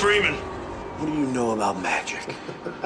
Freeman. 0.00 0.34
What 0.34 1.06
do 1.06 1.12
you 1.12 1.26
know 1.28 1.52
about 1.52 1.80
magic? 1.80 2.20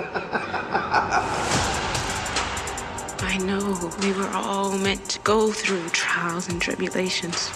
I 3.22 3.36
know 3.38 3.90
we 4.00 4.12
were 4.12 4.30
all 4.32 4.78
meant 4.78 5.08
to 5.10 5.18
go 5.20 5.50
through 5.50 5.88
trials 5.88 6.48
and 6.48 6.62
tribulations. 6.62 7.48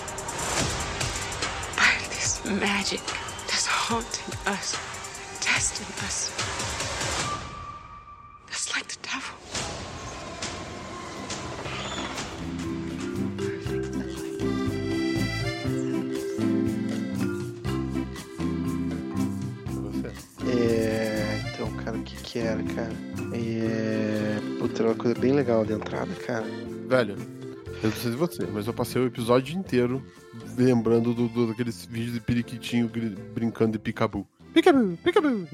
But 1.77 2.11
this 2.11 2.45
magic 2.45 3.01
that's 3.47 3.67
haunting 3.67 4.35
us, 4.47 4.77
testing 5.41 5.87
us, 6.05 6.44
bem 25.25 25.33
legal 25.33 25.65
de 25.65 25.73
entrada, 25.73 26.15
cara. 26.27 26.45
Velho, 26.87 27.17
eu 27.83 27.89
não 27.89 27.97
sei 27.97 28.11
de 28.11 28.17
você, 28.19 28.45
mas 28.53 28.67
eu 28.67 28.75
passei 28.75 29.01
o 29.01 29.07
episódio 29.07 29.57
inteiro 29.59 30.05
lembrando 30.59 31.15
do, 31.15 31.29
do- 31.29 31.47
daqueles 31.47 31.87
vídeos 31.87 32.13
de 32.13 32.21
periquitinho 32.21 32.91
brincando 33.35 33.73
de 33.73 33.79
picabu. 33.79 34.27
Picabu, 34.53 34.99
picabu. 35.03 35.49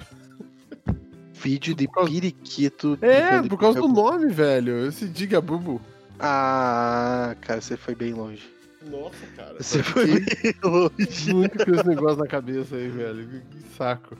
Vídeo 1.34 1.72
de 1.74 1.86
causa- 1.86 2.10
periquito. 2.10 2.98
É, 3.00 3.40
de 3.40 3.48
por 3.48 3.58
causa 3.60 3.80
do 3.80 3.88
pica-bu. 3.88 4.10
nome, 4.10 4.26
velho. 4.32 4.86
Esse 4.88 5.06
Digabubu. 5.06 5.80
Ah, 6.18 7.36
cara, 7.40 7.60
você 7.60 7.76
foi 7.76 7.94
bem 7.94 8.12
longe. 8.12 8.42
Nossa, 8.90 9.24
cara. 9.36 9.54
Você 9.60 9.82
foi 9.84 10.06
bem 10.06 10.54
longe. 10.64 11.32
Muito 11.32 11.64
com 11.64 11.74
esse 11.76 11.86
negócio 11.86 12.18
na 12.18 12.26
cabeça 12.26 12.74
aí, 12.74 12.88
velho. 12.88 13.24
Que 13.28 13.38
que 13.58 13.76
saco. 13.76 14.16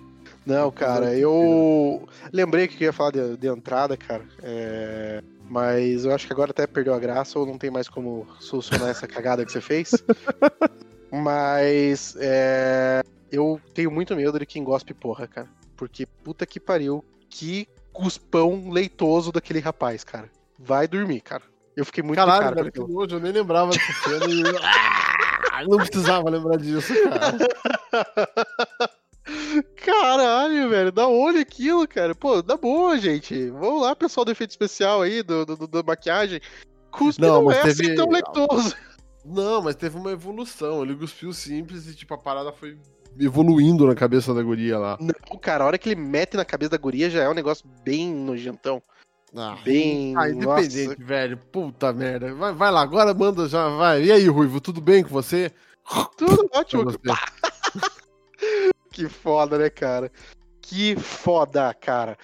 Não, 0.46 0.70
cara, 0.70 1.14
eu 1.14 2.08
lembrei 2.32 2.68
que 2.68 2.82
eu 2.84 2.86
ia 2.86 2.92
falar 2.92 3.10
de, 3.10 3.36
de 3.36 3.48
entrada, 3.48 3.96
cara. 3.96 4.22
É, 4.42 5.22
Mas 5.50 6.04
eu 6.04 6.14
acho 6.14 6.28
que 6.28 6.32
agora 6.32 6.52
até 6.52 6.64
perdeu 6.64 6.94
a 6.94 6.98
graça 7.00 7.36
ou 7.36 7.44
não 7.44 7.58
tem 7.58 7.72
mais 7.72 7.88
como 7.88 8.24
solucionar 8.38 8.88
essa 8.88 9.08
cagada 9.08 9.44
que 9.44 9.50
você 9.50 9.60
fez. 9.60 9.90
Mas 11.10 12.14
é, 12.20 13.02
eu 13.32 13.60
tenho 13.74 13.90
muito 13.90 14.14
medo 14.14 14.38
de 14.38 14.46
quem 14.46 14.62
gospe 14.62 14.94
porra, 14.94 15.26
cara. 15.26 15.48
Porque 15.76 16.06
puta 16.06 16.46
que 16.46 16.60
pariu, 16.60 17.04
que 17.28 17.66
cuspão 17.92 18.70
leitoso 18.70 19.32
daquele 19.32 19.58
rapaz, 19.58 20.04
cara. 20.04 20.30
Vai 20.56 20.86
dormir, 20.86 21.20
cara. 21.20 21.42
Eu 21.76 21.84
fiquei 21.84 22.04
muito 22.04 22.18
Caralho, 22.18 22.44
cara 22.44 22.54
velho, 22.54 22.70
que 22.70 22.78
nojo. 22.78 23.16
Eu 23.16 23.20
nem 23.20 23.32
lembrava 23.32 23.72
dessa 23.72 23.92
cena 24.04 24.26
e... 24.26 24.42
Ah, 25.52 25.64
não 25.64 25.78
precisava 25.78 26.30
lembrar 26.30 26.56
disso, 26.58 26.94
cara. 27.02 27.36
Caralho, 29.76 30.68
velho, 30.68 30.92
da 30.92 31.06
onde 31.06 31.38
aquilo, 31.38 31.86
cara? 31.86 32.14
Pô, 32.14 32.42
dá 32.42 32.56
boa, 32.56 32.98
gente. 32.98 33.50
Vamos 33.50 33.82
lá, 33.82 33.94
pessoal 33.94 34.24
do 34.24 34.30
efeito 34.32 34.50
especial 34.50 35.02
aí, 35.02 35.22
do, 35.22 35.44
do, 35.46 35.56
do- 35.56 35.66
da 35.66 35.82
maquiagem. 35.82 36.40
Cuspe 36.90 37.20
Não, 37.22 37.42
não, 37.44 37.52
é 37.52 37.62
teve- 37.62 37.84
assim 37.86 37.94
tão 37.94 38.08
leitoso. 38.10 38.74
Não, 39.24 39.62
mas 39.62 39.76
teve 39.76 39.96
uma 39.96 40.10
evolução. 40.12 40.82
Ele 40.82 40.96
cuspiu 40.96 41.32
simples 41.32 41.86
e, 41.86 41.94
tipo, 41.94 42.14
a 42.14 42.18
parada 42.18 42.52
foi 42.52 42.76
evoluindo 43.18 43.86
na 43.86 43.94
cabeça 43.94 44.32
da 44.32 44.42
guria 44.42 44.78
lá. 44.78 44.96
Não, 45.00 45.38
cara, 45.38 45.64
a 45.64 45.66
hora 45.66 45.78
que 45.78 45.88
ele 45.90 46.00
mete 46.00 46.36
na 46.36 46.44
cabeça 46.44 46.70
da 46.70 46.78
guria 46.78 47.10
já 47.10 47.22
é 47.22 47.28
um 47.28 47.34
negócio 47.34 47.68
bem 47.84 48.12
nojentão. 48.12 48.82
Ah, 49.36 49.56
Bem. 49.64 50.14
Ah, 50.16 50.28
nossa. 50.30 50.62
independente, 50.64 51.02
velho. 51.04 51.36
Puta 51.52 51.92
merda. 51.92 52.34
Vai, 52.34 52.52
vai 52.52 52.70
lá, 52.72 52.80
agora 52.80 53.14
manda 53.14 53.48
já, 53.48 53.68
vai. 53.68 54.02
E 54.04 54.10
aí, 54.10 54.26
Ruivo, 54.26 54.60
tudo 54.60 54.80
bem 54.80 55.04
com 55.04 55.10
você? 55.10 55.52
Tudo 56.16 56.48
ótimo. 56.52 56.84
você. 56.84 56.98
Que 59.00 59.08
foda, 59.08 59.58
né, 59.58 59.70
cara? 59.70 60.12
Que 60.60 60.94
foda, 60.96 61.72
cara. 61.72 62.18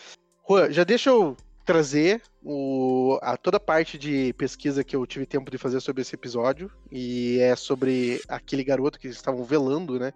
Juan, 0.48 0.70
já 0.70 0.84
deixa 0.84 1.08
eu 1.10 1.34
trazer 1.64 2.20
o, 2.44 3.18
a, 3.22 3.36
toda 3.36 3.56
a 3.56 3.60
parte 3.60 3.96
de 3.98 4.32
pesquisa 4.34 4.84
que 4.84 4.94
eu 4.94 5.04
tive 5.06 5.24
tempo 5.26 5.50
de 5.50 5.58
fazer 5.58 5.80
sobre 5.80 6.02
esse 6.02 6.14
episódio. 6.14 6.70
E 6.92 7.38
é 7.40 7.56
sobre 7.56 8.20
aquele 8.28 8.62
garoto 8.62 9.00
que 9.00 9.06
eles 9.06 9.16
estavam 9.16 9.42
velando, 9.42 9.98
né? 9.98 10.12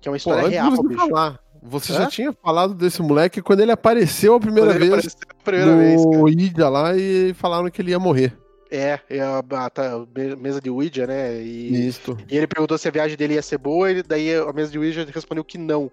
Que 0.00 0.08
é 0.08 0.10
uma 0.10 0.14
Pô, 0.14 0.16
história 0.18 0.44
de 0.48 0.54
real, 0.54 0.70
você 0.70 0.88
bicho. 0.88 1.00
falar, 1.08 1.40
você 1.62 1.92
já 1.92 2.04
Hã? 2.04 2.08
tinha 2.08 2.32
falado 2.32 2.72
desse 2.72 3.02
moleque 3.02 3.42
quando 3.42 3.60
ele 3.60 3.72
apareceu 3.72 4.34
a 4.34 4.40
primeira 4.40 4.70
Quando 4.70 4.82
ele 4.82 4.90
vez 4.90 5.14
apareceu 5.14 5.28
a 5.28 5.42
primeira 5.42 5.76
vez, 5.76 6.04
cara. 6.04 6.16
no 6.18 6.28
Ida 6.28 6.68
lá 6.68 6.96
e 6.96 7.34
falaram 7.34 7.68
que 7.68 7.82
ele 7.82 7.90
ia 7.90 7.98
morrer. 7.98 8.36
É, 8.70 8.98
é 9.08 9.20
a, 9.20 9.38
a- 9.38 9.70
tá, 9.70 9.94
a 9.94 9.98
me- 9.98 10.36
mesa 10.36 10.60
de 10.60 10.70
Ouija, 10.70 11.06
né? 11.06 11.40
E, 11.40 11.86
Isso. 11.88 12.16
e 12.28 12.36
ele 12.36 12.46
perguntou 12.46 12.76
se 12.76 12.88
a 12.88 12.90
viagem 12.90 13.16
dele 13.16 13.34
ia 13.34 13.42
ser 13.42 13.58
boa, 13.58 13.90
e 13.90 14.02
daí 14.02 14.34
a 14.34 14.52
mesa 14.52 14.72
de 14.72 14.78
Ouija 14.78 15.04
respondeu 15.04 15.44
que 15.44 15.58
não. 15.58 15.90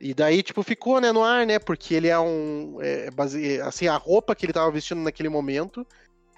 E 0.00 0.12
daí, 0.12 0.42
tipo, 0.42 0.62
ficou, 0.62 1.00
né, 1.00 1.10
no 1.10 1.22
ar, 1.22 1.46
né? 1.46 1.58
Porque 1.58 1.94
ele 1.94 2.08
é 2.08 2.18
um. 2.18 2.78
é, 2.80 3.10
base... 3.10 3.60
Assim, 3.62 3.86
a 3.86 3.96
roupa 3.96 4.34
que 4.34 4.44
ele 4.44 4.52
tava 4.52 4.70
vestindo 4.70 5.00
naquele 5.00 5.28
momento 5.28 5.86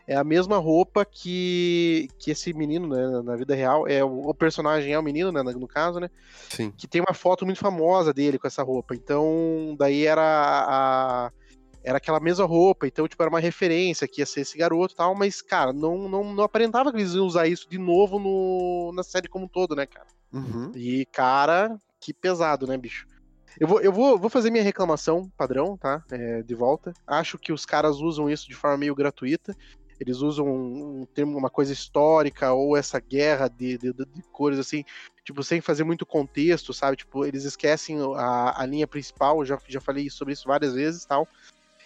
é 0.07 0.17
a 0.17 0.25
mesma 0.25 0.57
roupa 0.57 1.05
que, 1.05 2.09
que 2.19 2.31
esse 2.31 2.55
menino, 2.55 2.89
né, 2.89 3.23
na 3.23 3.37
vida 3.37 3.55
real. 3.55 3.87
É, 3.87 4.03
o, 4.03 4.29
o 4.29 4.35
personagem 4.35 4.93
é 4.93 4.99
o 4.99 5.03
menino, 5.03 5.31
né, 5.31 5.43
no 5.43 5.69
caso, 5.69 6.01
né? 6.01 6.09
Sim. 6.49 6.73
que 6.77 6.87
tem 6.87 7.01
uma 7.01 7.13
foto 7.13 7.45
muito 7.45 7.59
famosa 7.59 8.13
dele 8.15 8.39
com 8.39 8.47
essa 8.47 8.63
roupa. 8.63 8.95
Então, 8.95 9.77
daí 9.79 10.07
era 10.07 10.23
a. 10.23 11.33
Era 11.83 11.99
aquela 11.99 12.21
mesma 12.21 12.45
roupa, 12.45 12.87
então, 12.87 13.07
tipo, 13.07 13.23
era 13.23 13.31
uma 13.31 13.41
referência 13.41 14.09
que 14.09 14.21
ia 14.21 14.27
ser 14.27 14.41
esse 14.41 14.59
garoto 14.59 14.95
e 14.95 14.97
tal, 14.97 15.15
mas, 15.15 15.41
cara, 15.41 15.73
não, 15.73 16.09
não, 16.09 16.35
não 16.35 16.45
aparentava 16.45 16.91
que 16.91 16.99
eles 16.99 17.15
iam 17.15 17.27
usar 17.27 17.47
isso 17.47 17.69
de 17.69 17.79
novo 17.79 18.19
no, 18.19 18.93
na 18.95 19.03
série 19.03 19.29
como 19.29 19.45
um 19.45 19.49
todo, 19.49 19.75
né, 19.77 19.87
cara? 19.87 20.07
Uhum. 20.33 20.73
E, 20.75 21.07
cara, 21.07 21.79
que 22.01 22.13
pesado, 22.13 22.67
né, 22.67 22.77
bicho? 22.77 23.07
Eu 23.59 23.67
vou, 23.67 23.81
eu 23.81 23.93
vou, 23.93 24.19
vou 24.19 24.31
fazer 24.31 24.51
minha 24.51 24.63
reclamação 24.63 25.31
padrão, 25.37 25.77
tá? 25.77 26.05
É, 26.11 26.43
de 26.43 26.55
volta. 26.55 26.93
Acho 27.07 27.39
que 27.39 27.53
os 27.53 27.65
caras 27.65 27.97
usam 27.97 28.29
isso 28.31 28.47
de 28.47 28.55
forma 28.55 28.77
meio 28.77 28.95
gratuita. 28.95 29.57
Eles 29.99 30.19
usam 30.19 30.47
um, 30.47 31.01
um 31.01 31.07
termo, 31.07 31.37
uma 31.37 31.51
coisa 31.51 31.73
histórica, 31.73 32.53
ou 32.53 32.77
essa 32.77 33.01
guerra 33.01 33.49
de, 33.49 33.77
de, 33.77 33.93
de- 33.93 34.23
cores, 34.31 34.59
assim, 34.59 34.85
tipo, 35.25 35.43
sem 35.43 35.61
fazer 35.61 35.83
muito 35.83 36.07
contexto, 36.07 36.73
sabe? 36.73 36.99
Tipo, 36.99 37.25
eles 37.25 37.45
esquecem 37.45 37.99
a, 38.17 38.63
a 38.63 38.67
linha 38.67 38.87
principal, 38.87 39.41
eu 39.41 39.45
já, 39.45 39.59
já 39.67 39.81
falei 39.81 40.09
sobre 40.09 40.35
isso 40.35 40.47
várias 40.47 40.75
vezes 40.75 41.05
tal. 41.05 41.27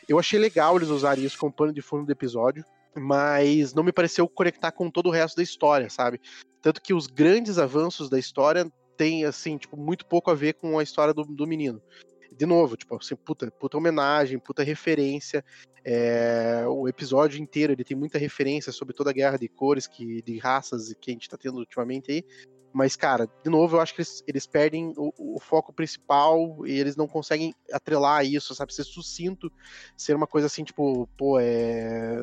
Eu 0.09 0.19
achei 0.19 0.39
legal 0.39 0.77
eles 0.77 0.89
usarem 0.89 1.25
isso 1.25 1.39
como 1.39 1.53
pano 1.53 1.73
de 1.73 1.83
fundo 1.83 2.05
do 2.05 2.13
episódio, 2.13 2.65
mas 2.95 3.73
não 3.73 3.83
me 3.83 3.93
pareceu 3.93 4.29
conectar 4.29 4.73
com 4.73 4.91
todo 4.91 5.07
o 5.07 5.13
resto 5.13 5.37
da 5.37 5.43
história, 5.43 5.89
sabe? 5.89 6.21
Tanto 6.61 6.83
que 6.83 6.95
os 6.95 7.07
grandes 7.07 7.59
avanços 7.59 8.09
da 8.09 8.19
história 8.19 8.71
têm, 8.97 9.25
assim, 9.25 9.57
tipo, 9.57 9.77
muito 9.77 10.07
pouco 10.07 10.31
a 10.31 10.35
ver 10.35 10.55
com 10.55 10.79
a 10.79 10.83
história 10.83 11.15
do, 11.15 11.25
do 11.25 11.47
menino. 11.47 11.83
De 12.31 12.47
novo, 12.47 12.77
tipo, 12.77 12.97
assim, 12.97 13.17
puta, 13.17 13.51
puta 13.51 13.77
homenagem, 13.77 14.39
puta 14.39 14.63
referência. 14.63 15.45
É, 15.85 16.65
o 16.67 16.89
episódio 16.89 17.41
inteiro 17.41 17.73
ele 17.73 17.85
tem 17.85 17.97
muita 17.97 18.19
referência 18.19 18.73
sobre 18.73 18.95
toda 18.95 19.11
a 19.11 19.13
guerra 19.13 19.37
de 19.37 19.49
cores, 19.49 19.87
que, 19.87 20.23
de 20.23 20.39
raças 20.39 20.95
que 21.01 21.11
a 21.11 21.15
gente 21.15 21.29
tá 21.29 21.37
tendo 21.37 21.59
ultimamente 21.59 22.11
aí. 22.13 22.25
Mas, 22.73 22.97
cara, 22.97 23.29
de 23.45 23.51
novo, 23.51 23.77
eu 23.77 23.81
acho 23.81 23.95
que 23.95 24.01
eles, 24.01 24.25
eles 24.27 24.47
perdem 24.47 24.95
o, 24.97 25.37
o 25.37 25.41
foco 25.41 25.73
principal 25.73 26.67
e 26.67 26.73
eles 26.73 26.97
não 26.97 27.07
conseguem 27.07 27.55
atrelar 27.73 28.25
isso, 28.25 28.55
sabe? 28.55 28.75
Ser 28.75 28.85
sucinto, 28.85 29.53
ser 29.97 30.17
uma 30.17 30.27
coisa 30.27 30.47
assim, 30.47 30.65
tipo, 30.65 31.07
pô, 31.17 31.39
é. 31.39 32.21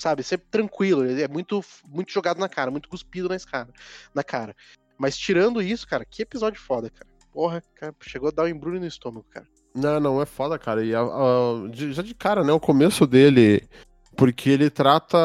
Sabe, 0.00 0.22
ser 0.22 0.38
tranquilo, 0.38 1.04
é 1.04 1.26
muito, 1.26 1.60
muito 1.84 2.12
jogado 2.12 2.38
na 2.38 2.48
cara, 2.48 2.70
muito 2.70 2.88
cuspido 2.88 3.28
na 3.28 3.36
cara, 3.40 3.68
na 4.14 4.22
cara. 4.22 4.54
Mas 4.96 5.18
tirando 5.18 5.60
isso, 5.60 5.88
cara, 5.88 6.04
que 6.04 6.22
episódio 6.22 6.60
foda, 6.60 6.88
cara. 6.88 7.10
Porra, 7.32 7.60
cara, 7.74 7.92
chegou 8.02 8.28
a 8.28 8.32
dar 8.32 8.44
um 8.44 8.48
embrulho 8.48 8.78
no 8.78 8.86
estômago, 8.86 9.26
cara. 9.28 9.46
Não, 9.74 9.98
não, 9.98 10.22
é 10.22 10.26
foda, 10.26 10.56
cara. 10.56 10.84
E 10.84 10.94
a- 10.94 11.00
a- 11.00 11.68
de- 11.70 11.92
já 11.92 12.02
de 12.02 12.14
cara, 12.14 12.44
né? 12.44 12.52
O 12.52 12.60
começo 12.60 13.06
dele. 13.08 13.68
Porque 14.16 14.50
ele 14.50 14.70
trata 14.70 15.16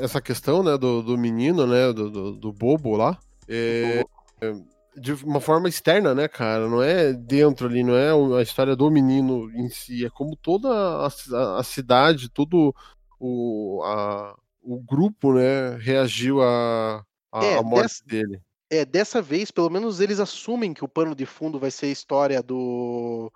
essa 0.00 0.20
questão, 0.20 0.62
né, 0.62 0.76
do, 0.76 1.02
do 1.02 1.16
menino, 1.18 1.66
né, 1.66 1.92
do, 1.92 2.10
do, 2.10 2.32
do 2.32 2.52
bobo 2.52 2.96
lá, 2.96 3.18
é, 3.48 4.04
é, 4.40 4.54
de 4.96 5.12
uma 5.24 5.40
forma 5.40 5.68
externa, 5.68 6.14
né, 6.14 6.28
cara? 6.28 6.68
Não 6.68 6.82
é 6.82 7.12
dentro 7.12 7.66
ali, 7.66 7.82
não 7.82 7.94
é 7.96 8.38
a 8.38 8.42
história 8.42 8.76
do 8.76 8.90
menino 8.90 9.50
em 9.52 9.68
si, 9.68 10.04
é 10.04 10.10
como 10.10 10.36
toda 10.36 10.68
a, 10.68 11.06
a- 11.08 11.58
a 11.60 11.62
cidade, 11.62 12.28
todo 12.28 12.74
o, 13.18 13.82
a- 13.84 14.36
o 14.62 14.80
grupo, 14.80 15.34
né, 15.34 15.76
reagiu 15.78 16.42
à 16.42 17.04
à 17.32 17.44
É, 17.44 17.58
à 17.58 17.62
morte 17.62 17.82
dessa- 17.82 18.04
dele. 18.06 18.40
É, 18.70 18.84
dessa 18.84 19.20
vez, 19.20 19.50
pelo 19.50 19.68
menos 19.70 20.00
eles 20.00 20.18
assumem 20.18 20.72
que 20.72 20.84
o 20.84 20.88
pano 20.88 21.14
de 21.14 21.26
fundo 21.26 21.58
vai 21.60 21.70
ser 21.70 21.86
a 21.86 21.90
história 21.90 22.42
do. 22.42 23.30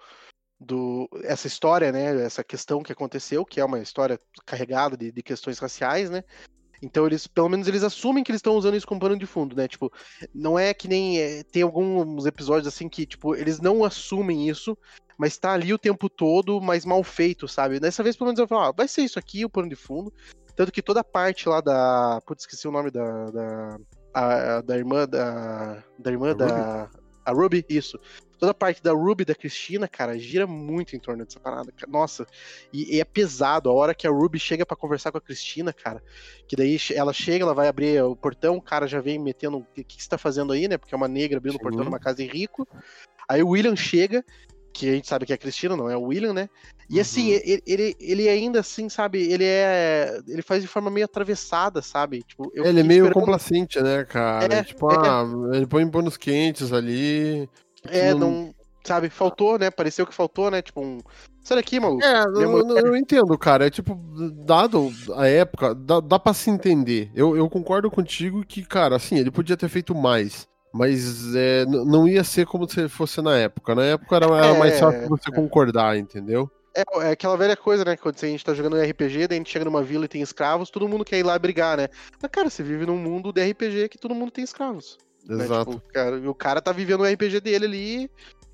Do 0.61 1.09
essa 1.23 1.47
história, 1.47 1.93
né? 1.93 2.25
Essa 2.25 2.43
questão 2.43 2.83
que 2.83 2.93
aconteceu, 2.93 3.45
que 3.45 3.61
é 3.61 3.65
uma 3.65 3.81
história 3.81 4.21
carregada 4.45 4.97
de, 4.97 5.13
de 5.13 5.23
questões 5.23 5.59
raciais, 5.59 6.11
né? 6.11 6.23
Então 6.83 7.07
eles, 7.07 7.27
pelo 7.27 7.49
menos 7.49 7.67
eles 7.67 7.83
assumem 7.83 8.23
que 8.23 8.31
eles 8.31 8.39
estão 8.39 8.55
usando 8.57 8.77
isso 8.77 8.87
como 8.87 9.01
pano 9.01 9.19
de 9.19 9.27
fundo, 9.27 9.57
né? 9.57 9.67
Tipo, 9.67 9.93
não 10.35 10.59
é 10.59 10.73
que 10.73 10.87
nem 10.89 11.21
é, 11.21 11.43
tem 11.43 11.63
alguns 11.63 12.25
episódios 12.27 12.67
assim 12.73 12.89
que 12.89 13.05
tipo 13.07 13.35
eles 13.35 13.61
não 13.61 13.85
assumem 13.85 14.49
isso, 14.49 14.77
mas 15.17 15.37
tá 15.37 15.53
ali 15.53 15.73
o 15.73 15.79
tempo 15.79 16.09
todo, 16.09 16.61
mas 16.61 16.85
mal 16.85 17.03
feito, 17.03 17.49
sabe? 17.49 17.81
Dessa 17.81 18.03
vez 18.03 18.17
pelo 18.17 18.27
menos 18.29 18.39
eu 18.39 18.47
falo, 18.49 18.63
ah, 18.63 18.73
vai 18.73 18.87
ser 18.87 19.03
isso 19.03 19.19
aqui 19.19 19.45
o 19.45 19.51
pano 19.51 19.69
de 19.69 19.77
fundo, 19.77 20.13
tanto 20.55 20.71
que 20.73 20.83
toda 20.83 21.01
a 21.01 21.05
parte 21.05 21.49
lá 21.49 21.61
da, 21.61 22.21
putz, 22.27 22.43
esqueci 22.43 22.67
o 22.69 22.73
nome 22.73 22.91
da, 22.91 23.31
da 23.31 23.79
a- 24.15 24.61
da 24.61 24.77
irmã 24.77 25.07
da 25.07 25.83
da 25.99 26.11
irmã 26.11 26.31
A 26.31 26.35
da 26.35 26.91
a 27.25 27.33
Ruby, 27.33 27.65
isso. 27.69 27.99
Toda 28.38 28.52
a 28.52 28.55
parte 28.55 28.82
da 28.82 28.93
Ruby 28.93 29.25
da 29.25 29.35
Cristina, 29.35 29.88
cara, 29.88 30.19
gira 30.19 30.46
muito 30.46 30.94
em 30.94 30.99
torno 30.99 31.25
dessa 31.25 31.40
parada. 31.40 31.73
Nossa, 31.88 32.26
e, 32.73 32.96
e 32.96 33.00
é 33.00 33.05
pesado. 33.05 33.69
A 33.69 33.73
hora 33.73 33.94
que 33.94 34.06
a 34.06 34.11
Ruby 34.11 34.38
chega 34.38 34.64
pra 34.64 34.76
conversar 34.76 35.11
com 35.11 35.19
a 35.19 35.20
Cristina, 35.20 35.73
cara, 35.73 36.02
que 36.46 36.55
daí 36.56 36.79
ela 36.94 37.12
chega, 37.12 37.44
ela 37.44 37.55
vai 37.55 37.69
abrir 37.69 38.02
o 38.02 38.14
portão, 38.17 38.56
o 38.56 38.62
cara 38.62 38.87
já 38.87 39.00
vem 39.00 39.19
metendo. 39.19 39.58
O 39.58 39.67
que, 39.75 39.82
que 39.85 40.02
você 40.02 40.08
tá 40.08 40.17
fazendo 40.19 40.52
aí, 40.52 40.69
né? 40.69 40.79
Porque 40.79 40.94
é 40.94 40.96
uma 40.96 41.08
negra 41.08 41.38
abrindo 41.38 41.56
o 41.56 41.61
portão 41.61 41.85
numa 41.85 41.99
casa 41.99 42.17
de 42.19 42.26
rico. 42.26 42.67
Aí 43.29 43.43
o 43.43 43.49
William 43.49 43.76
chega, 43.76 44.25
que 44.73 44.88
a 44.88 44.93
gente 44.93 45.08
sabe 45.08 45.26
que 45.26 45.32
é 45.32 45.35
a 45.35 45.38
Cristina, 45.38 45.76
não 45.76 45.90
é 45.90 45.96
o 45.96 46.02
William, 46.02 46.32
né? 46.32 46.49
E 46.88 46.99
assim, 47.00 47.32
Uhum. 47.35 47.40
ele, 47.44 47.62
ele, 47.67 47.96
ele 48.00 48.29
ainda 48.29 48.61
assim, 48.61 48.88
sabe, 48.88 49.20
ele 49.31 49.44
é. 49.44 50.20
Ele 50.26 50.40
faz 50.40 50.62
de 50.62 50.69
forma 50.69 50.90
meio 50.90 51.05
atravessada, 51.05 51.82
sabe? 51.82 52.23
Tipo, 52.23 52.50
eu 52.55 52.64
ele 52.64 52.81
é 52.81 52.82
meio 52.82 53.05
esperando- 53.05 53.14
complacente, 53.20 53.79
né, 53.82 54.05
cara? 54.05 54.55
É, 54.55 54.62
tipo, 54.64 54.90
é. 54.90 54.96
ah, 54.96 55.25
ele 55.52 55.67
põe 55.67 55.87
panos 55.90 56.17
quentes 56.17 56.73
ali. 56.73 57.46
É, 57.90 58.14
não- 58.14 58.31
não. 58.31 58.55
Sabe, 58.85 59.11
faltou, 59.11 59.58
né? 59.58 59.70
Pareceu 59.70 60.06
que 60.06 60.14
faltou, 60.14 60.50
né? 60.50 60.62
Tipo, 60.62 60.81
um. 60.81 60.99
Sai 61.44 61.58
daqui, 61.58 61.79
maluco. 61.79 62.02
É, 62.02 62.23
eu, 62.23 62.50
mulher- 62.50 62.85
eu 62.87 62.96
entendo, 62.96 63.37
cara. 63.37 63.67
É 63.67 63.70
tipo, 63.70 63.94
dado 64.46 64.90
a 65.14 65.26
época, 65.26 65.75
dá, 65.75 66.00
dá 66.00 66.19
pra 66.19 66.32
se 66.32 66.49
entender. 66.49 67.11
Eu, 67.14 67.37
eu 67.37 67.50
concordo 67.50 67.90
contigo 67.90 68.43
que, 68.46 68.64
cara, 68.64 68.96
assim, 68.96 69.19
ele 69.19 69.31
podia 69.31 69.56
ter 69.58 69.69
feito 69.69 69.94
mais. 69.94 70.46
Mas 70.73 71.35
é, 71.35 71.67
não 71.67 72.06
ia 72.08 72.23
ser 72.25 72.46
como 72.46 72.69
se 72.69 72.88
fosse 72.88 73.20
na 73.20 73.37
época. 73.37 73.75
Na 73.75 73.85
época 73.85 74.17
era, 74.17 74.26
era 74.26 74.55
mais 74.58 74.75
É, 74.75 74.79
fácil 74.79 75.08
você 75.08 75.31
é. 75.31 75.35
concordar, 75.35 75.99
entendeu? 75.99 76.50
É, 76.75 76.85
é 77.08 77.11
aquela 77.11 77.37
velha 77.37 77.56
coisa, 77.56 77.85
né? 77.85 77.96
Quando 77.96 78.17
a 78.23 78.26
gente 78.26 78.44
tá 78.44 78.55
jogando 78.55 78.76
RPG, 78.76 79.26
daí 79.26 79.37
a 79.37 79.40
gente 79.40 79.50
chega 79.50 79.64
numa 79.64 79.82
vila 79.82 80.05
e 80.05 80.08
tem 80.08 80.23
escravos, 80.23 80.70
todo 80.70 80.88
mundo 80.88 81.05
quer 81.05 81.19
ir 81.19 81.25
lá 81.25 81.38
brigar, 81.38 81.76
né? 81.76 81.88
Mas, 82.23 82.31
cara, 82.31 82.49
você 82.49 82.62
vive 82.62 82.87
num 82.87 82.96
mundo 82.96 83.32
de 83.32 83.43
RPG 83.50 83.88
que 83.88 83.99
todo 83.99 84.14
mundo 84.14 84.31
tem 84.31 84.44
escravos. 84.44 84.96
Né? 85.26 85.44
Exato. 85.44 85.73
Tipo, 85.73 85.93
cara, 85.93 86.17
e 86.19 86.29
o 86.29 86.35
cara 86.35 86.61
tá 86.61 86.73
vivendo 86.73 87.00
o 87.00 87.06
RPG 87.06 87.41
dele 87.41 87.65
ali 87.65 88.11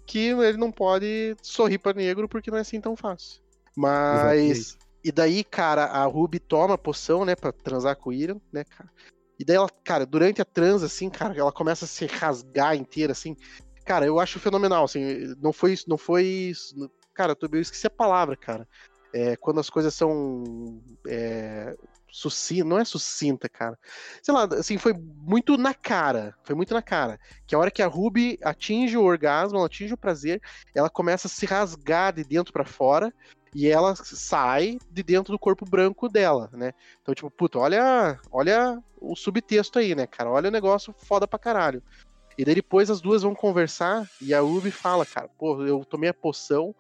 que 0.07 0.29
ele 0.29 0.59
não 0.59 0.71
pode 0.71 1.37
sorrir 1.43 1.79
pra 1.79 1.93
negro 1.93 2.29
porque 2.29 2.51
não 2.51 2.59
é 2.59 2.61
assim 2.61 2.81
tão 2.81 2.97
fácil. 2.97 3.41
Mas. 3.77 4.51
Exatamente. 4.51 4.85
E 5.05 5.13
daí, 5.13 5.45
cara, 5.45 5.85
a 5.85 6.05
Ruby 6.07 6.39
toma 6.39 6.75
a 6.75 6.79
poção, 6.79 7.27
né, 7.27 7.37
pra 7.37 7.53
transar 7.53 7.95
com 7.95 8.09
o 8.09 8.13
Irion, 8.13 8.39
né, 8.51 8.65
cara? 8.65 8.91
E 9.39 9.45
daí 9.45 9.57
ela, 9.57 9.69
cara, 9.85 10.07
durante 10.07 10.41
a 10.41 10.47
trans, 10.47 10.83
assim, 10.83 11.11
cara, 11.11 11.37
ela 11.37 11.53
começa 11.53 11.85
a 11.85 11.89
se 11.89 12.07
rasgar 12.07 12.75
inteira, 12.75 13.13
assim. 13.13 13.37
Cara, 13.85 14.07
eu 14.07 14.19
acho 14.19 14.41
fenomenal, 14.41 14.85
assim. 14.85 15.35
Não 15.43 15.53
foi 15.53 15.75
isso, 15.75 15.91
não 15.91 15.99
foi. 15.99 16.25
isso- 16.25 16.91
Cara, 17.13 17.37
eu 17.53 17.61
esqueci 17.61 17.87
a 17.87 17.91
palavra, 17.91 18.35
cara. 18.35 18.67
É, 19.13 19.37
quando 19.37 19.61
as 19.61 19.69
coisas 19.69 19.93
são. 19.93 20.81
É, 21.07 21.77
sucinta, 22.15 22.65
não 22.65 22.79
é 22.79 22.85
sucinta, 22.85 23.49
cara. 23.49 23.77
Sei 24.23 24.33
lá, 24.33 24.45
assim, 24.45 24.79
foi 24.79 24.93
muito 24.93 25.59
na 25.59 25.75
cara. 25.75 26.33
Foi 26.45 26.55
muito 26.55 26.73
na 26.73 26.81
cara. 26.81 27.19
Que 27.45 27.57
a 27.57 27.59
hora 27.59 27.73
que 27.73 27.83
a 27.83 27.89
Ruby 27.89 28.39
atinge 28.41 28.97
o 28.97 29.03
orgasmo, 29.03 29.59
ela 29.59 29.67
atinge 29.67 29.95
o 29.95 29.99
prazer, 29.99 30.41
ela 30.73 30.89
começa 30.89 31.27
a 31.27 31.31
se 31.31 31.45
rasgar 31.45 32.13
de 32.13 32.23
dentro 32.23 32.53
pra 32.53 32.65
fora 32.65 33.13
e 33.53 33.67
ela 33.67 33.97
sai 33.97 34.79
de 34.89 35.03
dentro 35.03 35.33
do 35.33 35.39
corpo 35.41 35.65
branco 35.65 36.09
dela, 36.09 36.49
né? 36.53 36.73
Então, 37.03 37.17
tipo, 37.17 37.29
puta, 37.29 37.59
olha, 37.59 38.21
olha 38.31 38.81
o 39.01 39.17
subtexto 39.17 39.81
aí, 39.81 39.97
né, 39.97 40.07
cara? 40.07 40.31
Olha 40.31 40.49
o 40.51 40.53
negócio 40.53 40.95
foda 40.97 41.27
pra 41.27 41.37
caralho. 41.37 41.83
E 42.39 42.45
daí 42.45 42.55
depois 42.55 42.91
as 42.91 43.01
duas 43.01 43.23
vão 43.23 43.35
conversar 43.35 44.09
e 44.21 44.33
a 44.33 44.41
Ruby 44.41 44.71
fala, 44.71 45.05
cara, 45.05 45.29
pô, 45.37 45.65
eu 45.65 45.85
tomei 45.85 46.11
a 46.11 46.15
poção 46.15 46.73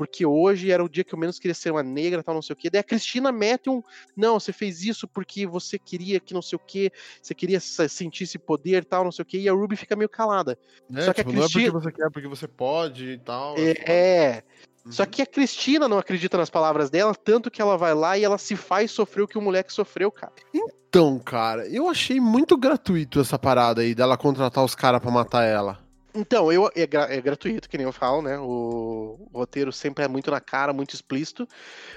porque 0.00 0.24
hoje 0.24 0.70
era 0.70 0.82
o 0.82 0.88
dia 0.88 1.04
que 1.04 1.12
eu 1.14 1.18
menos 1.18 1.38
queria 1.38 1.54
ser 1.54 1.70
uma 1.70 1.82
negra, 1.82 2.22
tal, 2.22 2.34
não 2.34 2.40
sei 2.40 2.54
o 2.54 2.56
quê. 2.56 2.70
Daí 2.70 2.80
a 2.80 2.82
Cristina 2.82 3.30
mete 3.30 3.68
um, 3.68 3.82
não, 4.16 4.40
você 4.40 4.50
fez 4.50 4.82
isso 4.82 5.06
porque 5.06 5.46
você 5.46 5.78
queria 5.78 6.18
que 6.18 6.32
não 6.32 6.40
sei 6.40 6.56
o 6.56 6.58
quê, 6.58 6.90
você 7.20 7.34
queria 7.34 7.60
se- 7.60 7.86
sentir 7.86 8.24
esse 8.24 8.38
poder, 8.38 8.82
tal, 8.82 9.04
não 9.04 9.12
sei 9.12 9.24
o 9.24 9.26
quê, 9.26 9.36
e 9.40 9.46
a 9.46 9.52
Ruby 9.52 9.76
fica 9.76 9.94
meio 9.94 10.08
calada. 10.08 10.58
É, 10.94 11.02
Só 11.02 11.12
que 11.12 11.20
a 11.20 11.24
tipo, 11.24 11.36
não 11.36 11.42
é 11.42 11.44
Cristina- 11.44 11.70
porque 11.70 11.84
você 11.84 11.92
quer, 11.92 12.06
é 12.06 12.10
porque 12.10 12.28
você 12.28 12.48
pode 12.48 13.10
e 13.10 13.18
tal. 13.18 13.54
É, 13.58 14.42
Uhum. 14.86 14.92
Só 14.92 15.04
que 15.04 15.20
a 15.20 15.26
Cristina 15.26 15.86
não 15.86 15.98
acredita 15.98 16.38
nas 16.38 16.48
palavras 16.48 16.88
dela, 16.88 17.14
tanto 17.14 17.50
que 17.50 17.60
ela 17.60 17.76
vai 17.76 17.92
lá 17.92 18.16
e 18.16 18.24
ela 18.24 18.38
se 18.38 18.56
faz 18.56 18.90
sofrer 18.90 19.20
o 19.20 19.28
que 19.28 19.36
o 19.36 19.42
moleque 19.42 19.70
sofreu, 19.70 20.10
cara. 20.10 20.32
Então, 20.54 21.18
cara, 21.18 21.68
eu 21.68 21.86
achei 21.90 22.18
muito 22.18 22.56
gratuito 22.56 23.20
essa 23.20 23.38
parada 23.38 23.82
aí 23.82 23.94
dela 23.94 24.16
contratar 24.16 24.64
os 24.64 24.74
caras 24.74 25.02
pra 25.02 25.10
matar 25.10 25.44
ela. 25.44 25.78
Então, 26.14 26.50
eu, 26.52 26.70
é, 26.74 26.86
gra- 26.86 27.12
é 27.12 27.20
gratuito, 27.20 27.68
que 27.68 27.76
nem 27.78 27.86
eu 27.86 27.92
falo, 27.92 28.22
né? 28.22 28.38
O, 28.38 29.28
o 29.32 29.38
roteiro 29.38 29.72
sempre 29.72 30.04
é 30.04 30.08
muito 30.08 30.30
na 30.30 30.40
cara, 30.40 30.72
muito 30.72 30.94
explícito. 30.94 31.46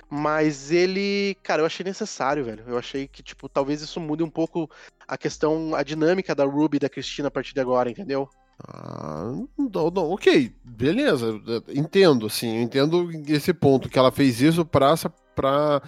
Mas 0.09 0.71
ele, 0.71 1.35
cara, 1.43 1.61
eu 1.61 1.65
achei 1.65 1.83
necessário, 1.83 2.43
velho. 2.45 2.63
Eu 2.67 2.77
achei 2.77 3.07
que, 3.07 3.23
tipo, 3.23 3.49
talvez 3.49 3.81
isso 3.81 3.99
mude 3.99 4.23
um 4.23 4.29
pouco 4.29 4.69
a 5.07 5.17
questão, 5.17 5.73
a 5.75 5.83
dinâmica 5.83 6.35
da 6.35 6.45
Ruby 6.45 6.77
e 6.77 6.79
da 6.79 6.89
Cristina 6.89 7.27
a 7.27 7.31
partir 7.31 7.53
de 7.53 7.61
agora, 7.61 7.89
entendeu? 7.89 8.29
Ah, 8.67 9.31
não, 9.57 9.89
não, 9.89 10.11
ok, 10.11 10.53
beleza, 10.63 11.41
entendo, 11.69 12.27
assim, 12.27 12.57
eu 12.57 12.61
entendo 12.61 13.09
esse 13.27 13.51
ponto, 13.51 13.89
que 13.89 13.97
ela 13.97 14.11
fez 14.11 14.39
isso 14.41 14.63
pra, 14.63 14.93
pra 15.35 15.81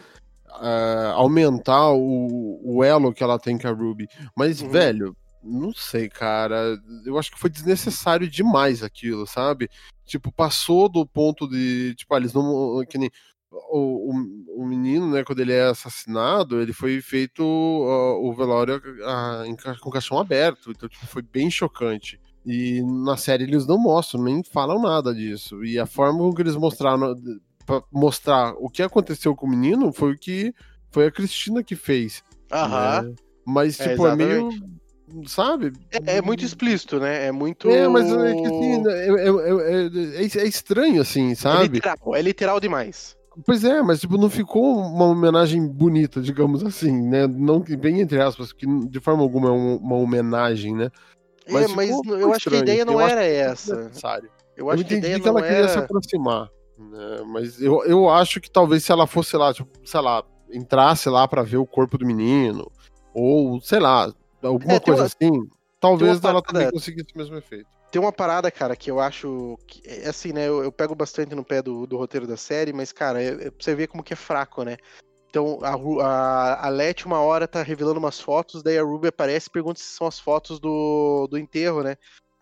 ah, 0.49 1.11
aumentar 1.15 1.91
o, 1.91 2.59
o 2.63 2.83
elo 2.83 3.13
que 3.13 3.23
ela 3.23 3.37
tem 3.39 3.57
com 3.57 3.67
a 3.67 3.71
Ruby. 3.71 4.07
Mas, 4.35 4.61
Uhum. 4.61 4.69
velho, 4.69 5.15
não 5.45 5.73
sei, 5.73 6.09
cara, 6.09 6.77
eu 7.05 7.17
acho 7.17 7.31
que 7.31 7.39
foi 7.39 7.49
desnecessário 7.49 8.27
demais 8.27 8.83
aquilo, 8.83 9.27
sabe? 9.27 9.69
Tipo, 10.05 10.31
passou 10.31 10.89
do 10.89 11.05
ponto 11.05 11.47
de, 11.47 11.93
tipo, 11.95 12.13
ah, 12.13 12.17
eles 12.17 12.33
não, 12.33 12.83
que 12.89 12.97
nem... 12.97 13.09
O, 13.71 14.11
o, 14.11 14.63
o 14.63 14.65
menino, 14.67 15.09
né, 15.09 15.23
quando 15.23 15.39
ele 15.39 15.53
é 15.53 15.67
assassinado, 15.67 16.59
ele 16.59 16.73
foi 16.73 16.99
feito 16.99 17.41
ah, 17.41 18.17
o 18.19 18.33
velório 18.33 18.81
ah, 19.05 19.43
em 19.45 19.55
com 19.55 19.89
o 19.89 19.91
caixão 19.91 20.19
aberto, 20.19 20.71
então 20.71 20.89
tipo, 20.89 21.05
foi 21.05 21.21
bem 21.21 21.49
chocante. 21.49 22.19
E 22.45 22.81
na 22.83 23.15
série 23.15 23.43
eles 23.43 23.65
não 23.65 23.77
mostram, 23.77 24.23
nem 24.23 24.43
falam 24.43 24.81
nada 24.81 25.13
disso. 25.13 25.63
E 25.63 25.79
a 25.79 25.85
forma 25.85 26.19
com 26.19 26.33
que 26.33 26.41
eles 26.41 26.55
mostraram 26.55 27.15
pra 27.65 27.81
mostrar 27.91 28.53
o 28.57 28.69
que 28.69 28.83
aconteceu 28.83 29.35
com 29.35 29.47
o 29.47 29.49
menino 29.49 29.91
foi 29.91 30.13
o 30.13 30.17
que 30.17 30.53
foi 30.91 31.07
a 31.07 31.11
Cristina 31.11 31.63
que 31.63 31.75
fez. 31.75 32.23
né? 33.03 33.15
Mas, 33.45 33.79
É, 33.79 33.89
tipo, 33.89 34.07
é, 34.07 34.15
meio. 34.15 34.49
Sabe? 35.27 35.71
É, 35.91 36.17
é 36.17 36.21
muito 36.21 36.43
explícito, 36.43 36.99
né? 36.99 37.27
É 37.27 37.31
muito. 37.31 37.69
É, 37.69 37.87
mas 37.87 38.09
é 38.11 38.31
assim, 38.31 38.81
né, 38.81 38.91
é, 38.93 39.07
é, 39.07 40.21
é- 40.21 40.23
é- 40.23 40.43
é 40.43 40.47
estranho, 40.47 41.01
assim, 41.01 41.31
É 41.31 41.35
sabe? 41.35 41.67
literal, 41.75 41.97
é 42.15 42.21
literal 42.21 42.59
demais. 42.59 43.15
Pois 43.45 43.63
é, 43.65 43.81
mas 43.81 43.99
tipo, 43.99 44.17
não 44.17 44.29
ficou 44.29 44.77
uma 44.77 45.05
homenagem 45.05 45.67
bonita, 45.67 46.21
digamos 46.21 46.63
assim, 46.63 46.91
né? 47.07 47.27
Não 47.27 47.59
bem 47.59 47.99
entre 47.99 48.19
aspas, 48.21 48.53
que 48.53 48.65
de 48.87 48.99
forma 49.01 49.21
alguma 49.21 49.49
é 49.49 49.51
um- 49.51 49.75
uma 49.77 49.97
homenagem, 49.97 50.73
né? 50.73 50.89
é, 51.45 51.51
mas 51.67 51.69
ficou- 51.69 52.17
eu 52.17 52.33
acho 52.33 52.49
que 52.49 52.55
a 52.55 52.59
ideia 52.59 52.85
não 52.85 52.93
eu 52.93 53.01
era 53.01 53.23
essa. 53.23 53.91
Eu 53.91 54.25
Eu 54.55 54.69
acho 54.71 54.85
que 54.85 54.93
a 54.93 54.97
ideia 54.97 55.19
que 55.19 55.27
ela 55.27 55.41
queria 55.41 55.67
se 55.67 55.77
aproximar, 55.77 56.49
né? 56.79 57.23
Mas 57.27 57.61
eu, 57.61 57.83
eu 57.83 58.09
acho 58.09 58.39
que 58.39 58.49
talvez 58.49 58.83
se 58.85 58.91
ela 58.91 59.05
fosse 59.05 59.35
lá, 59.35 59.53
tipo, 59.53 59.69
sei 59.83 59.99
lá, 59.99 60.23
entrasse 60.51 61.09
lá 61.09 61.27
pra 61.27 61.43
ver 61.43 61.57
o 61.57 61.65
corpo 61.67 61.97
do 61.97 62.05
menino, 62.05 62.71
ou 63.13 63.59
sei 63.59 63.79
lá, 63.79 64.11
alguma 64.47 64.75
É, 64.75 64.79
coisa 64.79 65.01
uma- 65.01 65.07
assim, 65.07 65.49
talvez 65.79 66.23
ela 66.23 66.41
também 66.41 66.71
conseguisse 66.71 67.13
o 67.13 67.17
mesmo 67.17 67.37
efeito. 67.37 67.67
Tem 67.91 68.01
uma 68.01 68.11
parada, 68.11 68.51
cara, 68.51 68.75
que 68.75 68.91
eu 68.91 68.99
acho. 68.99 69.57
Que, 69.67 69.81
é 69.87 70.09
assim, 70.09 70.33
né? 70.33 70.47
Eu, 70.47 70.63
eu 70.63 70.71
pego 70.71 70.93
bastante 70.93 71.33
no 71.33 71.45
pé 71.45 71.61
do, 71.61 71.85
do 71.87 71.95
roteiro 71.97 72.27
da 72.27 72.35
série, 72.35 72.73
mas, 72.73 72.91
cara, 72.91 73.21
é, 73.21 73.27
é 73.27 73.51
pra 73.51 73.53
você 73.59 73.73
ver 73.73 73.87
como 73.87 74.03
que 74.03 74.13
é 74.13 74.17
fraco, 74.17 74.63
né? 74.63 74.75
Então, 75.29 75.59
a, 75.61 75.73
a, 76.05 76.69
a 76.69 76.71
uma 77.05 77.19
hora, 77.19 77.47
tá 77.47 77.61
revelando 77.61 77.99
umas 77.99 78.19
fotos, 78.19 78.63
daí 78.63 78.77
a 78.77 78.83
Ruby 78.83 79.09
aparece 79.09 79.47
e 79.47 79.51
pergunta 79.51 79.79
se 79.79 79.85
são 79.85 80.07
as 80.07 80.19
fotos 80.19 80.59
do, 80.59 81.27
do 81.29 81.37
enterro, 81.37 81.83
né? 81.83 81.97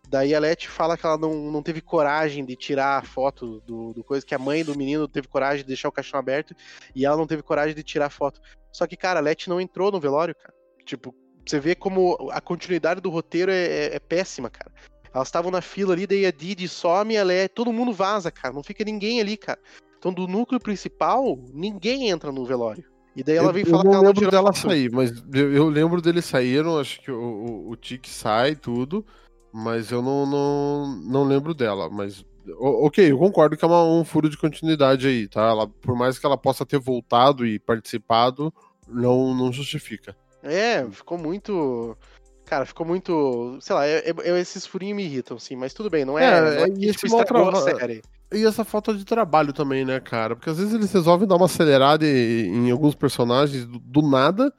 Daí 0.08 0.36
a 0.36 0.40
Letty 0.40 0.70
fala 0.70 0.96
que 0.96 1.06
ela 1.06 1.18
não, 1.18 1.34
não 1.52 1.64
teve 1.64 1.82
coragem 1.82 2.46
de 2.46 2.56
tirar 2.56 3.00
a 3.00 3.02
foto 3.02 3.62
do, 3.62 3.94
do 3.94 4.04
coisa, 4.04 4.26
que 4.26 4.36
a 4.36 4.40
mãe 4.40 4.64
do 4.64 4.78
menino 4.78 5.08
teve 5.08 5.28
coragem 5.28 5.64
de 5.64 5.68
deixar 5.70 5.90
o 5.90 5.92
caixão 5.92 6.20
aberto 6.20 6.56
e 6.94 7.06
ela 7.06 7.18
não 7.18 7.26
teve 7.26 7.42
coragem 7.42 7.74
de 7.74 7.82
tirar 7.82 8.08
a 8.08 8.12
foto. 8.12 8.40
Só 8.72 8.86
que, 8.86 8.96
cara, 8.96 9.20
a 9.20 9.24
Letty 9.24 9.50
não 9.50 9.60
entrou 9.60 9.92
no 9.92 10.00
velório, 10.00 10.36
cara. 10.36 10.54
Tipo, 10.86 11.16
você 11.46 11.60
vê 11.60 11.76
como 11.76 12.30
a 12.32 12.40
continuidade 12.42 13.02
do 13.02 13.10
roteiro 13.10 13.52
é, 13.52 13.66
é- 13.66 13.96
é 13.96 14.00
péssima, 14.00 14.50
cara. 14.50 14.72
Elas 15.14 15.28
estavam 15.28 15.52
na 15.52 15.62
fila 15.62 15.94
ali, 15.94 16.08
daí 16.08 16.26
a 16.26 16.32
Didi 16.32 16.68
some, 16.68 17.16
ela 17.16 17.32
é, 17.32 17.48
todo 17.48 17.72
mundo 17.72 17.94
vaza, 17.94 18.32
cara. 18.32 18.54
Não 18.54 18.64
fica 18.64 18.84
ninguém 18.84 19.22
ali, 19.22 19.38
cara. 19.38 19.60
Então, 20.00 20.12
do 20.12 20.28
núcleo 20.28 20.60
principal, 20.60 21.38
ninguém 21.54 22.10
entra 22.10 22.32
no 22.32 22.44
velório. 22.46 22.84
E 23.16 23.24
daí 23.24 23.38
ela 23.38 23.50
eu, 23.50 23.54
vem 23.54 23.64
eu 23.64 23.70
falar 23.70 23.84
não 23.84 23.92
que 23.92 23.96
ela 23.96 24.04
não 24.04 24.08
lembro 24.10 24.20
tirou 24.22 24.32
dela 24.32 24.54
foto. 24.54 24.70
sair, 24.70 24.92
mas 24.92 25.12
eu, 25.34 25.54
eu 25.54 25.70
lembro 25.70 26.02
deles 26.02 26.26
saíram, 26.26 26.80
acho 26.80 27.00
que 27.00 27.12
o, 27.12 27.16
o, 27.22 27.70
o 27.70 27.76
Tique 27.76 28.10
sai 28.10 28.56
tudo, 28.56 29.06
mas 29.54 29.92
eu 29.92 30.02
não, 30.02 30.26
não, 30.26 30.88
não 31.04 31.24
lembro 31.24 31.54
dela. 31.54 31.88
Mas, 31.92 32.26
ok, 32.60 33.12
eu 33.12 33.18
concordo 33.20 33.56
que 33.56 33.64
é 33.64 33.68
uma- 33.68 33.84
um 33.86 34.04
furo 34.04 34.28
de 34.28 34.36
continuidade 34.38 35.06
aí, 35.08 35.28
tá? 35.28 35.42
Ela, 35.44 35.68
por 35.68 35.96
mais 35.96 36.18
que 36.18 36.26
ela 36.26 36.38
possa 36.38 36.66
ter 36.66 36.80
voltado 36.80 37.46
e 37.46 37.60
participado, 37.60 38.52
não, 38.88 39.36
não 39.36 39.54
justifica. 39.54 40.18
É, 40.44 40.86
ficou 40.92 41.18
muito. 41.18 41.98
Cara, 42.46 42.66
ficou 42.66 42.86
muito. 42.86 43.58
Sei 43.62 43.76
lá, 43.76 43.88
é- 43.88 44.10
é- 44.10 44.40
esses 44.40 44.66
furinhos 44.66 44.98
me 44.98 45.06
irritam, 45.06 45.40
sim, 45.40 45.56
mas 45.56 45.74
tudo 45.74 45.90
bem, 45.90 46.04
não 46.04 46.20
é. 46.20 46.26
É, 46.26 46.42
não 46.42 46.66
é 46.66 46.68
e 46.68 46.72
que, 46.74 46.86
esse 46.88 47.00
tipo, 47.08 47.62
série. 47.62 48.02
E 48.32 48.46
essa 48.46 48.66
falta 48.66 48.94
de 48.94 49.06
trabalho 49.06 49.54
também, 49.54 49.86
né, 49.86 50.00
cara? 50.00 50.36
Porque 50.36 50.50
às 50.50 50.58
vezes 50.58 50.74
eles 50.74 50.92
resolvem 50.92 51.28
dar 51.28 51.36
uma 51.36 51.46
acelerada 51.46 52.06
em, 52.06 52.68
em 52.68 52.72
alguns 52.72 52.96
personagens 52.96 53.66
do, 53.66 53.80
do 53.80 54.02
nada, 54.02 54.52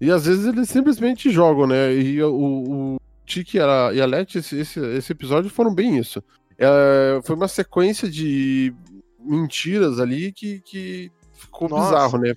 e 0.00 0.10
às 0.10 0.26
vezes 0.26 0.46
eles 0.46 0.68
simplesmente 0.68 1.30
jogam, 1.30 1.66
né? 1.66 1.94
E 1.94 2.22
o, 2.22 2.34
o 2.34 3.00
Tiki 3.24 3.56
e 3.56 3.60
a, 3.60 3.90
e 3.94 4.00
a 4.00 4.06
Letty, 4.06 4.38
esse, 4.38 4.58
esse, 4.58 4.80
esse 4.80 5.12
episódio 5.12 5.48
foram 5.48 5.72
bem 5.72 5.96
isso. 5.96 6.22
é, 6.58 7.20
foi 7.24 7.36
uma 7.36 7.48
sequência 7.48 8.10
de 8.10 8.74
mentiras 9.18 10.00
ali 10.00 10.32
que, 10.32 10.60
que 10.60 11.10
ficou 11.34 11.68
Nossa. 11.68 11.90
bizarro, 11.90 12.18
né? 12.18 12.34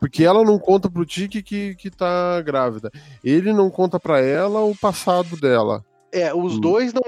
Porque 0.00 0.24
ela 0.24 0.44
não 0.44 0.58
conta 0.58 0.90
pro 0.90 1.06
Tiki 1.06 1.42
que, 1.42 1.74
que 1.74 1.90
tá 1.90 2.40
grávida. 2.42 2.90
Ele 3.24 3.52
não 3.52 3.70
conta 3.70 3.98
pra 3.98 4.20
ela 4.20 4.60
o 4.64 4.76
passado 4.76 5.36
dela. 5.36 5.84
É, 6.12 6.34
os 6.34 6.54
Hum. 6.56 6.60
dois 6.60 6.92
não. 6.92 7.02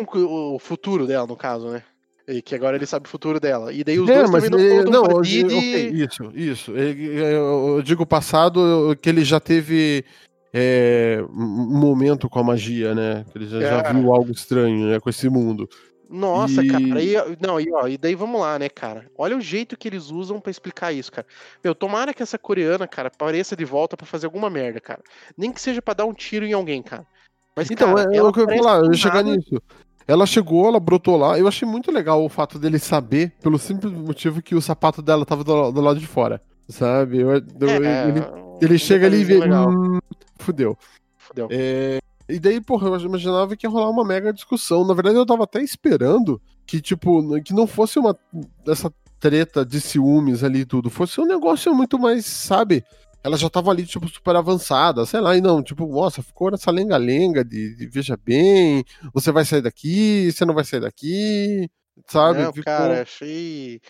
O 0.55 0.59
futuro 0.59 1.07
dela, 1.07 1.27
no 1.27 1.37
caso, 1.37 1.69
né? 1.69 1.83
E 2.27 2.43
que 2.43 2.55
agora 2.55 2.77
ele 2.77 2.85
sabe 2.87 3.07
o 3.07 3.11
futuro 3.11 3.41
dela. 3.41 3.73
E 3.73 3.83
daí 3.83 3.99
os 3.99 4.09
É, 4.09 4.19
dois 4.19 4.31
mas 4.31 4.45
também 4.49 4.69
não 4.69 4.77
ele- 4.81 4.91
não, 4.91 5.03
pra 5.03 5.13
eu 5.15 5.21
Didi. 5.23 5.45
digo- 5.45 5.59
ok, 5.59 5.89
isso, 5.91 6.33
isso. 6.35 6.71
Eu 6.77 7.81
digo 7.83 8.05
passado 8.07 8.61
eu- 8.61 8.97
que 8.97 9.09
ele 9.09 9.25
já 9.25 9.41
teve 9.41 10.05
é, 10.53 11.23
um 11.31 11.79
momento 11.79 12.27
com 12.29 12.39
a 12.39 12.43
magia, 12.43 12.95
né? 12.95 13.25
Que 13.31 13.37
ele 13.39 13.47
já, 13.47 13.61
já 13.61 13.79
É. 13.81 13.93
viu 13.93 14.13
algo 14.15 14.31
estranho 14.33 14.87
né, 14.89 14.99
com 14.99 15.11
esse 15.11 15.29
mundo. 15.29 15.69
Nossa, 16.09 16.63
E- 16.65 16.69
cara. 16.69 17.03
E, 17.03 17.15
não, 17.41 17.61
e, 17.61 17.67
ó, 17.73 17.87
e 17.87 17.99
daí 17.99 18.15
vamos 18.15 18.41
lá, 18.41 18.59
né, 18.59 18.69
cara? 18.69 19.07
Olha 19.17 19.37
o 19.37 19.41
jeito 19.41 19.77
que 19.77 19.87
eles 19.89 20.11
usam 20.11 20.41
pra 20.41 20.51
explicar 20.51 20.93
isso, 20.93 21.13
cara. 21.13 21.27
Meu, 21.63 21.75
tomara 21.75 22.15
que 22.15 22.23
essa 22.23 22.39
coreana, 22.39 22.87
cara, 22.87 23.09
apareça 23.09 23.55
de 23.55 23.65
volta 23.65 23.97
pra 23.97 24.07
fazer 24.07 24.27
alguma 24.27 24.49
merda, 24.49 24.81
cara. 24.81 25.01
Nem 25.37 25.53
que 25.53 25.61
seja 25.61 25.83
pra 25.83 25.95
dar 25.95 26.07
um 26.07 26.15
tiro 26.15 26.47
em 26.47 26.53
alguém, 26.53 26.83
cara. 26.83 27.07
Mas, 27.55 27.71
Então, 27.71 27.95
cara, 27.95 28.09
é, 28.15 28.17
é 28.19 28.23
o 28.23 28.33
que 28.33 28.41
eu 28.41 28.49
ia 28.49 28.57
falar, 28.57 28.79
eu 28.79 28.87
ia 28.93 28.95
chegar 28.97 29.23
nada. 29.23 29.37
nisso. 29.37 29.61
Ela 30.07 30.25
chegou, 30.25 30.67
ela 30.67 30.81
brotou 30.81 31.17
lá. 31.19 31.39
Eu 31.39 31.47
achei 31.47 31.69
muito 31.69 31.93
legal 31.93 32.25
o 32.25 32.29
fato 32.31 32.59
dele 32.59 32.79
saber, 32.79 33.33
pelo 33.43 33.59
simples 33.59 33.93
motivo 33.93 34.41
que 34.41 34.55
o 34.55 34.63
sapato 34.63 35.03
dela 35.03 35.27
tava 35.27 35.45
do, 35.45 35.71
do 35.71 35.81
lado 35.83 36.01
de 36.01 36.07
fora. 36.07 36.41
Sabe? 36.69 37.19
Eu- 37.19 37.33
eu- 37.33 37.85
É, 37.85 38.09
ele 38.09 38.23
ele 38.61 38.79
chega 38.79 39.07
ali 39.07 39.19
e 39.21 39.25
vê. 39.25 39.39
Hum, 39.39 39.99
fudeu. 40.39 40.77
Fudeu. 41.19 41.49
É, 41.51 41.99
e 42.29 42.39
daí, 42.39 42.61
porra, 42.61 42.89
eu 42.89 43.01
imaginava 43.01 43.57
que 43.57 43.67
ia 43.67 43.71
rolar 43.71 43.91
uma 43.91 44.05
mega 44.05 44.33
discussão. 44.33 44.87
Na 44.87 44.95
verdade, 44.95 45.17
eu 45.17 45.25
tava 45.27 45.45
até 45.45 45.63
esperando 45.63 46.41
que, 46.67 46.81
tipo, 46.81 47.41
que 47.43 47.55
não 47.55 47.67
fosse 47.67 47.99
uma 47.99 48.17
essa 48.67 48.93
treta 49.19 49.65
de 49.65 49.81
ciúmes 49.81 50.45
ali 50.45 50.61
e 50.61 50.67
tudo. 50.67 50.91
Fosse 50.91 51.21
um 51.21 51.27
negócio 51.27 51.75
muito 51.75 51.99
mais, 51.99 52.27
sabe? 52.27 52.85
Ela 53.25 53.37
já 53.37 53.51
tava 53.51 53.71
ali, 53.71 53.85
tipo, 53.85 54.07
super 54.09 54.37
avançada, 54.37 55.05
sei 55.05 55.21
lá, 55.21 55.37
e 55.37 55.41
não, 55.41 55.63
tipo, 55.63 55.87
nossa, 55.87 56.23
ficou 56.23 56.51
nessa 56.51 56.71
lenga-lenga 56.71 57.45
de, 57.45 57.75
de 57.75 57.87
veja 57.87 58.17
bem, 58.17 58.85
você 59.13 59.33
vai 59.33 59.45
sair 59.45 59.61
daqui, 59.61 60.31
você 60.31 60.45
não 60.45 60.55
vai 60.55 60.65
sair 60.65 60.81
daqui, 60.81 61.69
sabe? 62.07 62.43
Não, 62.43 62.53
Ficou- 62.53 62.65
cara, 62.65 63.03
achei. 63.03 63.81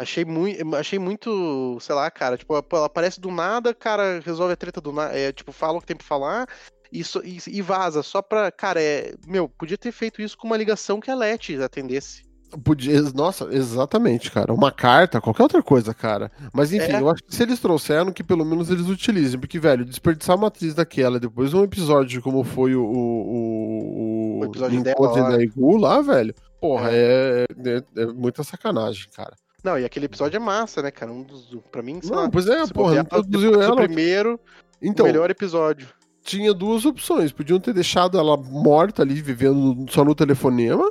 Achei 0.00 0.24
muito, 0.24 0.76
achei 0.76 0.96
muito, 0.96 1.76
sei 1.80 1.92
lá, 1.92 2.08
cara, 2.08 2.36
tipo, 2.36 2.54
ela 2.54 2.86
aparece 2.86 3.20
do 3.20 3.32
nada, 3.32 3.74
cara, 3.74 4.20
resolve 4.20 4.52
a 4.52 4.56
treta 4.56 4.80
do 4.80 4.92
nada, 4.92 5.12
é, 5.18 5.32
tipo, 5.32 5.50
fala 5.50 5.78
o 5.78 5.80
que 5.80 5.88
tem 5.88 5.96
pra 5.96 6.06
falar 6.06 6.46
e, 6.92 7.04
só- 7.04 7.20
e, 7.22 7.38
e 7.46 7.62
vaza, 7.62 8.02
só 8.02 8.20
pra, 8.22 8.50
cara, 8.50 8.80
é, 8.82 9.14
meu, 9.26 9.48
podia 9.48 9.76
ter 9.78 9.92
feito 9.92 10.20
isso 10.22 10.36
com 10.36 10.46
uma 10.46 10.56
ligação 10.56 11.00
que 11.00 11.10
a 11.10 11.14
Leti 11.14 11.60
atendesse. 11.62 12.26
Podia, 12.64 13.02
nossa, 13.14 13.46
exatamente, 13.52 14.30
cara. 14.30 14.54
Uma 14.54 14.72
carta, 14.72 15.20
qualquer 15.20 15.42
outra 15.42 15.62
coisa, 15.62 15.92
cara. 15.92 16.32
Mas 16.50 16.72
enfim, 16.72 16.92
É. 16.92 17.00
eu 17.00 17.10
acho 17.10 17.22
que 17.22 17.34
se 17.36 17.42
eles 17.42 17.60
trouxeram, 17.60 18.10
que 18.10 18.24
pelo 18.24 18.42
menos 18.42 18.70
eles 18.70 18.86
utilizem. 18.88 19.38
Porque, 19.38 19.58
velho, 19.58 19.84
desperdiçar 19.84 20.34
uma 20.34 20.46
atriz 20.48 20.74
daquela, 20.74 21.20
depois 21.20 21.52
um 21.52 21.62
episódio 21.62 22.22
como 22.22 22.42
foi 22.42 22.74
o. 22.74 22.82
O, 22.82 24.38
O 24.40 24.44
episódio 24.46 24.82
dela 24.82 25.10
lá. 25.12 25.28
da 25.30 25.42
Igu 25.42 25.76
lá, 25.76 26.00
velho. 26.00 26.34
Porra, 26.60 26.88
é, 26.90 27.44
é, 27.66 28.02
é 28.02 28.06
muita 28.06 28.42
sacanagem, 28.42 29.08
cara. 29.14 29.34
Não, 29.62 29.78
e 29.78 29.84
aquele 29.84 30.06
episódio 30.06 30.36
é 30.36 30.40
massa, 30.40 30.80
né, 30.80 30.90
cara, 30.90 31.12
um 31.12 31.22
dos, 31.22 31.48
pra 31.70 31.82
mim, 31.82 31.98
sei 32.00 32.10
Não, 32.14 32.22
lá, 32.22 32.30
pois 32.30 32.46
é, 32.48 32.66
porra, 32.68 33.02
depois 33.02 33.26
do 33.26 33.60
ela. 33.60 33.76
primeiro, 33.76 34.40
Então, 34.80 35.04
o 35.04 35.08
melhor 35.08 35.30
episódio. 35.30 35.88
Tinha 36.28 36.52
duas 36.52 36.84
opções. 36.84 37.32
Podiam 37.32 37.58
ter 37.58 37.72
deixado 37.72 38.18
ela 38.18 38.36
morta 38.36 39.02
ali, 39.02 39.22
vivendo 39.22 39.86
só 39.90 40.04
no 40.04 40.14
telefonema. 40.14 40.90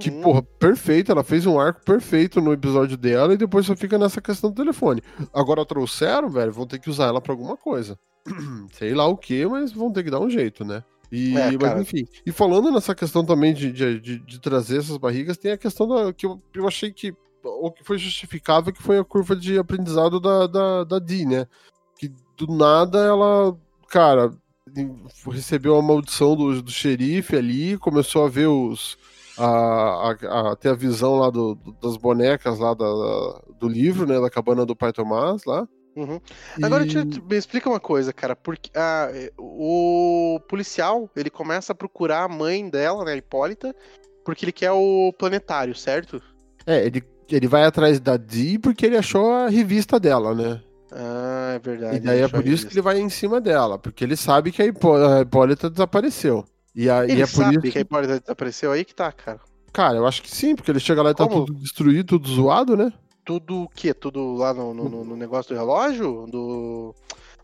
Que, 0.00 0.10
Uhum. 0.10 0.20
porra, 0.22 0.42
perfeito. 0.42 1.12
Ela 1.12 1.22
fez 1.22 1.44
um 1.46 1.60
arco 1.60 1.84
perfeito 1.84 2.40
no 2.40 2.52
episódio 2.52 2.96
dela 2.96 3.34
e 3.34 3.36
depois 3.36 3.66
só 3.66 3.76
fica 3.76 3.96
nessa 3.98 4.20
questão 4.20 4.50
do 4.50 4.56
telefone. 4.56 5.02
Agora 5.32 5.64
trouxeram, 5.66 6.28
velho, 6.30 6.50
vão 6.52 6.66
ter 6.66 6.78
que 6.80 6.88
usar 6.90 7.06
ela 7.06 7.20
pra 7.20 7.32
alguma 7.32 7.56
coisa. 7.56 7.96
Sei 8.72 8.94
lá 8.94 9.06
o 9.06 9.16
que, 9.16 9.46
mas 9.46 9.70
vão 9.72 9.92
ter 9.92 10.02
que 10.02 10.10
dar 10.10 10.18
um 10.20 10.30
jeito, 10.30 10.64
né? 10.64 10.82
E, 11.12 11.36
É, 11.36 11.50
mas 11.60 11.80
enfim. 11.82 12.04
E 12.24 12.32
falando 12.32 12.70
nessa 12.72 12.94
questão 12.94 13.24
também 13.24 13.52
de, 13.52 13.70
de, 13.72 14.00
de- 14.00 14.18
de 14.18 14.40
trazer 14.40 14.78
essas 14.78 14.96
barrigas, 14.96 15.36
tem 15.36 15.52
a 15.52 15.58
questão 15.58 15.86
da, 15.86 16.12
que 16.12 16.24
eu, 16.26 16.40
eu 16.54 16.66
achei 16.66 16.90
que. 16.92 17.12
O 17.44 17.70
que 17.70 17.82
foi 17.84 17.96
justificável, 17.96 18.72
que 18.72 18.82
foi 18.82 18.98
a 18.98 19.04
curva 19.04 19.34
de 19.36 19.58
aprendizado 19.58 20.18
da, 20.20 20.46
da, 20.46 20.84
da 20.84 20.98
Dee, 20.98 21.24
né? 21.26 21.46
Que 21.98 22.08
do 22.36 22.46
nada 22.54 22.98
ela, 22.98 23.56
cara, 23.88 24.32
recebeu 25.30 25.76
a 25.76 25.82
maldição 25.82 26.34
do, 26.36 26.62
do 26.62 26.70
xerife 26.70 27.36
ali, 27.36 27.76
começou 27.78 28.24
a 28.24 28.28
ver 28.28 28.46
os. 28.46 28.96
A, 29.38 30.10
a, 30.10 30.50
a 30.52 30.56
ter 30.56 30.68
a 30.68 30.74
visão 30.74 31.14
lá 31.16 31.30
do, 31.30 31.54
do- 31.54 31.72
das 31.80 31.96
bonecas 31.96 32.58
lá 32.58 32.74
da, 32.74 32.84
do 33.58 33.68
livro, 33.68 34.06
né? 34.06 34.20
Da 34.20 34.28
cabana 34.28 34.66
do 34.66 34.76
pai 34.76 34.92
Tomás 34.92 35.44
lá. 35.46 35.66
Uhum. 35.96 36.20
Agora, 36.62 36.84
E- 36.86 36.94
eu- 36.94 37.04
me 37.04 37.36
explica 37.36 37.68
uma 37.68 37.80
coisa, 37.80 38.12
cara. 38.12 38.36
Porque 38.36 38.70
ah, 38.76 39.08
o 39.38 40.38
policial 40.48 41.08
ele 41.16 41.30
começa 41.30 41.72
a 41.72 41.74
procurar 41.74 42.24
a 42.24 42.28
mãe 42.28 42.68
dela, 42.68 43.04
né, 43.04 43.12
a 43.12 43.16
Hipólita, 43.16 43.74
porque 44.24 44.44
ele 44.44 44.52
quer 44.52 44.72
o 44.72 45.12
planetário, 45.18 45.74
certo? 45.74 46.20
É, 46.66 46.84
ele, 46.84 47.02
ele 47.30 47.48
vai 47.48 47.64
atrás 47.64 47.98
da 47.98 48.16
Dee 48.18 48.58
porque 48.58 48.84
ele 48.84 48.96
achou 48.98 49.32
a 49.32 49.48
revista 49.48 49.98
dela, 49.98 50.34
né? 50.34 50.60
Ah, 50.92 51.52
é 51.54 51.58
verdade. 51.58 51.96
e 51.96 52.00
daí 52.00 52.20
é 52.20 52.28
por 52.28 52.46
isso 52.46 52.66
que 52.66 52.74
ele 52.74 52.82
vai 52.82 52.98
em 52.98 53.08
cima 53.08 53.40
dela, 53.40 53.78
porque 53.78 54.02
ele 54.04 54.16
sabe 54.16 54.50
que 54.50 54.60
a, 54.62 54.66
Hipó 54.66 54.96
a 54.96 55.20
Hipólita 55.20 55.70
desapareceu. 55.70 56.44
E, 56.74 56.88
a, 56.90 57.04
e 57.06 57.12
Ele 57.12 57.22
é 57.22 57.26
por 57.26 57.52
isso 57.52 57.60
que 57.60 57.78
a 57.78 57.80
Hipólita 57.80 58.20
desapareceu 58.20 58.72
aí 58.72 58.84
que 58.84 58.94
tá, 58.94 59.10
cara. 59.12 59.40
Cara, 59.72 59.96
eu 59.98 60.06
acho 60.06 60.22
que 60.22 60.30
sim, 60.30 60.54
porque 60.56 60.70
ele 60.70 60.80
chega 60.80 61.02
lá 61.02 61.10
e 61.10 61.14
tá 61.14 61.26
Como? 61.28 61.44
tudo 61.46 61.58
destruído, 61.60 62.18
tudo 62.18 62.28
zoado, 62.28 62.76
né? 62.76 62.92
Tudo 63.24 63.62
o 63.64 63.68
quê? 63.68 63.94
Tudo 63.94 64.34
lá 64.34 64.52
no, 64.52 64.74
no- 64.74 65.04
no- 65.04 65.16
negócio 65.16 65.54
do 65.54 65.58
relógio? 65.58 66.26
Do, 66.28 66.92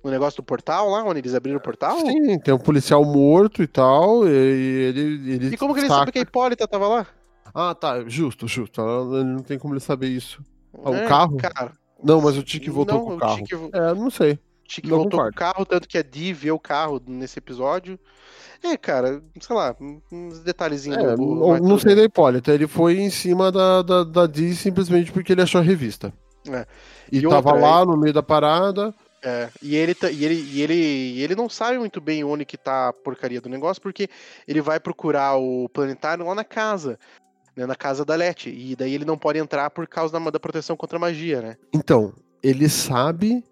no 0.03 0.11
negócio 0.11 0.39
do 0.39 0.43
portal 0.45 0.89
lá, 0.91 1.05
onde 1.05 1.21
eles 1.21 1.35
abriram 1.35 1.59
o 1.59 1.63
portal? 1.63 1.99
Sim, 2.01 2.39
tem 2.41 2.53
um 2.55 2.59
policial 2.59 3.05
morto 3.05 3.63
e 3.63 3.67
tal, 3.69 4.27
e 4.27 4.31
ele. 4.31 5.33
ele 5.33 5.47
E 5.55 5.57
como 5.57 5.73
que 5.75 5.81
ele 5.81 5.87
saca- 5.89 6.01
sabe 6.01 6.13
que 6.13 6.19
a 6.19 6.23
Hipólita 6.23 6.67
tava 6.67 6.89
lá? 6.89 7.07
Ah, 7.55 7.75
tá, 7.75 8.03
justo, 8.09 8.49
justo. 8.49 8.81
Ele 8.81 9.25
não 9.25 9.39
tem 9.43 9.59
como 9.59 9.75
ele 9.75 9.81
saber 9.81 10.09
isso. 10.09 10.43
Ah, 10.85 10.91
o 10.91 10.95
É, 10.95 11.07
carro? 11.07 11.37
Cara, 11.37 11.73
Não, 12.07 12.21
mas 12.21 12.37
o 12.39 12.43
Tiki 12.43 12.71
voltou 12.71 12.99
não, 12.99 13.05
com 13.05 13.15
o 13.17 13.19
carro. 13.19 13.37
Tiki 13.37 13.55
É, 13.73 13.95
não 13.95 14.11
sei. 14.11 14.39
Tiki 14.67 14.89
Não 14.89 14.97
voltou 14.99 15.19
concordo. 15.21 15.37
com 15.37 15.45
o 15.45 15.53
carro, 15.53 15.65
tanto 15.67 15.87
que 15.89 15.97
a 15.99 16.03
Dee 16.03 16.33
vê 16.33 16.51
o 16.51 16.59
carro 16.59 17.01
nesse 17.07 17.39
episódio. 17.39 17.99
É, 18.65 18.77
cara, 18.77 19.23
sei 19.41 19.55
lá, 19.55 19.77
uns 20.11 20.41
detalhezinhos. 20.41 20.99
É, 20.99 21.15
do- 21.15 21.23
não, 21.37 21.59
não 21.59 21.79
sei 21.79 21.95
da 21.95 22.03
Hipólita. 22.03 22.53
Ele 22.53 22.67
foi 22.67 22.99
em 22.99 23.11
cima 23.11 23.53
da, 23.53 23.83
da, 23.83 24.03
da 24.05 24.27
Dee 24.27 24.55
simplesmente 24.57 25.13
porque 25.13 25.33
ele 25.33 25.43
achou 25.43 25.61
a 25.61 25.65
revista. 25.65 26.13
É. 26.49 26.67
E, 27.13 27.19
E 27.19 27.23
tava 27.23 27.51
outra, 27.53 27.61
lá 27.67 27.85
no 27.85 27.97
meio 27.97 28.13
da 28.15 28.23
parada. 28.23 28.93
É, 29.23 29.49
e 29.63 29.75
ele, 29.77 29.95
tá- 29.95 30.11
e, 30.11 30.25
ele, 30.25 30.35
e, 30.35 30.63
ele, 30.63 30.75
e 30.75 31.23
ele 31.23 31.35
não 31.37 31.49
sabe 31.49 31.79
muito 31.79 32.01
bem 32.01 32.23
onde 32.25 32.45
que 32.45 32.57
tá 32.57 32.89
a 32.89 32.93
porcaria 32.93 33.41
do 33.41 33.49
negócio, 33.49 33.81
porque 33.83 34.09
ele 34.49 34.61
vai 34.61 34.79
procurar 34.81 35.37
o 35.37 35.69
planetário 35.69 36.25
lá 36.27 36.35
na 36.35 36.45
casa, 36.45 36.99
né, 37.57 37.65
na 37.67 37.75
casa 37.75 38.05
da 38.05 38.15
Leti, 38.15 38.51
e 38.51 38.77
daí 38.77 38.93
ele 38.95 39.05
não 39.05 39.17
pode 39.17 39.39
entrar 39.39 39.71
por 39.71 39.87
causa 39.87 40.13
da, 40.19 40.31
da 40.31 40.39
proteção 40.39 40.77
contra 40.77 40.99
a 40.99 41.01
magia, 41.01 41.41
né? 41.41 41.57
Então, 41.73 42.13
ele 42.43 42.69
sabe 42.69 43.43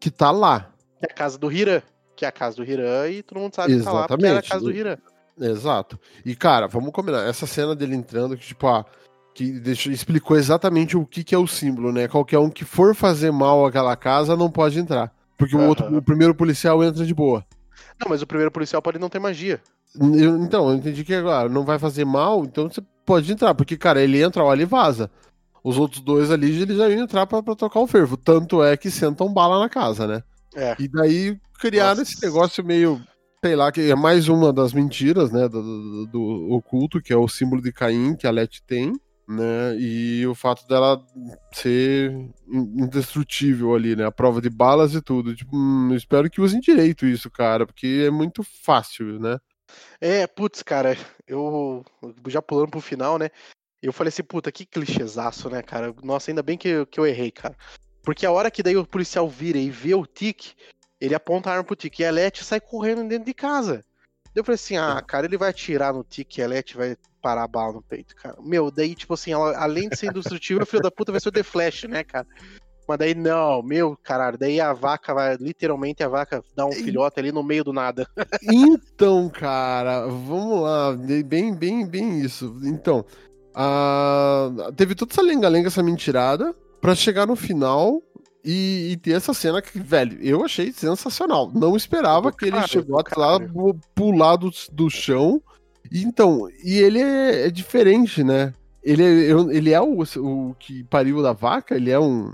que 0.00 0.10
tá 0.10 0.30
lá. 0.30 0.70
Que 0.98 1.06
é 1.06 1.12
a 1.12 1.14
casa 1.14 1.38
do 1.38 1.50
Hiran, 1.50 1.80
que 2.16 2.24
é 2.24 2.28
a 2.28 2.32
casa 2.32 2.56
do 2.56 2.64
Hiran, 2.64 3.08
e 3.08 3.22
todo 3.22 3.38
mundo 3.38 3.54
sabe 3.54 3.76
que 3.78 3.84
tá 3.84 3.92
lá 3.92 4.08
porque 4.08 4.24
era 4.24 4.34
a 4.34 4.38
Exatamente. 4.40 4.50
casa 4.50 4.64
do 4.64 4.70
Hiran. 4.76 4.98
Exato. 5.40 5.98
E, 6.24 6.34
cara, 6.34 6.66
vamos 6.66 6.92
combinar. 6.92 7.26
Essa 7.26 7.46
cena 7.46 7.74
dele 7.74 7.94
entrando, 7.94 8.36
que, 8.36 8.44
tipo, 8.46 8.66
ah, 8.66 8.84
que 9.34 9.50
deixou, 9.60 9.90
explicou 9.92 10.36
exatamente 10.36 10.96
o 10.96 11.06
que, 11.06 11.24
que 11.24 11.34
é 11.34 11.38
o 11.38 11.46
símbolo, 11.46 11.90
né? 11.92 12.06
Qualquer 12.06 12.38
um 12.38 12.50
que 12.50 12.64
for 12.64 12.94
fazer 12.94 13.30
mal 13.32 13.64
àquela 13.64 13.96
casa 13.96 14.36
não 14.36 14.50
pode 14.50 14.78
entrar. 14.78 15.12
Porque 15.38 15.56
o, 15.56 15.60
outro, 15.66 15.96
o 15.96 16.02
primeiro 16.02 16.34
policial 16.34 16.84
entra 16.84 17.04
de 17.06 17.14
boa. 17.14 17.44
Não, 17.98 18.08
mas 18.10 18.22
o 18.22 18.26
primeiro 18.26 18.50
policial 18.50 18.82
pode 18.82 18.98
não 18.98 19.08
ter 19.08 19.18
magia. 19.18 19.60
Eu- 19.98 20.42
então, 20.42 20.68
eu 20.68 20.74
entendi 20.76 21.02
que 21.04 21.14
agora 21.14 21.48
não 21.48 21.64
vai 21.64 21.78
fazer 21.78 22.04
mal, 22.04 22.44
então 22.44 22.68
você 22.68 22.82
pode 23.04 23.30
entrar. 23.32 23.54
Porque, 23.54 23.76
cara, 23.76 24.02
ele 24.02 24.22
entra, 24.22 24.42
olha 24.44 24.62
e 24.62 24.66
vaza. 24.66 25.10
Os 25.64 25.78
outros 25.78 26.00
dois 26.00 26.30
ali, 26.30 26.60
eles 26.62 26.76
já 26.76 26.88
iam 26.88 27.02
entrar 27.04 27.26
pra, 27.26 27.42
pra 27.42 27.54
trocar 27.54 27.80
o 27.80 27.86
fervo. 27.86 28.16
Tanto 28.16 28.62
é 28.64 28.76
que 28.76 28.90
sentam 28.90 29.32
bala 29.32 29.60
na 29.60 29.68
casa, 29.68 30.06
né? 30.06 30.22
É. 30.54 30.74
E 30.78 30.88
daí 30.88 31.38
criaram 31.60 32.00
Nossa. 32.00 32.02
esse 32.02 32.22
negócio 32.24 32.64
meio, 32.64 33.00
sei 33.44 33.54
lá, 33.56 33.70
que 33.70 33.80
é 33.90 33.94
mais 33.94 34.28
uma 34.28 34.52
das 34.52 34.72
mentiras, 34.72 35.30
né, 35.30 35.48
do, 35.48 35.62
do- 35.62 36.06
do 36.06 36.52
oculto, 36.54 37.00
que 37.00 37.12
é 37.12 37.16
o 37.16 37.28
símbolo 37.28 37.62
de 37.62 37.72
Caim 37.72 38.14
que 38.16 38.26
a 38.26 38.30
Leti 38.30 38.62
tem, 38.66 38.92
né, 39.28 39.76
e 39.78 40.26
o 40.26 40.34
fato 40.34 40.66
dela 40.66 41.00
ser 41.52 42.10
in- 42.50 42.82
indestrutível 42.82 43.74
ali, 43.74 43.94
né, 43.96 44.04
a 44.04 44.10
prova 44.12 44.40
de 44.42 44.50
balas 44.50 44.94
e 44.94 45.00
tudo. 45.00 45.34
Tipo, 45.34 45.56
hum, 45.56 45.94
espero 45.94 46.28
que 46.28 46.40
usem 46.40 46.60
direito 46.60 47.06
isso, 47.06 47.30
cara, 47.30 47.64
porque 47.66 48.04
é 48.06 48.10
muito 48.10 48.42
fácil, 48.64 49.18
né. 49.20 49.38
É, 50.00 50.26
putz, 50.26 50.62
cara, 50.62 50.96
eu 51.26 51.84
já 52.28 52.40
pulando 52.42 52.70
pro 52.70 52.80
final, 52.80 53.18
né? 53.18 53.30
Eu 53.82 53.92
falei 53.92 54.08
assim, 54.08 54.22
puta, 54.22 54.52
que 54.52 54.64
clichêzaço, 54.64 55.50
né, 55.50 55.62
cara? 55.62 55.94
Nossa, 56.02 56.30
ainda 56.30 56.42
bem 56.42 56.56
que, 56.56 56.68
eu- 56.68 56.86
que 56.86 57.00
eu 57.00 57.06
errei, 57.06 57.30
cara. 57.30 57.56
Porque 58.02 58.24
a 58.26 58.30
hora 58.32 58.50
que 58.50 58.62
daí 58.62 58.76
o 58.76 58.86
policial 58.86 59.28
vira 59.28 59.58
e 59.58 59.70
vê 59.70 59.94
o 59.94 60.06
Tic, 60.06 60.54
ele 61.00 61.14
aponta 61.14 61.50
a 61.50 61.52
arma 61.54 61.64
pro 61.64 61.74
Tic 61.76 61.98
e 61.98 62.04
a 62.04 62.10
Leti 62.10 62.44
sai 62.44 62.60
correndo 62.60 63.06
dentro 63.08 63.24
de 63.24 63.34
casa. 63.34 63.84
eu 64.34 64.42
falei 64.44 64.54
assim, 64.54 64.76
ah, 64.76 65.02
cara, 65.06 65.26
ele 65.26 65.36
vai 65.36 65.50
atirar 65.50 65.92
no 65.92 66.02
Tique 66.02 66.40
Elete 66.40 66.76
vai 66.76 66.96
parar 67.20 67.42
a 67.42 67.48
bala 67.48 67.74
no 67.74 67.82
peito, 67.82 68.16
cara. 68.16 68.36
Meu, 68.40 68.70
daí, 68.70 68.94
tipo 68.94 69.12
assim, 69.14 69.32
ela, 69.32 69.56
além 69.58 69.88
de 69.88 69.96
ser 69.96 70.06
indestrutível, 70.06 70.62
o 70.62 70.66
filho 70.66 70.82
da 70.82 70.90
puta 70.90 71.12
vai 71.12 71.20
ser 71.20 71.28
o 71.28 71.32
The 71.32 71.42
Flash, 71.42 71.84
né, 71.84 72.02
cara? 72.02 72.26
Mas 72.92 72.98
daí 72.98 73.14
não, 73.14 73.62
meu 73.62 73.96
caralho, 74.02 74.36
daí 74.36 74.60
a 74.60 74.74
vaca 74.74 75.14
vai, 75.14 75.34
literalmente 75.36 76.02
a 76.02 76.08
vaca 76.08 76.44
dá 76.54 76.66
um 76.66 76.72
filhote 76.72 77.18
ali 77.18 77.32
no 77.32 77.42
meio 77.42 77.64
do 77.64 77.72
nada. 77.72 78.06
Então, 78.42 79.30
cara, 79.30 80.06
vamos 80.06 80.60
lá, 80.60 80.92
bem, 81.24 81.54
bem, 81.54 81.86
bem 81.86 82.20
isso. 82.20 82.54
Então, 82.62 83.02
a... 83.54 84.50
teve 84.76 84.94
toda 84.94 85.10
essa 85.12 85.22
lenga-lenga, 85.22 85.68
essa 85.68 85.82
mentirada, 85.82 86.54
pra 86.82 86.94
chegar 86.94 87.26
no 87.26 87.34
final 87.34 88.02
e, 88.44 88.90
e, 88.92 88.96
ter 88.98 89.12
essa 89.12 89.32
cena 89.32 89.62
que, 89.62 89.78
velho, 89.78 90.18
eu 90.20 90.44
achei 90.44 90.70
sensacional. 90.70 91.50
Não 91.54 91.74
esperava 91.74 92.30
que 92.30 92.44
ele 92.44 92.68
chegou 92.68 93.02
lá, 93.16 93.38
pular 93.94 94.36
do, 94.36 94.50
do 94.70 94.90
chão. 94.90 95.40
E, 95.90 96.02
então, 96.02 96.46
e 96.62 96.78
ele 96.78 97.00
é, 97.00 97.46
é 97.46 97.50
diferente, 97.50 98.22
né? 98.22 98.52
Ele 98.82 99.02
é, 99.02 99.30
ele 99.56 99.72
é 99.72 99.80
o, 99.80 100.02
o 100.02 100.54
que 100.58 100.84
pariu 100.84 101.22
da 101.22 101.32
vaca, 101.32 101.74
ele 101.74 101.90
é 101.90 101.98
um, 101.98 102.32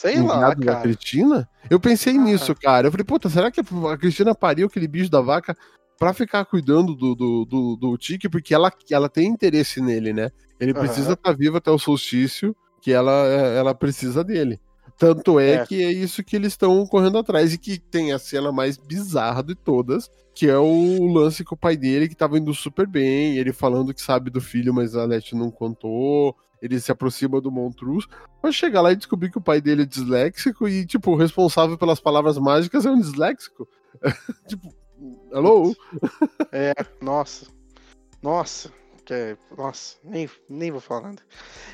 Sei 0.00 0.22
lá, 0.22 0.54
cara. 0.54 0.54
da 0.54 0.76
Cristina? 0.76 1.48
Eu 1.68 1.80
pensei 1.80 2.14
ah. 2.14 2.20
nisso, 2.20 2.54
cara. 2.54 2.86
Eu 2.86 2.92
falei, 2.92 3.04
puta, 3.04 3.28
será 3.28 3.50
que 3.50 3.60
a 3.60 3.98
Cristina 3.98 4.32
pariu 4.32 4.68
aquele 4.68 4.86
bicho 4.86 5.10
da 5.10 5.20
vaca 5.20 5.56
pra 5.98 6.14
ficar 6.14 6.44
cuidando 6.44 6.94
do, 6.94 7.16
do, 7.16 7.44
do, 7.44 7.76
do 7.76 7.98
Tique? 7.98 8.28
Porque 8.28 8.54
ela, 8.54 8.72
ela 8.92 9.08
tem 9.08 9.26
interesse 9.26 9.80
nele, 9.80 10.12
né? 10.12 10.30
Ele 10.60 10.72
precisa 10.72 11.14
estar 11.14 11.32
tá 11.32 11.32
vivo 11.32 11.56
até 11.56 11.68
o 11.72 11.78
solstício, 11.80 12.54
que 12.80 12.92
ela, 12.92 13.10
ela 13.10 13.74
precisa 13.74 14.22
dele. 14.22 14.60
Tanto 14.96 15.40
é, 15.40 15.54
é, 15.54 15.66
que 15.66 15.82
é 15.82 15.90
isso 15.90 16.22
que 16.22 16.36
eles 16.36 16.52
estão 16.52 16.86
correndo 16.86 17.18
atrás 17.18 17.52
e 17.52 17.58
que 17.58 17.80
tem 17.80 18.12
a 18.12 18.20
cena 18.20 18.52
mais 18.52 18.76
bizarra 18.76 19.42
de 19.42 19.56
todas, 19.56 20.08
que 20.32 20.48
é 20.48 20.56
o 20.56 21.12
lance 21.12 21.42
com 21.42 21.56
o 21.56 21.58
pai 21.58 21.76
dele 21.76 22.08
que 22.08 22.14
tava 22.14 22.38
indo 22.38 22.54
super 22.54 22.86
bem, 22.86 23.36
ele 23.36 23.52
falando 23.52 23.92
que 23.92 24.00
sabe 24.00 24.30
do 24.30 24.40
filho, 24.40 24.72
mas 24.72 24.94
a 24.94 25.04
Leti 25.04 25.34
não 25.34 25.50
contou 25.50 26.36
ele 26.60 26.80
se 26.80 26.90
aproxima 26.90 27.40
do 27.40 27.50
Montruz, 27.50 28.06
vai 28.42 28.52
chegar 28.52 28.80
lá 28.80 28.92
e 28.92 28.96
descobrir 28.96 29.30
que 29.30 29.38
o 29.38 29.42
pai 29.42 29.60
dele 29.60 29.82
é 29.82 29.86
disléxico 29.86 30.68
e, 30.68 30.86
tipo, 30.86 31.12
o 31.12 31.16
responsável 31.16 31.78
pelas 31.78 32.00
palavras 32.00 32.38
mágicas 32.38 32.86
é 32.86 32.90
um 32.90 33.00
disléxico. 33.00 33.68
tipo, 34.48 34.74
hello? 35.32 35.74
é, 36.52 36.72
nossa. 37.00 37.46
Nossa. 38.22 38.72
É, 39.10 39.38
nossa, 39.56 39.96
nem, 40.04 40.28
nem 40.50 40.70
vou 40.70 40.82
falar 40.82 41.08
nada. 41.08 41.22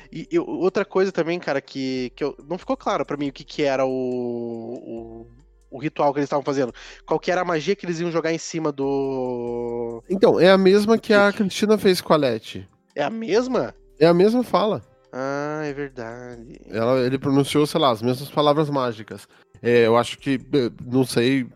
E, 0.09 0.25
e, 0.31 0.39
outra 0.39 0.85
coisa 0.85 1.11
também, 1.11 1.37
cara, 1.37 1.59
que, 1.59 2.09
que 2.15 2.23
eu, 2.23 2.33
não 2.47 2.57
ficou 2.57 2.77
claro 2.77 3.05
para 3.05 3.17
mim 3.17 3.27
o 3.27 3.33
que, 3.33 3.43
que 3.43 3.61
era 3.61 3.85
o, 3.85 3.89
o, 3.89 5.27
o 5.69 5.77
ritual 5.77 6.13
que 6.13 6.19
eles 6.19 6.27
estavam 6.27 6.45
fazendo. 6.45 6.73
Qual 7.05 7.19
que 7.19 7.29
era 7.29 7.41
a 7.41 7.45
magia 7.45 7.75
que 7.75 7.85
eles 7.85 7.99
iam 7.99 8.09
jogar 8.09 8.31
em 8.31 8.37
cima 8.37 8.71
do. 8.71 10.01
Então, 10.09 10.39
é 10.39 10.49
a 10.49 10.57
mesma 10.57 10.97
que 10.97 11.13
a 11.13 11.33
Cristina 11.33 11.77
fez 11.77 11.99
com 11.99 12.13
a 12.13 12.17
Leti. 12.17 12.65
É 12.95 13.03
a 13.03 13.09
mesma? 13.09 13.75
É 13.99 14.05
a 14.05 14.13
mesma 14.13 14.43
fala. 14.43 14.81
Ah, 15.11 15.61
é 15.63 15.73
verdade. 15.73 16.59
Ela, 16.69 16.99
ele 16.99 17.17
pronunciou, 17.17 17.65
sei 17.65 17.79
lá, 17.79 17.91
as 17.91 18.01
mesmas 18.01 18.29
palavras 18.29 18.69
mágicas. 18.69 19.27
É, 19.61 19.85
eu 19.87 19.95
acho 19.97 20.17
que, 20.17 20.39
não 20.85 21.05
sei. 21.05 21.47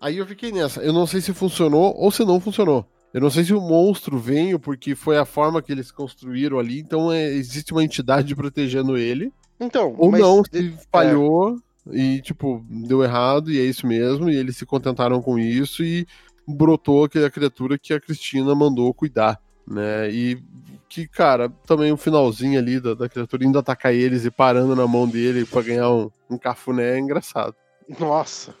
Aí 0.00 0.18
eu 0.18 0.26
fiquei 0.26 0.50
nessa. 0.50 0.80
Eu 0.82 0.92
não 0.92 1.06
sei 1.06 1.20
se 1.20 1.32
funcionou 1.32 1.94
ou 1.96 2.10
se 2.10 2.24
não 2.24 2.40
funcionou. 2.40 2.86
Eu 3.14 3.20
não 3.20 3.30
sei 3.30 3.44
se 3.44 3.54
o 3.54 3.60
monstro 3.60 4.18
veio 4.18 4.58
porque 4.58 4.96
foi 4.96 5.16
a 5.16 5.24
forma 5.24 5.62
que 5.62 5.70
eles 5.70 5.92
construíram 5.92 6.58
ali, 6.58 6.80
então 6.80 7.12
é, 7.12 7.28
existe 7.28 7.72
uma 7.72 7.84
entidade 7.84 8.34
protegendo 8.34 8.96
ele. 8.96 9.32
Então, 9.60 9.94
ou 9.96 10.10
não, 10.10 10.42
se 10.42 10.74
falhou 10.90 11.56
é... 11.92 11.96
e, 11.96 12.20
tipo, 12.20 12.66
deu 12.68 13.04
errado 13.04 13.52
e 13.52 13.60
é 13.60 13.62
isso 13.62 13.86
mesmo, 13.86 14.28
e 14.28 14.34
eles 14.34 14.56
se 14.56 14.66
contentaram 14.66 15.22
com 15.22 15.38
isso 15.38 15.84
e 15.84 16.08
brotou 16.44 17.04
aquela 17.04 17.30
criatura 17.30 17.78
que 17.78 17.94
a 17.94 18.00
Cristina 18.00 18.52
mandou 18.52 18.92
cuidar, 18.92 19.40
né? 19.66 20.10
E 20.10 20.42
que, 20.88 21.08
cara, 21.08 21.48
também 21.66 21.90
o 21.92 21.96
finalzinho 21.96 22.58
ali 22.58 22.78
da, 22.78 22.94
da 22.94 23.08
criatura 23.08 23.44
indo 23.44 23.58
atacar 23.58 23.92
eles 23.92 24.24
e 24.24 24.30
parando 24.30 24.76
na 24.76 24.86
mão 24.86 25.08
dele 25.08 25.44
pra 25.44 25.62
ganhar 25.62 25.90
um, 25.90 26.10
um 26.30 26.38
cafuné 26.38 26.92
é 26.92 26.98
engraçado. 26.98 27.54
Nossa. 27.98 28.54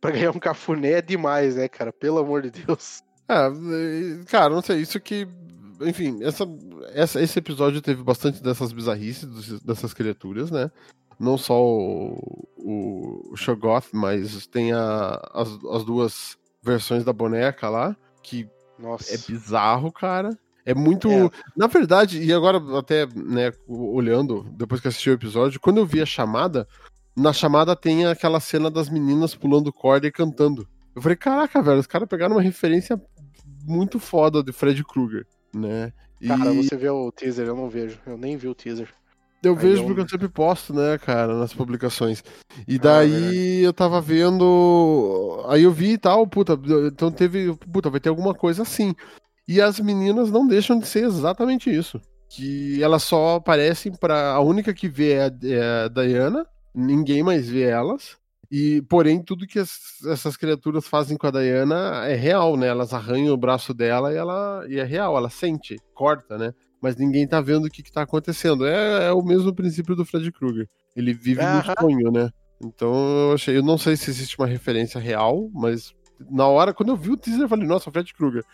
Pra 0.00 0.10
ganhar 0.10 0.32
um 0.32 0.38
cafuné 0.38 0.92
é 0.92 1.02
demais, 1.02 1.56
né, 1.56 1.68
cara? 1.68 1.92
Pelo 1.92 2.18
amor 2.18 2.42
de 2.42 2.50
Deus. 2.50 3.02
É, 3.28 4.24
cara, 4.26 4.52
não 4.52 4.62
sei, 4.62 4.80
isso 4.80 5.00
que. 5.00 5.26
Enfim, 5.80 6.22
essa, 6.22 6.44
essa, 6.92 7.22
esse 7.22 7.38
episódio 7.38 7.80
teve 7.80 8.02
bastante 8.02 8.42
dessas 8.42 8.72
bizarrices 8.72 9.60
dessas 9.60 9.94
criaturas, 9.94 10.50
né? 10.50 10.70
Não 11.18 11.38
só 11.38 11.62
o, 11.62 12.46
o, 12.56 13.32
o 13.32 13.36
Shogoth, 13.36 13.86
mas 13.92 14.46
tem 14.46 14.72
a, 14.72 15.20
as, 15.32 15.48
as 15.72 15.84
duas 15.84 16.36
versões 16.62 17.04
da 17.04 17.12
boneca 17.12 17.68
lá, 17.68 17.96
que 18.22 18.48
Nossa. 18.78 19.14
é 19.14 19.18
bizarro, 19.18 19.92
cara. 19.92 20.30
É 20.66 20.74
muito. 20.74 21.10
É. 21.10 21.30
Na 21.56 21.66
verdade, 21.66 22.22
e 22.22 22.32
agora 22.32 22.58
até, 22.78 23.06
né, 23.14 23.52
olhando, 23.68 24.46
depois 24.52 24.80
que 24.80 24.88
assisti 24.88 25.10
o 25.10 25.14
episódio, 25.14 25.60
quando 25.60 25.78
eu 25.78 25.86
vi 25.86 26.00
a 26.00 26.06
chamada, 26.06 26.66
na 27.16 27.32
chamada 27.32 27.76
tem 27.76 28.06
aquela 28.06 28.40
cena 28.40 28.70
das 28.70 28.88
meninas 28.88 29.34
pulando 29.34 29.72
corda 29.72 30.06
e 30.06 30.12
cantando. 30.12 30.66
Eu 30.96 31.02
falei, 31.02 31.16
caraca, 31.16 31.60
velho, 31.60 31.80
os 31.80 31.86
caras 31.86 32.08
pegaram 32.08 32.36
uma 32.36 32.42
referência 32.42 33.00
muito 33.66 33.98
foda 33.98 34.42
de 34.42 34.52
Fred 34.52 34.82
Krueger, 34.84 35.26
né? 35.54 35.92
E... 36.20 36.28
Cara, 36.28 36.52
você 36.52 36.76
vê 36.76 36.88
o 36.88 37.12
teaser, 37.12 37.46
eu 37.46 37.56
não 37.56 37.68
vejo. 37.68 37.98
Eu 38.06 38.16
nem 38.16 38.36
vi 38.36 38.48
o 38.48 38.54
teaser. 38.54 38.88
Eu 39.44 39.54
Aí 39.54 39.58
vejo 39.58 39.82
eu... 39.82 39.86
porque 39.86 40.00
eu 40.00 40.08
sempre 40.08 40.28
posto, 40.28 40.72
né, 40.72 40.98
cara, 40.98 41.34
nas 41.38 41.52
publicações. 41.52 42.22
E 42.66 42.76
ah, 42.76 42.80
daí 42.82 43.60
ah, 43.60 43.66
eu 43.66 43.72
tava 43.72 44.00
vendo. 44.00 45.44
Aí 45.48 45.62
eu 45.62 45.72
vi 45.72 45.92
e 45.92 45.98
tal, 45.98 46.26
puta, 46.26 46.58
então 46.86 47.10
teve. 47.10 47.54
Puta, 47.72 47.90
vai 47.90 48.00
ter 48.00 48.08
alguma 48.08 48.34
coisa 48.34 48.62
assim. 48.62 48.94
E 49.46 49.60
as 49.60 49.78
meninas 49.78 50.30
não 50.30 50.46
deixam 50.46 50.78
de 50.78 50.86
ser 50.86 51.04
exatamente 51.04 51.74
isso. 51.74 52.00
Que 52.28 52.82
elas 52.82 53.02
só 53.02 53.36
aparecem 53.36 53.92
para 53.92 54.32
A 54.32 54.40
única 54.40 54.72
que 54.72 54.88
vê 54.88 55.12
é 55.12 55.24
a, 55.24 55.32
é 55.44 55.84
a 55.84 55.88
Diana, 55.88 56.46
ninguém 56.74 57.22
mais 57.22 57.48
vê 57.48 57.62
elas. 57.62 58.16
E, 58.50 58.82
porém, 58.82 59.22
tudo 59.22 59.46
que 59.46 59.58
as, 59.58 60.00
essas 60.06 60.36
criaturas 60.36 60.86
fazem 60.86 61.16
com 61.16 61.26
a 61.26 61.30
Diana 61.30 62.06
é 62.06 62.14
real, 62.14 62.56
né? 62.56 62.68
Elas 62.68 62.92
arranham 62.92 63.34
o 63.34 63.36
braço 63.36 63.74
dela 63.74 64.12
e 64.12 64.16
ela 64.16 64.64
e 64.68 64.78
é 64.78 64.84
real, 64.84 65.16
ela 65.16 65.28
sente, 65.28 65.76
corta, 65.94 66.38
né? 66.38 66.54
Mas 66.84 66.96
ninguém 66.96 67.26
tá 67.26 67.40
vendo 67.40 67.64
o 67.64 67.70
que, 67.70 67.82
que 67.82 67.90
tá 67.90 68.02
acontecendo. 68.02 68.66
É, 68.66 69.06
é 69.06 69.12
o 69.12 69.22
mesmo 69.22 69.54
princípio 69.54 69.96
do 69.96 70.04
Fred 70.04 70.30
Krueger. 70.30 70.68
Ele 70.94 71.14
vive 71.14 71.40
no 71.40 71.80
sonho, 71.80 72.12
né? 72.12 72.28
Então 72.62 72.92
eu 72.92 73.32
achei. 73.32 73.56
Eu 73.56 73.62
não 73.62 73.78
sei 73.78 73.96
se 73.96 74.10
existe 74.10 74.36
uma 74.38 74.46
referência 74.46 75.00
real, 75.00 75.48
mas 75.54 75.94
na 76.30 76.46
hora, 76.46 76.74
quando 76.74 76.90
eu 76.90 76.96
vi 76.96 77.10
o 77.10 77.16
teaser, 77.16 77.44
eu 77.44 77.48
falei, 77.48 77.66
nossa, 77.66 77.90
Fred 77.90 78.12
Krueger. 78.12 78.44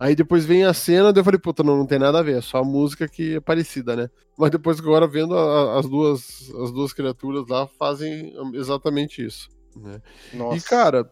Aí 0.00 0.16
depois 0.16 0.44
vem 0.44 0.64
a 0.64 0.74
cena, 0.74 1.12
daí 1.12 1.20
eu 1.20 1.24
falei, 1.24 1.38
puta, 1.38 1.62
não, 1.62 1.76
não 1.76 1.86
tem 1.86 2.00
nada 2.00 2.18
a 2.18 2.22
ver, 2.24 2.38
é 2.38 2.40
só 2.40 2.58
a 2.58 2.64
música 2.64 3.06
que 3.06 3.36
é 3.36 3.40
parecida, 3.40 3.94
né? 3.94 4.10
Mas 4.36 4.50
depois 4.50 4.80
agora 4.80 5.06
vendo 5.06 5.38
a, 5.38 5.78
as 5.78 5.88
duas 5.88 6.52
as 6.60 6.72
duas 6.72 6.92
criaturas 6.92 7.46
lá 7.48 7.68
fazem 7.68 8.34
exatamente 8.54 9.24
isso, 9.24 9.48
né? 9.76 10.02
Nossa. 10.34 10.56
E 10.56 10.60
cara, 10.60 11.08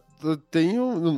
tem 0.50 0.74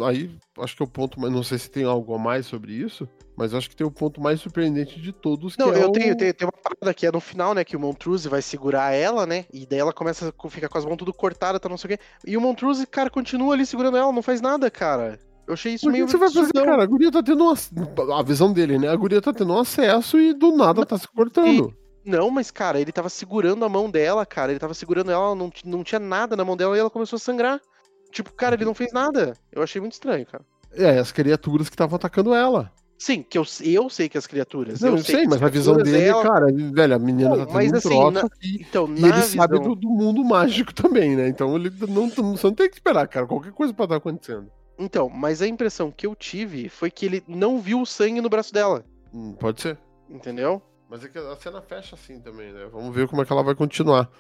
aí 0.06 0.36
acho 0.58 0.76
que 0.76 0.82
é 0.82 0.84
o 0.84 0.88
ponto, 0.88 1.18
mas 1.18 1.32
não 1.32 1.42
sei 1.42 1.56
se 1.56 1.70
tem 1.70 1.84
algo 1.84 2.14
a 2.14 2.18
mais 2.18 2.44
sobre 2.44 2.74
isso, 2.74 3.08
mas 3.36 3.52
acho 3.52 3.68
que 3.68 3.76
tem 3.76 3.86
o 3.86 3.90
ponto 3.90 4.20
mais 4.20 4.40
surpreendente 4.40 5.00
de 5.00 5.12
todos. 5.12 5.56
Não, 5.56 5.72
é 5.72 5.82
eu 5.82 5.88
o... 5.88 5.92
tenho, 5.92 6.16
tenho, 6.16 6.32
tenho 6.32 6.50
uma 6.50 6.62
parada 6.62 6.94
que 6.94 7.06
é 7.06 7.12
no 7.12 7.20
final, 7.20 7.52
né? 7.52 7.64
Que 7.64 7.76
o 7.76 7.80
Montruse 7.80 8.28
vai 8.28 8.40
segurar 8.40 8.92
ela, 8.92 9.26
né? 9.26 9.44
E 9.52 9.66
daí 9.66 9.78
ela 9.78 9.92
começa 9.92 10.32
a 10.36 10.48
ficar 10.48 10.68
com 10.68 10.78
as 10.78 10.84
mãos 10.84 10.96
tudo 10.96 11.12
cortadas, 11.12 11.60
tá 11.60 11.68
não 11.68 11.76
sei 11.76 11.94
o 11.94 11.98
quê. 11.98 12.04
E 12.26 12.36
o 12.36 12.40
Montruse, 12.40 12.86
cara, 12.86 13.10
continua 13.10 13.54
ali 13.54 13.66
segurando 13.66 13.96
ela, 13.96 14.12
não 14.12 14.22
faz 14.22 14.40
nada, 14.40 14.70
cara. 14.70 15.18
Eu 15.46 15.54
achei 15.54 15.74
isso 15.74 15.88
meio. 15.90 16.04
O 16.04 16.06
que 16.06 16.12
você 16.12 16.18
vai 16.18 16.30
fazer, 16.30 16.52
cara? 16.52 16.82
A 16.82 16.86
guria 16.86 17.12
tá 17.12 17.22
tendo 17.22 17.44
um... 17.44 18.12
A 18.14 18.22
visão 18.22 18.52
dele, 18.52 18.78
né? 18.78 18.88
A 18.88 18.96
guria 18.96 19.20
tá 19.20 19.32
tendo 19.32 19.52
um 19.52 19.60
acesso 19.60 20.18
e 20.18 20.32
do 20.32 20.56
nada 20.56 20.80
não, 20.80 20.86
tá 20.86 20.98
se 20.98 21.06
cortando. 21.06 21.72
E... 22.04 22.10
Não, 22.10 22.30
mas, 22.30 22.50
cara, 22.50 22.80
ele 22.80 22.90
tava 22.90 23.08
segurando 23.08 23.64
a 23.64 23.68
mão 23.68 23.90
dela, 23.90 24.24
cara. 24.24 24.50
Ele 24.52 24.58
tava 24.58 24.74
segurando 24.74 25.10
ela, 25.10 25.34
não, 25.34 25.50
não 25.64 25.84
tinha 25.84 25.98
nada 26.00 26.36
na 26.36 26.44
mão 26.44 26.56
dela 26.56 26.76
e 26.76 26.80
ela 26.80 26.90
começou 26.90 27.16
a 27.16 27.20
sangrar. 27.20 27.60
Tipo, 28.10 28.32
cara, 28.32 28.54
ele 28.54 28.64
não 28.64 28.74
fez 28.74 28.92
nada. 28.92 29.34
Eu 29.52 29.62
achei 29.62 29.80
muito 29.80 29.92
estranho, 29.92 30.24
cara. 30.24 30.44
É, 30.72 30.98
as 30.98 31.12
criaturas 31.12 31.68
que 31.68 31.74
estavam 31.74 31.96
atacando 31.96 32.34
ela. 32.34 32.72
Sim, 32.98 33.22
que 33.22 33.36
eu, 33.36 33.44
eu 33.62 33.90
sei 33.90 34.08
que 34.08 34.16
as 34.16 34.26
criaturas. 34.26 34.80
Não, 34.80 34.96
eu 34.96 34.98
sei, 34.98 35.16
sei 35.16 35.26
mas 35.26 35.42
a 35.42 35.48
visão 35.48 35.76
dele, 35.76 36.04
ela... 36.04 36.22
cara, 36.22 36.46
velho, 36.46 36.94
a 36.94 36.98
menina 36.98 37.30
não, 37.30 37.38
tá 37.38 37.46
tendo 37.46 37.54
mas, 37.54 37.72
um 37.72 37.76
assim, 37.76 38.10
na... 38.10 38.28
então, 38.60 38.88
e 38.88 39.04
ele 39.04 39.12
visão... 39.12 39.42
sabe 39.42 39.58
do, 39.58 39.74
do, 39.74 39.88
mundo 39.88 40.24
mágico 40.24 40.72
também, 40.72 41.14
né? 41.14 41.28
Então 41.28 41.54
ele 41.56 41.70
não, 41.86 42.08
você 42.08 42.46
não 42.46 42.54
tem 42.54 42.68
que 42.68 42.76
esperar, 42.76 43.06
cara. 43.06 43.26
Qualquer 43.26 43.52
coisa 43.52 43.74
pode 43.74 43.88
estar 43.88 43.96
acontecendo. 43.96 44.50
Então, 44.78 45.08
mas 45.10 45.42
a 45.42 45.46
impressão 45.46 45.90
que 45.90 46.06
eu 46.06 46.14
tive 46.14 46.68
foi 46.68 46.90
que 46.90 47.04
ele 47.04 47.22
não 47.28 47.60
viu 47.60 47.80
o 47.80 47.86
sangue 47.86 48.20
no 48.20 48.30
braço 48.30 48.52
dela. 48.52 48.84
Hum, 49.12 49.34
pode 49.34 49.60
ser. 49.60 49.78
Entendeu? 50.08 50.62
Mas 50.88 51.04
é 51.04 51.08
que 51.08 51.18
a 51.18 51.36
cena 51.36 51.60
fecha 51.60 51.96
assim 51.96 52.20
também, 52.20 52.52
né? 52.52 52.68
Vamos 52.72 52.94
ver 52.94 53.08
como 53.08 53.20
é 53.20 53.24
que 53.24 53.32
ela 53.32 53.42
vai 53.42 53.54
continuar. 53.54 54.10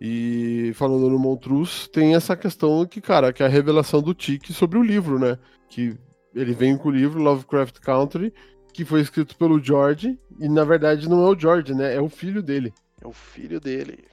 E 0.00 0.72
falando 0.74 1.08
no 1.08 1.18
Montrus, 1.18 1.86
tem 1.86 2.16
essa 2.16 2.36
questão 2.36 2.84
que, 2.84 3.00
cara, 3.00 3.32
que 3.32 3.42
é 3.42 3.46
a 3.46 3.48
revelação 3.48 4.02
do 4.02 4.12
Tiki 4.12 4.52
sobre 4.52 4.78
o 4.78 4.82
livro, 4.82 5.18
né? 5.18 5.38
Que 5.68 5.96
ele 6.34 6.52
vem 6.52 6.76
com 6.76 6.88
o 6.88 6.92
livro 6.92 7.22
Lovecraft 7.22 7.78
Country, 7.80 8.32
que 8.72 8.84
foi 8.84 9.00
escrito 9.00 9.36
pelo 9.36 9.62
George, 9.62 10.18
e 10.38 10.48
na 10.48 10.64
verdade 10.64 11.08
não 11.08 11.26
é 11.26 11.30
o 11.30 11.38
George, 11.38 11.74
né? 11.74 11.94
É 11.94 12.00
o 12.00 12.08
filho 12.08 12.42
dele. 12.42 12.72
É 13.00 13.06
o 13.06 13.12
filho 13.12 13.60
dele. 13.60 14.04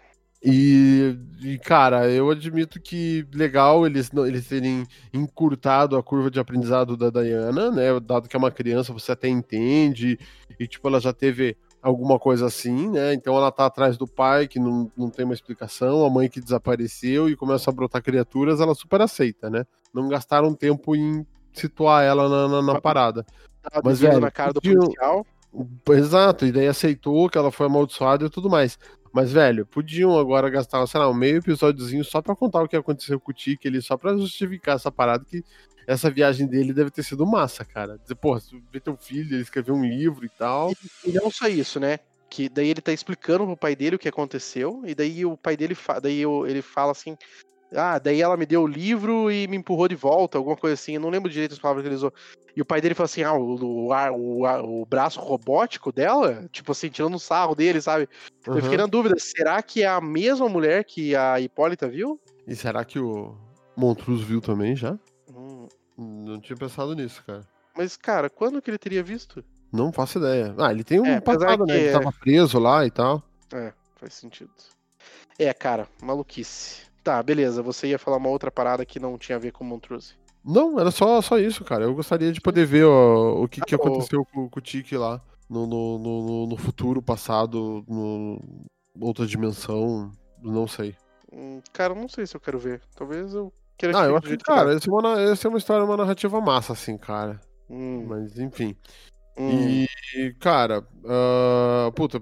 E, 0.42 1.18
e, 1.42 1.58
cara, 1.58 2.10
eu 2.10 2.30
admito 2.30 2.80
que 2.80 3.28
legal 3.34 3.86
eles, 3.86 4.10
eles 4.26 4.48
terem 4.48 4.86
encurtado 5.14 5.98
a 5.98 6.04
curva 6.04 6.32
de 6.32 6.40
aprendizado 6.40 6.96
da 6.96 7.10
Diana, 7.10 7.70
né? 7.70 8.00
Dado 8.00 8.30
que 8.30 8.36
é 8.36 8.40
uma 8.40 8.52
criança, 8.52 8.94
você 8.94 9.12
até 9.12 9.28
entende, 9.28 10.18
e 10.58 10.68
tipo, 10.68 10.88
ela 10.88 11.00
já 11.00 11.12
teve 11.12 11.58
alguma 11.82 12.18
coisa 12.18 12.46
assim, 12.46 12.90
né? 12.90 13.14
Então 13.14 13.36
ela 13.36 13.52
tá 13.52 13.66
atrás 13.66 13.98
do 13.98 14.08
pai, 14.08 14.48
que 14.48 14.60
não, 14.60 14.90
não 14.96 15.10
tem 15.10 15.26
uma 15.26 15.34
explicação, 15.34 16.06
a 16.06 16.10
mãe 16.10 16.30
que 16.30 16.40
desapareceu 16.40 17.30
e 17.30 17.36
começa 17.36 17.70
a 17.70 17.74
brotar 17.74 18.02
criaturas, 18.02 18.62
ela 18.62 18.74
super 18.74 19.02
aceita, 19.02 19.50
né? 19.50 19.66
Não 19.94 20.08
gastaram 20.08 20.54
tempo 20.54 20.96
em 20.96 21.26
situar 21.54 22.04
ela 22.04 22.30
na, 22.30 22.48
na, 22.48 22.62
na 22.62 22.82
parada. 22.82 23.26
Mas, 23.84 24.00
velho, 24.00 24.20
na 24.20 24.32
cara 24.32 24.54
do 24.54 24.62
policial. 24.62 25.26
Exato, 25.90 26.46
e 26.46 26.52
daí 26.52 26.68
aceitou 26.68 27.30
que 27.30 27.38
ela 27.38 27.52
foi 27.52 27.66
amaldiçoada 27.66 28.26
e 28.26 28.30
tudo 28.30 28.50
mais. 28.50 28.78
Mas, 29.12 29.32
velho, 29.32 29.66
podiam 29.66 30.18
agora 30.18 30.50
gastar, 30.50 30.86
sei 30.86 31.00
lá, 31.00 31.10
um 31.10 31.14
meio 31.14 31.38
episódiozinho 31.38 32.04
só 32.04 32.22
pra 32.22 32.36
contar 32.36 32.62
o 32.62 32.68
que 32.68 32.76
aconteceu 32.76 33.20
com 33.20 33.32
o 33.32 33.34
Tiki 33.34 33.68
ali, 33.68 33.82
só 33.82 33.98
pra 33.98 34.16
justificar 34.16 34.76
essa 34.76 34.92
parada 34.92 35.26
que 35.26 35.44
essa 35.88 36.12
viagem 36.12 36.46
dele 36.46 36.72
deve 36.72 36.92
ter 36.92 37.02
sido 37.02 37.26
massa, 37.26 37.66
cara. 37.66 37.98
Dizer, 37.98 38.16
porra, 38.16 38.40
vê 38.72 38.80
teu 38.80 38.96
filho, 38.96 39.34
ele 39.34 39.42
escreveu 39.42 39.74
um 39.74 39.84
livro 39.84 40.24
e 40.24 40.30
tal. 40.30 40.72
E, 41.04 41.10
e 41.10 41.14
não 41.14 41.32
só 41.32 41.48
isso, 41.48 41.80
né? 41.80 41.98
Que 42.30 42.48
daí 42.48 42.70
ele 42.70 42.82
tá 42.82 42.94
explicando 42.94 43.46
pro 43.46 43.58
pai 43.58 43.76
dele 43.76 43.96
o 43.96 44.00
que 44.00 44.08
aconteceu, 44.08 44.84
e 44.86 44.94
daí 44.94 45.26
o 45.26 45.36
pai 45.36 45.58
dele 45.58 45.74
fa 45.74 46.00
daí 46.00 46.22
ele 46.48 46.62
fala 46.62 46.92
assim: 46.92 47.18
ah, 47.76 48.00
daí 48.00 48.22
ela 48.22 48.36
me 48.36 48.46
deu 48.46 48.64
o 48.64 48.68
livro 48.68 49.32
e 49.32 49.48
me 49.48 49.58
empurrou 49.58 49.88
de 49.88 49.96
volta, 49.96 50.38
alguma 50.38 50.56
coisa 50.56 50.74
assim. 50.74 50.96
Eu 50.96 51.02
não 51.02 51.10
lembro 51.10 51.30
direito 51.30 51.54
as 51.54 51.60
palavras 51.60 51.84
que 51.84 51.88
ele 51.88 51.96
usou. 51.96 52.14
E 52.56 52.62
o 52.62 52.66
pai 52.66 52.82
dele 52.82 52.96
falou 52.96 53.06
assim: 53.06 53.24
ah, 53.24 53.34
o, 53.34 53.56
o, 53.56 53.92
o, 53.92 54.82
o 54.82 54.86
braço 54.86 55.20
robótico 55.20 55.92
dela, 55.92 56.48
tipo 56.52 56.72
assim, 56.72 56.90
tirando 56.90 57.16
um 57.16 57.20
sarro 57.20 57.56
dele, 57.56 57.80
sabe? 57.82 58.10
Uhum. 58.48 58.56
Eu 58.56 58.64
fiquei 58.64 58.78
na 58.78 58.88
dúvida: 58.88 59.16
será 59.20 59.62
que 59.62 59.84
é 59.84 59.88
a 59.88 60.02
mesma 60.02 60.50
mulher 60.50 60.84
que 60.84 61.16
a 61.16 61.40
Hipólita 61.40 61.88
viu? 61.88 62.20
E 62.48 62.56
será 62.56 62.84
que 62.84 63.00
o 63.00 63.36
Montruz 63.76 64.22
viu 64.22 64.42
também 64.42 64.76
já? 64.76 64.98
Hum. 65.30 65.68
Não 65.98 66.40
tinha 66.40 66.58
pensado 66.58 66.96
nisso, 66.96 67.24
cara. 67.26 67.46
Mas, 67.78 67.96
cara, 67.96 68.30
quando 68.30 68.62
que 68.62 68.70
ele 68.70 68.78
teria 68.78 69.04
visto? 69.04 69.44
Não 69.72 69.92
faço 69.92 70.18
ideia. 70.18 70.56
Ah, 70.58 70.72
ele 70.72 70.84
tem 70.84 71.00
um 71.00 71.06
é, 71.06 71.22
passado, 71.22 71.66
né? 71.66 71.78
Ele 71.78 71.92
tava 71.92 72.12
preso 72.12 72.58
lá 72.58 72.86
e 72.86 72.90
tal. 72.90 73.22
É, 73.54 73.72
faz 73.96 74.16
sentido. 74.16 74.52
É, 75.38 75.54
cara, 75.54 75.88
maluquice. 76.02 76.89
Tá, 77.04 77.22
beleza. 77.22 77.62
Você 77.62 77.88
ia 77.88 78.00
falar 78.00 78.18
uma 78.18 78.30
outra 78.30 78.52
parada 78.52 78.86
que 78.86 79.00
não 79.00 79.18
tinha 79.18 79.36
a 79.36 79.40
ver 79.40 79.52
com 79.52 79.64
Montrose. 79.64 80.16
Não, 80.44 80.80
era 80.80 80.92
só, 80.92 81.22
só 81.22 81.38
isso, 81.38 81.64
cara. 81.64 81.84
Eu 81.84 81.94
gostaria 81.94 82.32
de 82.32 82.42
poder 82.42 82.66
ver 82.66 82.86
ó, 82.86 83.44
o 83.44 83.48
que, 83.48 83.62
ah, 83.62 83.66
que 83.66 83.76
aconteceu 83.76 84.26
com, 84.26 84.50
com, 84.50 84.60
o 84.60 84.62
Tiki 84.62 84.96
lá 84.96 85.22
no, 85.50 85.66
no, 85.66 86.00
no, 86.00 86.48
no, 86.48 86.58
futuro, 86.58 87.02
passado, 87.02 87.84
no 87.88 88.42
outra 89.00 89.26
dimensão. 89.26 90.12
Não 90.42 90.68
sei. 90.68 90.96
Hum, 91.32 91.62
cara, 91.74 91.94
não 91.94 92.08
sei 92.08 92.26
se 92.26 92.36
eu 92.36 92.42
quero 92.42 92.58
ver. 92.58 92.82
Talvez 92.96 93.34
eu 93.34 93.52
queira 93.78 94.00
Ah, 94.00 94.06
eu 94.06 94.18
acho 94.18 94.28
que, 94.28 94.38
cara, 94.38 94.74
essa 94.74 94.90
é, 94.90 94.94
uma, 94.94 95.22
essa 95.22 95.48
é 95.48 95.50
uma 95.50 95.58
história, 95.58 95.84
uma 95.84 95.98
narrativa 95.98 96.40
massa, 96.40 96.74
assim, 96.74 96.98
cara. 96.98 97.40
Hum. 97.70 98.06
Mas, 98.08 98.40
enfim. 98.40 98.76
Hum. 99.38 99.86
E, 100.16 100.34
cara, 100.40 100.86
uh, 101.04 101.92
puta, 101.94 102.22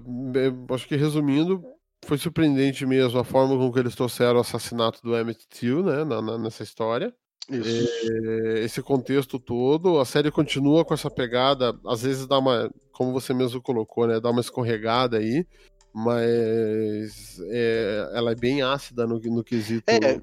acho 0.74 0.86
que 0.86 0.96
resumindo, 0.96 1.62
foi 2.08 2.16
surpreendente 2.16 2.86
mesmo 2.86 3.20
a 3.20 3.24
forma 3.24 3.54
com 3.54 3.70
que 3.70 3.78
eles 3.78 3.94
trouxeram 3.94 4.38
o 4.38 4.40
assassinato 4.40 5.02
do 5.02 5.14
Emmett 5.14 5.46
Till, 5.46 5.82
né, 5.82 6.04
na, 6.04 6.22
na, 6.22 6.38
nessa 6.38 6.62
história. 6.62 7.14
É, 7.50 8.60
esse 8.60 8.82
contexto 8.82 9.38
todo, 9.38 10.00
a 10.00 10.06
série 10.06 10.30
continua 10.30 10.84
com 10.86 10.94
essa 10.94 11.10
pegada, 11.10 11.78
às 11.86 12.02
vezes 12.02 12.26
dá 12.26 12.38
uma, 12.38 12.70
como 12.92 13.12
você 13.12 13.34
mesmo 13.34 13.60
colocou, 13.60 14.06
né, 14.06 14.20
dá 14.20 14.30
uma 14.30 14.40
escorregada 14.40 15.18
aí, 15.18 15.46
mas 15.94 17.40
é, 17.50 18.10
ela 18.14 18.32
é 18.32 18.34
bem 18.34 18.62
ácida 18.62 19.06
no, 19.06 19.18
no 19.18 19.44
quesito. 19.44 19.84
É, 19.86 20.20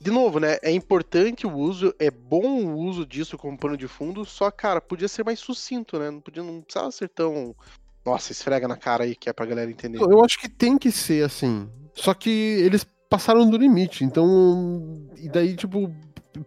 de 0.00 0.10
novo, 0.10 0.40
né? 0.40 0.58
É 0.62 0.70
importante 0.70 1.46
o 1.46 1.54
uso, 1.54 1.94
é 1.98 2.10
bom 2.10 2.64
o 2.64 2.76
uso 2.78 3.06
disso 3.06 3.36
como 3.38 3.58
pano 3.58 3.76
de 3.76 3.88
fundo, 3.88 4.24
só, 4.24 4.50
cara, 4.50 4.80
podia 4.80 5.08
ser 5.08 5.24
mais 5.24 5.38
sucinto, 5.38 5.98
né? 5.98 6.10
Não, 6.10 6.20
podia, 6.20 6.42
não 6.42 6.60
precisava 6.60 6.90
ser 6.90 7.08
tão 7.08 7.54
nossa, 8.08 8.32
esfrega 8.32 8.66
na 8.66 8.76
cara 8.76 9.04
aí 9.04 9.14
que 9.14 9.28
é 9.28 9.32
pra 9.32 9.46
galera 9.46 9.70
entender. 9.70 10.00
Eu 10.00 10.24
acho 10.24 10.38
que 10.38 10.48
tem 10.48 10.78
que 10.78 10.90
ser 10.90 11.24
assim. 11.24 11.68
Só 11.94 12.14
que 12.14 12.30
eles 12.30 12.86
passaram 13.08 13.48
do 13.48 13.56
limite, 13.56 14.04
então. 14.04 15.06
E 15.16 15.28
daí, 15.28 15.54
tipo, 15.54 15.92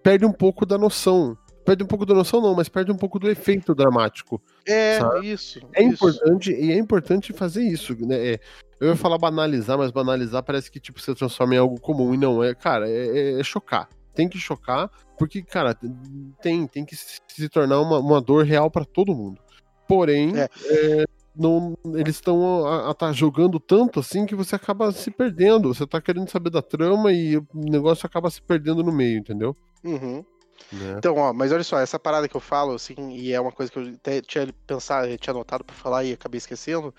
perde 0.01 0.25
um 0.25 0.31
pouco 0.31 0.65
da 0.65 0.77
noção. 0.77 1.37
Perde 1.63 1.83
um 1.83 1.87
pouco 1.87 2.05
da 2.05 2.15
noção, 2.15 2.41
não, 2.41 2.55
mas 2.55 2.67
perde 2.67 2.91
um 2.91 2.97
pouco 2.97 3.19
do 3.19 3.29
efeito 3.29 3.75
dramático. 3.75 4.41
É, 4.65 4.99
sabe? 4.99 5.31
isso. 5.31 5.59
É 5.73 5.83
isso. 5.83 5.93
importante, 5.93 6.51
e 6.51 6.71
é 6.71 6.77
importante 6.77 7.33
fazer 7.33 7.63
isso, 7.63 7.95
né? 8.05 8.33
É, 8.33 8.39
eu 8.79 8.87
ia 8.89 8.95
falar 8.95 9.19
banalizar, 9.19 9.77
mas 9.77 9.91
banalizar 9.91 10.41
parece 10.41 10.71
que, 10.71 10.79
tipo, 10.79 10.99
você 10.99 11.13
transforma 11.13 11.53
em 11.53 11.59
algo 11.59 11.79
comum. 11.79 12.13
E 12.15 12.17
não, 12.17 12.43
é, 12.43 12.55
cara, 12.55 12.89
é, 12.89 13.35
é, 13.35 13.39
é 13.39 13.43
chocar. 13.43 13.87
Tem 14.13 14.27
que 14.27 14.39
chocar, 14.39 14.89
porque, 15.17 15.43
cara, 15.43 15.77
tem, 16.41 16.65
tem 16.65 16.83
que 16.83 16.95
se 16.95 17.47
tornar 17.47 17.79
uma, 17.79 17.99
uma 17.99 18.19
dor 18.19 18.43
real 18.43 18.69
para 18.71 18.83
todo 18.83 19.15
mundo. 19.15 19.39
Porém, 19.87 20.33
é. 20.37 20.49
É, 20.65 21.05
não, 21.35 21.77
eles 21.95 22.15
estão 22.15 22.65
a, 22.67 22.93
tá 22.93 23.11
jogando 23.11 23.59
tanto 23.59 23.99
assim 23.99 24.25
que 24.25 24.35
você 24.35 24.55
acaba 24.55 24.91
se 24.91 25.09
perdendo. 25.09 25.73
Você 25.73 25.87
tá 25.87 26.01
querendo 26.01 26.29
saber 26.29 26.49
da 26.49 26.61
trama 26.61 27.11
e 27.11 27.37
o 27.37 27.45
negócio 27.53 28.05
acaba 28.05 28.29
se 28.29 28.41
perdendo 28.41 28.83
no 28.83 28.91
meio, 28.91 29.19
entendeu? 29.19 29.55
Uhum. 29.83 30.23
Né? 30.71 30.95
Então, 30.97 31.15
ó, 31.17 31.33
mas 31.33 31.51
olha 31.51 31.63
só, 31.63 31.79
essa 31.79 31.97
parada 31.97 32.27
que 32.27 32.35
eu 32.35 32.41
falo, 32.41 32.73
assim, 32.73 33.11
e 33.11 33.33
é 33.33 33.39
uma 33.39 33.51
coisa 33.51 33.71
que 33.71 33.79
eu 33.79 33.87
até 33.93 34.21
tinha 34.21 34.53
pensado, 34.67 35.17
tinha 35.17 35.33
anotado 35.33 35.63
pra 35.63 35.75
falar 35.75 36.03
e 36.03 36.13
acabei 36.13 36.37
esquecendo, 36.37 36.93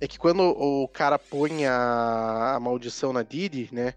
é 0.00 0.06
que 0.06 0.18
quando 0.18 0.40
o 0.42 0.86
cara 0.88 1.18
põe 1.18 1.66
a, 1.66 2.54
a 2.56 2.60
maldição 2.60 3.12
na 3.12 3.22
Didi, 3.22 3.68
né? 3.72 3.94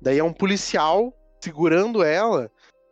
Daí 0.00 0.18
é 0.18 0.24
um 0.24 0.32
policial 0.32 1.12
segurando 1.40 2.02
ela 2.02 2.50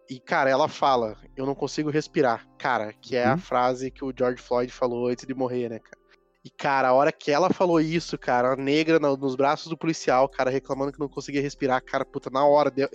e, 0.09 0.21
cara, 0.21 0.51
ela 0.51 0.69
fala, 0.69 1.17
eu 1.37 1.47
não 1.47 1.55
consigo 1.55 1.91
respirar. 1.91 2.47
Cara, 2.59 2.93
que 2.93 3.17
é 3.17 3.27
uhum. 3.27 3.33
a 3.33 3.39
frase 3.39 3.91
que 3.91 4.05
o 4.05 4.13
George 4.17 4.43
Floyd 4.43 4.71
falou 4.71 5.09
antes 5.09 5.27
de 5.27 5.35
morrer, 5.35 5.69
né, 5.69 5.79
cara? 5.79 6.04
E, 6.45 6.51
cara, 6.51 6.89
a 6.89 6.93
hora 6.93 7.11
que 7.11 7.31
ela 7.31 7.49
falou 7.49 7.81
isso, 7.81 8.19
cara, 8.19 8.53
a 8.53 8.57
negra 8.57 8.99
no, 8.99 9.17
nos 9.17 9.35
braços 9.35 9.69
do 9.69 9.79
policial, 9.79 10.29
cara, 10.29 10.51
reclamando 10.51 10.93
que 10.93 11.01
não 11.01 11.09
conseguia 11.09 11.41
respirar, 11.41 11.83
cara, 11.83 12.05
puta, 12.05 12.29
na 12.29 12.45
hora. 12.45 12.71
Deu... 12.71 12.87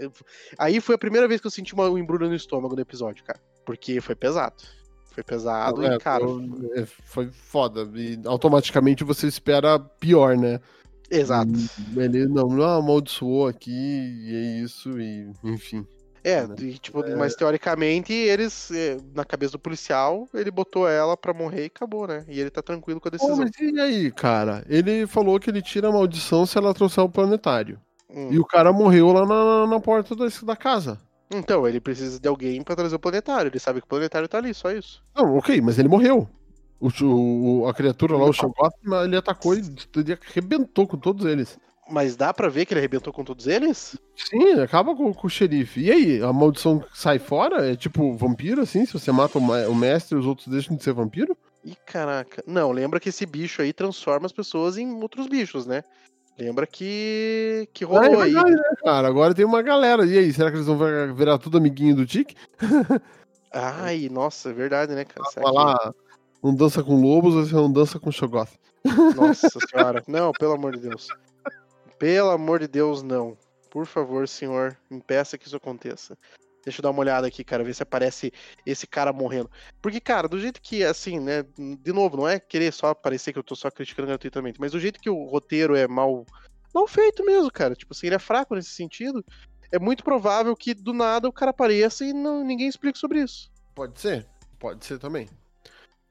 Aí 0.58 0.80
foi 0.80 0.94
a 0.94 1.00
primeira 1.00 1.28
vez 1.28 1.42
que 1.42 1.48
eu 1.48 1.52
senti 1.52 1.74
uma, 1.74 1.90
um 1.90 1.98
embrulho 1.98 2.30
no 2.30 2.36
estômago 2.36 2.76
no 2.76 2.82
episódio, 2.82 3.24
cara. 3.24 3.40
Porque 3.66 4.00
foi 4.02 4.14
pesado. 4.14 4.62
Foi 5.12 5.24
pesado 5.24 5.84
é, 5.84 5.96
e, 5.96 5.98
cara. 5.98 6.26
É, 6.76 6.86
foi 6.86 7.32
foda. 7.32 7.90
E 7.96 8.20
automaticamente 8.24 9.04
você 9.04 9.26
espera 9.26 9.80
pior, 9.80 10.38
né? 10.38 10.60
Exato. 11.10 11.52
Ele 11.98 12.28
não, 12.28 12.50
não 12.50 12.64
amaldiçoou 12.64 13.48
aqui, 13.48 13.72
e 13.72 14.36
é 14.36 14.64
isso, 14.64 15.00
e 15.00 15.28
enfim. 15.44 15.88
É, 16.24 16.46
né? 16.46 16.56
e, 16.60 16.78
tipo, 16.78 17.04
é... 17.04 17.16
mas 17.16 17.36
teoricamente 17.36 18.14
eles, 18.14 18.72
é, 18.72 18.98
na 19.14 19.24
cabeça 19.24 19.54
do 19.54 19.60
policial, 19.60 20.28
ele 20.34 20.52
botou 20.52 20.88
ela 20.88 21.16
pra 21.16 21.34
morrer 21.34 21.64
e 21.64 21.68
acabou, 21.68 22.08
né? 22.08 22.26
E 22.28 22.40
ele 22.40 22.50
tá 22.50 22.62
tranquilo 22.62 23.00
com 23.00 23.08
a 23.08 23.12
decisão. 23.12 23.36
Pô, 23.36 23.44
mas 23.44 23.52
e 23.60 23.80
aí, 23.80 24.12
cara? 24.12 24.64
Ele 24.68 25.08
falou 25.08 25.40
que 25.40 25.50
ele 25.50 25.62
tira 25.62 25.90
a 25.90 25.92
maldição 25.92 26.46
se 26.46 26.58
ela 26.58 26.74
trouxer 26.74 27.04
o 27.04 27.10
planetário. 27.10 27.80
Hum. 28.10 28.30
E 28.32 28.40
o 28.40 28.46
cara 28.46 28.74
morreu 28.74 29.12
lá 29.12 29.26
na, 29.26 29.68
na 29.68 29.80
porta 29.80 30.16
da, 30.16 30.26
da 30.44 30.56
casa. 30.56 31.00
Então, 31.32 31.68
ele 31.68 31.80
precisa 31.80 32.20
de 32.20 32.28
alguém 32.28 32.64
para 32.64 32.76
trazer 32.76 32.96
o 32.96 33.00
planetário. 33.00 33.50
Ele 33.50 33.60
sabe 33.60 33.80
que 33.80 33.86
o 33.86 33.90
planetário 33.90 34.28
tá 34.28 34.40
ali, 34.40 34.54
só 34.54 34.72
isso. 34.72 35.04
Não, 35.16 35.38
ok, 35.38 35.62
mas 35.62 35.78
ele 35.78 35.88
morreu. 35.88 36.28
O, 36.80 36.90
o 37.04 37.68
a 37.68 37.74
criatura 37.74 38.16
lá, 38.16 38.26
o 38.26 38.34
Shogot, 38.34 38.74
ele 39.04 39.18
atacou 39.18 39.54
e 39.54 39.62
arrebentou 40.32 40.88
com 40.88 40.98
todos 40.98 41.26
eles. 41.26 41.60
Mas 41.90 42.16
dá 42.16 42.34
para 42.34 42.50
ver 42.50 42.66
que 42.66 42.74
ele 42.74 42.80
arrebentou 42.80 43.12
com 43.12 43.24
todos 43.24 43.48
eles? 43.48 43.98
Sim, 44.16 44.60
acaba 44.60 44.96
com, 44.96 45.14
com, 45.14 45.28
o 45.28 45.30
xerife. 45.30 45.82
E 45.82 45.92
aí, 45.92 46.22
a 46.22 46.32
maldição 46.32 46.84
sai 46.94 47.20
fora? 47.20 47.72
É 47.72 47.76
tipo 47.76 48.16
vampiro, 48.16 48.62
assim? 48.62 48.86
Se 48.86 48.94
você 48.94 49.12
mata 49.12 49.40
o, 49.40 49.76
mestre, 49.76 50.18
os 50.18 50.26
outros 50.26 50.48
deixam 50.48 50.76
de 50.76 50.84
ser 50.84 50.94
vampiro? 50.94 51.36
Ih, 51.66 51.76
caraca. 51.86 52.44
Não, 52.46 52.72
lembra 52.72 53.00
que 53.00 53.10
esse 53.10 53.26
bicho 53.26 53.62
aí 53.62 53.74
transforma 53.74 54.26
as 54.26 54.32
pessoas 54.32 54.78
em 54.78 55.02
outros 55.02 55.28
bichos, 55.28 55.66
né? 55.66 55.84
Lembra 56.38 56.66
que, 56.66 57.68
que 57.74 57.84
rolou 57.84 58.22
ah, 58.22 58.28
é 58.28 58.32
aí. 58.32 58.34
Né, 58.34 58.64
cara, 58.84 59.08
agora 59.08 59.34
tem 59.34 59.44
uma 59.44 59.62
galera. 59.62 60.06
E 60.06 60.18
aí, 60.18 60.32
será 60.32 60.50
que 60.50 60.58
eles 60.58 60.68
vão 60.68 60.78
virar 61.14 61.38
tudo 61.38 61.58
amiguinho 61.58 61.96
do 61.96 62.06
Tic? 62.06 62.34
Ai, 63.52 64.08
nossa, 64.10 64.52
é 64.52 64.54
verdade, 64.54 64.94
né, 64.94 65.04
cara? 65.04 65.30
Será 65.32 65.52
lá, 65.52 65.94
um 66.42 66.56
dança 66.56 66.82
com 66.84 67.02
lobos, 67.02 67.34
você 67.34 67.54
não 67.54 67.72
dança 67.72 68.00
com 68.00 68.12
Shogoth. 68.12 68.52
Nossa 69.16 69.50
senhora. 69.70 70.04
Não, 70.08 70.32
pelo 70.32 70.54
amor 70.54 70.78
de 70.78 70.88
Deus. 70.88 71.08
Pelo 72.00 72.32
amor 72.32 72.60
de 72.60 72.68
Deus, 72.68 73.04
não. 73.04 73.38
Por 73.70 73.86
favor, 73.86 74.28
senhor, 74.28 74.78
impeça 74.90 75.38
que 75.38 75.46
isso 75.46 75.56
aconteça. 75.58 76.18
Deixa 76.64 76.80
eu 76.80 76.84
dar 76.84 76.92
uma 76.92 77.00
olhada 77.02 77.28
aqui, 77.28 77.44
cara, 77.44 77.64
ver 77.64 77.74
se 77.74 77.84
aparece 77.84 78.32
esse 78.66 78.88
cara 78.88 79.14
morrendo. 79.14 79.50
Porque, 79.82 80.00
cara, 80.00 80.28
do 80.28 80.40
jeito 80.40 80.62
que, 80.62 80.84
assim, 80.84 81.20
né, 81.20 81.44
de 81.58 81.94
novo, 81.94 82.18
não 82.18 82.28
é 82.28 82.40
querer 82.40 82.72
só 82.74 82.94
parecer 82.94 83.34
que 83.34 83.40
eu 83.40 83.44
tô 83.44 83.56
só 83.56 83.70
criticando 83.70 84.08
gratuitamente, 84.08 84.60
mas 84.60 84.72
do 84.72 84.80
jeito 84.80 85.00
que 85.00 85.10
o 85.10 85.26
roteiro 85.26 85.76
é 85.76 85.88
mal, 85.88 86.26
mal 86.74 86.88
feito 86.88 87.24
mesmo, 87.26 87.52
cara, 87.52 87.76
tipo 87.76 87.94
assim, 87.94 88.08
ele 88.08 88.16
é 88.16 88.20
fraco 88.20 88.56
nesse 88.56 88.72
sentido, 88.72 89.24
é 89.72 89.80
muito 89.80 90.04
provável 90.04 90.56
que 90.56 90.74
do 90.74 90.94
nada 90.94 91.28
o 91.28 91.34
cara 91.34 91.52
apareça 91.52 92.04
e 92.04 92.14
não, 92.14 92.44
ninguém 92.44 92.68
explique 92.68 92.98
sobre 92.98 93.22
isso. 93.22 93.52
Pode 93.76 94.00
ser, 94.00 94.26
pode 94.58 94.86
ser 94.86 95.00
também. 95.00 95.30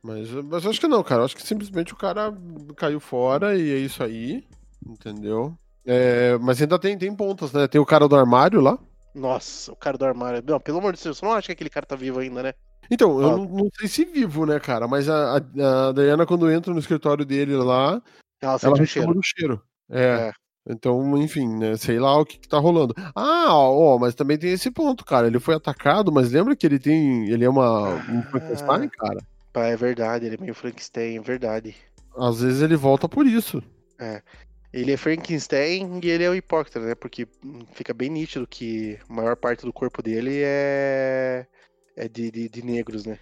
Mas, 0.02 0.30
mas 0.30 0.66
acho 0.66 0.80
que 0.80 0.88
não, 0.88 1.02
cara, 1.02 1.24
acho 1.24 1.36
que 1.36 1.46
simplesmente 1.46 1.92
o 1.92 1.96
cara 1.96 2.32
caiu 2.76 3.00
fora 3.00 3.56
e 3.56 3.70
é 3.70 3.78
isso 3.78 4.02
aí, 4.02 4.46
entendeu? 4.86 5.58
É, 5.90 6.36
mas 6.38 6.60
ainda 6.60 6.78
tem, 6.78 6.98
tem 6.98 7.14
pontas, 7.16 7.50
né? 7.50 7.66
Tem 7.66 7.80
o 7.80 7.86
cara 7.86 8.06
do 8.06 8.14
armário 8.14 8.60
lá. 8.60 8.78
Nossa, 9.14 9.72
o 9.72 9.76
cara 9.76 9.96
do 9.96 10.04
armário. 10.04 10.42
Não, 10.46 10.60
pelo 10.60 10.78
amor 10.78 10.94
de 10.94 11.02
Deus, 11.02 11.16
você 11.16 11.24
não 11.24 11.32
acha 11.32 11.46
que 11.46 11.52
aquele 11.52 11.70
cara 11.70 11.86
tá 11.86 11.96
vivo 11.96 12.18
ainda, 12.20 12.42
né? 12.42 12.52
Então, 12.90 13.20
eu 13.22 13.26
Ah. 13.28 13.36
não, 13.38 13.44
não 13.46 13.68
sei 13.78 13.88
se 13.88 14.04
vivo, 14.04 14.44
né, 14.44 14.60
cara? 14.60 14.86
Mas 14.86 15.08
a, 15.08 15.36
a, 15.38 15.88
a 15.88 15.92
Diana, 15.92 16.26
quando 16.26 16.50
entra 16.50 16.72
no 16.74 16.78
escritório 16.78 17.24
dele 17.24 17.56
lá, 17.56 18.02
Ela 18.40 18.58
ela 18.62 18.76
reclama 18.76 18.86
cheiro. 18.86 19.14
do 19.14 19.20
cheiro. 19.22 19.62
É. 19.90 20.02
É. 20.28 20.32
Então, 20.70 21.16
enfim, 21.16 21.48
né? 21.56 21.76
Sei 21.78 21.98
lá 21.98 22.18
o 22.20 22.26
que, 22.26 22.38
que 22.38 22.46
tá 22.48 22.58
rolando. 22.58 22.94
Ah, 23.16 23.46
ó, 23.54 23.98
mas 23.98 24.14
também 24.14 24.36
tem 24.38 24.50
esse 24.52 24.70
ponto, 24.70 25.02
cara. 25.06 25.26
Ele 25.26 25.40
foi 25.40 25.54
atacado, 25.54 26.12
mas 26.12 26.30
lembra 26.30 26.54
que 26.54 26.66
ele 26.66 26.78
tem. 26.78 27.26
Ele 27.30 27.46
é 27.46 27.48
uma, 27.48 27.94
um 27.94 28.22
Frankenstein, 28.24 28.88
cara? 28.90 29.20
Pá, 29.54 29.64
é 29.64 29.76
verdade, 29.76 30.26
ele 30.26 30.34
é 30.34 30.38
meio 30.38 30.54
Frankenstein, 30.54 31.16
é 31.16 31.20
verdade. 31.20 31.74
Às 32.14 32.42
vezes 32.42 32.60
ele 32.60 32.76
volta 32.76 33.08
por 33.08 33.26
isso. 33.26 33.62
Ele 34.72 34.92
é 34.92 34.96
Frankenstein 34.96 36.00
e 36.02 36.10
ele 36.10 36.24
é 36.24 36.30
o 36.30 36.34
hipócrita, 36.34 36.78
né? 36.78 36.94
Porque 36.94 37.26
fica 37.72 37.94
bem 37.94 38.10
nítido 38.10 38.46
que 38.46 38.98
a 39.08 39.12
maior 39.12 39.34
parte 39.36 39.64
do 39.64 39.72
corpo 39.72 40.02
dele 40.02 40.40
é. 40.42 41.46
É 41.96 42.08
de, 42.08 42.30
de, 42.30 42.48
de 42.48 42.62
negros, 42.64 43.04
né? 43.04 43.18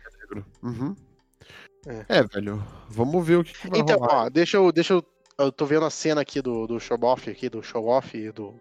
Uhum. 0.63 0.95
É. 1.87 2.19
É. 2.19 2.23
velho. 2.25 2.63
Vamos 2.89 3.27
ver 3.27 3.37
o 3.39 3.45
que, 3.45 3.53
que 3.55 3.69
vai 3.71 3.81
Então, 3.81 3.99
rolar. 3.99 4.25
ó, 4.27 4.29
deixa 4.29 4.57
eu. 4.57 4.71
Deixa 4.73 4.93
eu. 4.95 5.05
Eu 5.39 5.53
tô 5.53 5.67
vendo 5.67 5.85
a 5.85 5.91
cena 5.91 6.23
aqui 6.23 6.41
do, 6.41 6.67
do 6.67 6.81
show-off, 6.81 7.31
aqui, 7.31 7.49
do 7.49 7.63
show-off, 7.63 8.33
do 8.33 8.55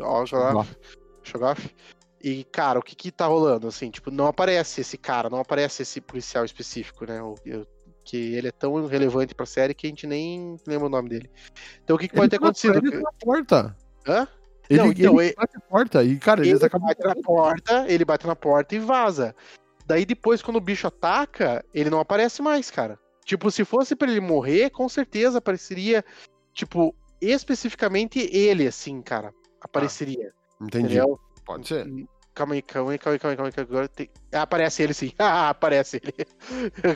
ó, 0.00 0.24
show-off. 0.24 0.76
Show-off. 1.24 1.74
E, 2.22 2.44
cara, 2.44 2.78
o 2.78 2.82
que 2.82 2.94
que 2.94 3.10
tá 3.10 3.26
rolando? 3.26 3.66
Assim, 3.66 3.90
tipo, 3.90 4.10
não 4.10 4.26
aparece 4.26 4.80
esse 4.82 4.96
cara, 4.96 5.28
não 5.28 5.40
aparece 5.40 5.82
esse 5.82 6.00
policial 6.00 6.44
específico, 6.44 7.04
né? 7.06 7.20
O, 7.22 7.34
eu- 7.44 7.66
que 8.04 8.34
ele 8.34 8.48
é 8.48 8.52
tão 8.52 8.86
relevante 8.86 9.34
pra 9.34 9.46
série 9.46 9.74
que 9.74 9.86
a 9.86 9.90
gente 9.90 10.06
nem 10.06 10.56
lembra 10.66 10.86
o 10.86 10.90
nome 10.90 11.08
dele. 11.08 11.30
Então, 11.84 11.96
o 11.96 11.98
que, 11.98 12.08
que 12.08 12.14
pode 12.14 12.30
ter 12.30 12.36
acontecido? 12.36 12.78
Ele 12.78 12.90
tá 12.90 13.00
na 13.00 13.12
porta. 13.12 13.76
Hã? 14.06 14.28
Ele, 14.68 14.78
Não, 14.78 14.92
então, 14.92 15.20
ele 15.20 15.34
bate 15.34 15.56
a 15.56 15.60
porta. 15.60 16.04
E, 16.04 16.16
cara, 16.16 16.46
Ele 16.46 16.58
bate 16.58 17.02
na 17.04 17.14
porta, 17.16 17.84
ele 17.88 18.04
bate 18.04 18.26
na 18.26 18.36
porta 18.36 18.74
e 18.74 18.78
vaza. 18.78 19.34
Daí 19.84 20.06
depois, 20.06 20.40
quando 20.40 20.56
o 20.56 20.60
bicho 20.60 20.86
ataca, 20.86 21.64
ele 21.74 21.90
não 21.90 21.98
aparece 21.98 22.40
mais, 22.40 22.70
cara. 22.70 22.96
Tipo, 23.24 23.50
se 23.50 23.64
fosse 23.64 23.96
pra 23.96 24.08
ele 24.08 24.20
morrer, 24.20 24.70
com 24.70 24.88
certeza 24.88 25.38
apareceria, 25.38 26.04
tipo, 26.52 26.94
especificamente 27.20 28.20
ele, 28.32 28.66
assim, 28.68 29.02
cara. 29.02 29.34
Apareceria. 29.60 30.32
Entendi. 30.60 30.94
Entendeu? 30.94 31.18
Pode 31.44 31.66
ser. 31.66 31.86
Calma 32.40 32.54
aí, 32.54 32.62
calma 32.62 32.92
aí, 32.92 32.98
calma 32.98 33.12
aí, 33.14 33.18
calma 33.18 33.32
aí, 33.32 33.36
calma 33.36 33.52
aí. 33.54 33.62
Agora 33.62 33.86
tem... 33.88 34.08
ah, 34.32 34.40
aparece 34.42 34.82
ele 34.82 34.94
sim. 34.94 35.12
Ah, 35.20 35.50
aparece 35.50 36.00
ele. 36.02 36.14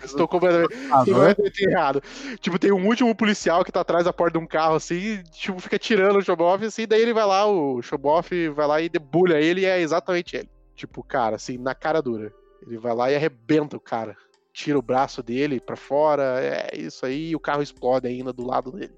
Estou 0.02 0.26
completamente, 0.26 0.74
Ah, 0.90 1.00
estou 1.00 1.14
não 1.18 1.24
é? 1.26 1.34
completamente 1.34 1.64
errado. 1.68 2.02
Tipo, 2.40 2.58
tem 2.58 2.72
um 2.72 2.86
último 2.86 3.14
policial 3.14 3.62
que 3.62 3.70
tá 3.70 3.80
atrás 3.80 4.06
da 4.06 4.12
porta 4.12 4.38
de 4.38 4.42
um 4.42 4.46
carro, 4.46 4.76
assim, 4.76 4.94
e, 4.94 5.22
tipo, 5.24 5.60
fica 5.60 5.78
tirando 5.78 6.16
o 6.16 6.22
Shoboff, 6.22 6.64
assim, 6.64 6.86
daí 6.86 7.02
ele 7.02 7.12
vai 7.12 7.26
lá, 7.26 7.44
o 7.46 7.82
Shoboff 7.82 8.48
vai 8.48 8.66
lá 8.66 8.80
e 8.80 8.88
debulha 8.88 9.38
ele 9.38 9.60
e 9.60 9.66
é 9.66 9.78
exatamente 9.80 10.34
ele. 10.34 10.48
Tipo, 10.74 11.02
cara, 11.04 11.36
assim, 11.36 11.58
na 11.58 11.74
cara 11.74 12.00
dura. 12.00 12.32
Ele 12.66 12.78
vai 12.78 12.94
lá 12.94 13.10
e 13.10 13.14
arrebenta 13.16 13.76
o 13.76 13.80
cara. 13.80 14.16
Tira 14.50 14.78
o 14.78 14.82
braço 14.82 15.22
dele 15.22 15.60
pra 15.60 15.76
fora, 15.76 16.40
é 16.40 16.70
isso 16.74 17.04
aí, 17.04 17.28
e 17.32 17.36
o 17.36 17.40
carro 17.40 17.60
explode 17.62 18.08
ainda 18.08 18.32
do 18.32 18.46
lado 18.46 18.72
dele. 18.72 18.94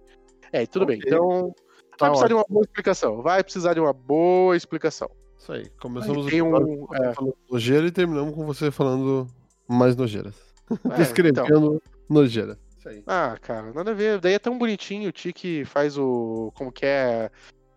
É, 0.53 0.65
tudo 0.65 0.87
bem. 0.87 0.99
Ok. 0.99 1.11
Então, 1.13 1.53
Tá 1.99 2.07
vai 2.07 2.11
precisar 2.11 2.29
de 2.29 2.35
ótimo. 2.35 2.39
uma 2.39 2.55
boa 2.55 2.63
explicação. 2.65 3.23
Vai 3.23 3.43
precisar 3.43 3.75
de 3.75 3.81
uma 3.81 3.93
boa 3.93 4.57
explicação. 4.57 5.11
Isso 5.39 5.53
aí. 5.53 5.69
Começamos 5.81 6.27
Tem 6.27 6.43
o 6.43 6.47
um- 6.47 6.57
episódio 6.57 6.79
com 6.79 6.87
você 6.87 7.03
é. 7.03 7.15
falando 7.15 7.37
nojeira 7.51 7.87
e 7.87 7.91
terminamos 7.91 8.35
com 8.35 8.47
você 8.47 8.71
falando 8.71 9.27
mais 9.69 9.95
nojeiras. 9.97 10.35
É, 10.71 10.75
então. 10.85 10.97
Descrevendo 10.97 11.83
nojeira. 12.09 12.59
Isso 12.79 12.89
aí. 12.89 13.03
Ah, 13.07 13.37
cara, 13.41 13.73
nada 13.73 13.91
a 13.91 13.95
ver. 13.95 14.21
Daí 14.21 14.35
é 14.35 14.39
tão 14.39 14.59
bonitinho 14.59 15.09
o 15.09 15.13
Tiki 15.13 15.65
faz 15.65 15.97
o. 15.99 16.53
Como 16.57 16.73
que 16.73 16.87
é? 16.87 17.31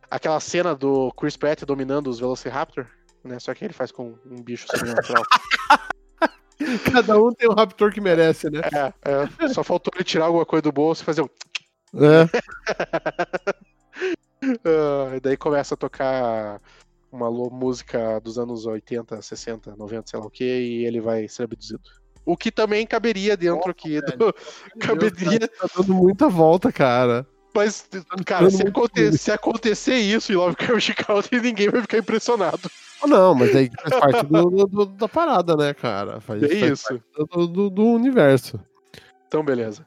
Aquela 0.09 0.39
cena 0.39 0.73
do 0.75 1.11
Chris 1.11 1.37
Pratt 1.37 1.63
dominando 1.63 2.07
os 2.07 2.19
Velociraptor, 2.19 2.87
né? 3.23 3.37
Só 3.39 3.53
que 3.53 3.63
ele 3.63 3.73
faz 3.73 3.91
com 3.91 4.15
um 4.25 4.41
bicho 4.41 4.65
sobrenatural. 4.71 5.23
Cada 6.91 7.17
um 7.21 7.31
tem 7.31 7.47
um 7.49 7.53
raptor 7.53 7.91
que 7.91 8.01
merece, 8.01 8.49
né? 8.49 8.59
é, 8.73 9.45
é, 9.45 9.47
só 9.49 9.63
faltou 9.63 9.93
ele 9.95 10.03
tirar 10.03 10.25
alguma 10.25 10.45
coisa 10.45 10.63
do 10.63 10.71
bolso 10.71 11.03
e 11.03 11.05
fazer 11.05 11.21
um. 11.21 11.29
É. 11.95 12.25
E 15.15 15.19
daí 15.19 15.35
começa 15.35 15.73
a 15.73 15.77
tocar 15.77 16.61
uma 17.11 17.29
música 17.31 18.19
dos 18.19 18.37
anos 18.37 18.65
80, 18.65 19.21
60, 19.21 19.75
90, 19.75 20.03
sei 20.09 20.19
lá 20.19 20.25
o 20.25 20.29
que, 20.29 20.43
e 20.43 20.85
ele 20.85 21.01
vai 21.01 21.27
ser 21.27 21.43
abduzido. 21.43 21.81
O 22.25 22.37
que 22.37 22.51
também 22.51 22.85
caberia 22.85 23.35
dentro 23.35 23.71
aqui 23.71 23.99
do. 24.01 24.33
Caberia 24.79 25.47
Tá 25.47 25.67
dando 25.77 25.93
muita 25.93 26.27
volta, 26.27 26.71
cara. 26.71 27.25
Mas, 27.55 27.89
cara, 28.25 28.43
dando 28.45 28.51
se, 28.57 28.67
aconte- 28.67 29.17
se 29.17 29.31
acontecer 29.31 29.95
isso 29.95 30.31
em 30.31 30.35
Lovecraft 30.35 30.93
Country, 31.07 31.41
ninguém 31.41 31.69
vai 31.69 31.81
ficar 31.81 31.97
impressionado. 31.97 32.69
Ah, 33.01 33.07
Não, 33.07 33.33
mas 33.33 33.55
aí 33.55 33.71
faz 33.81 33.99
parte 33.99 34.25
do- 34.27 34.67
do- 34.67 34.85
da 34.85 35.07
parada, 35.07 35.55
né, 35.55 35.73
cara? 35.73 36.21
Faz, 36.21 36.43
É 36.43 36.47
faz 36.47 36.71
isso. 36.79 37.01
do, 37.35 37.69
do- 37.69 37.85
universo. 37.85 38.59
Então, 39.27 39.43
beleza. 39.43 39.85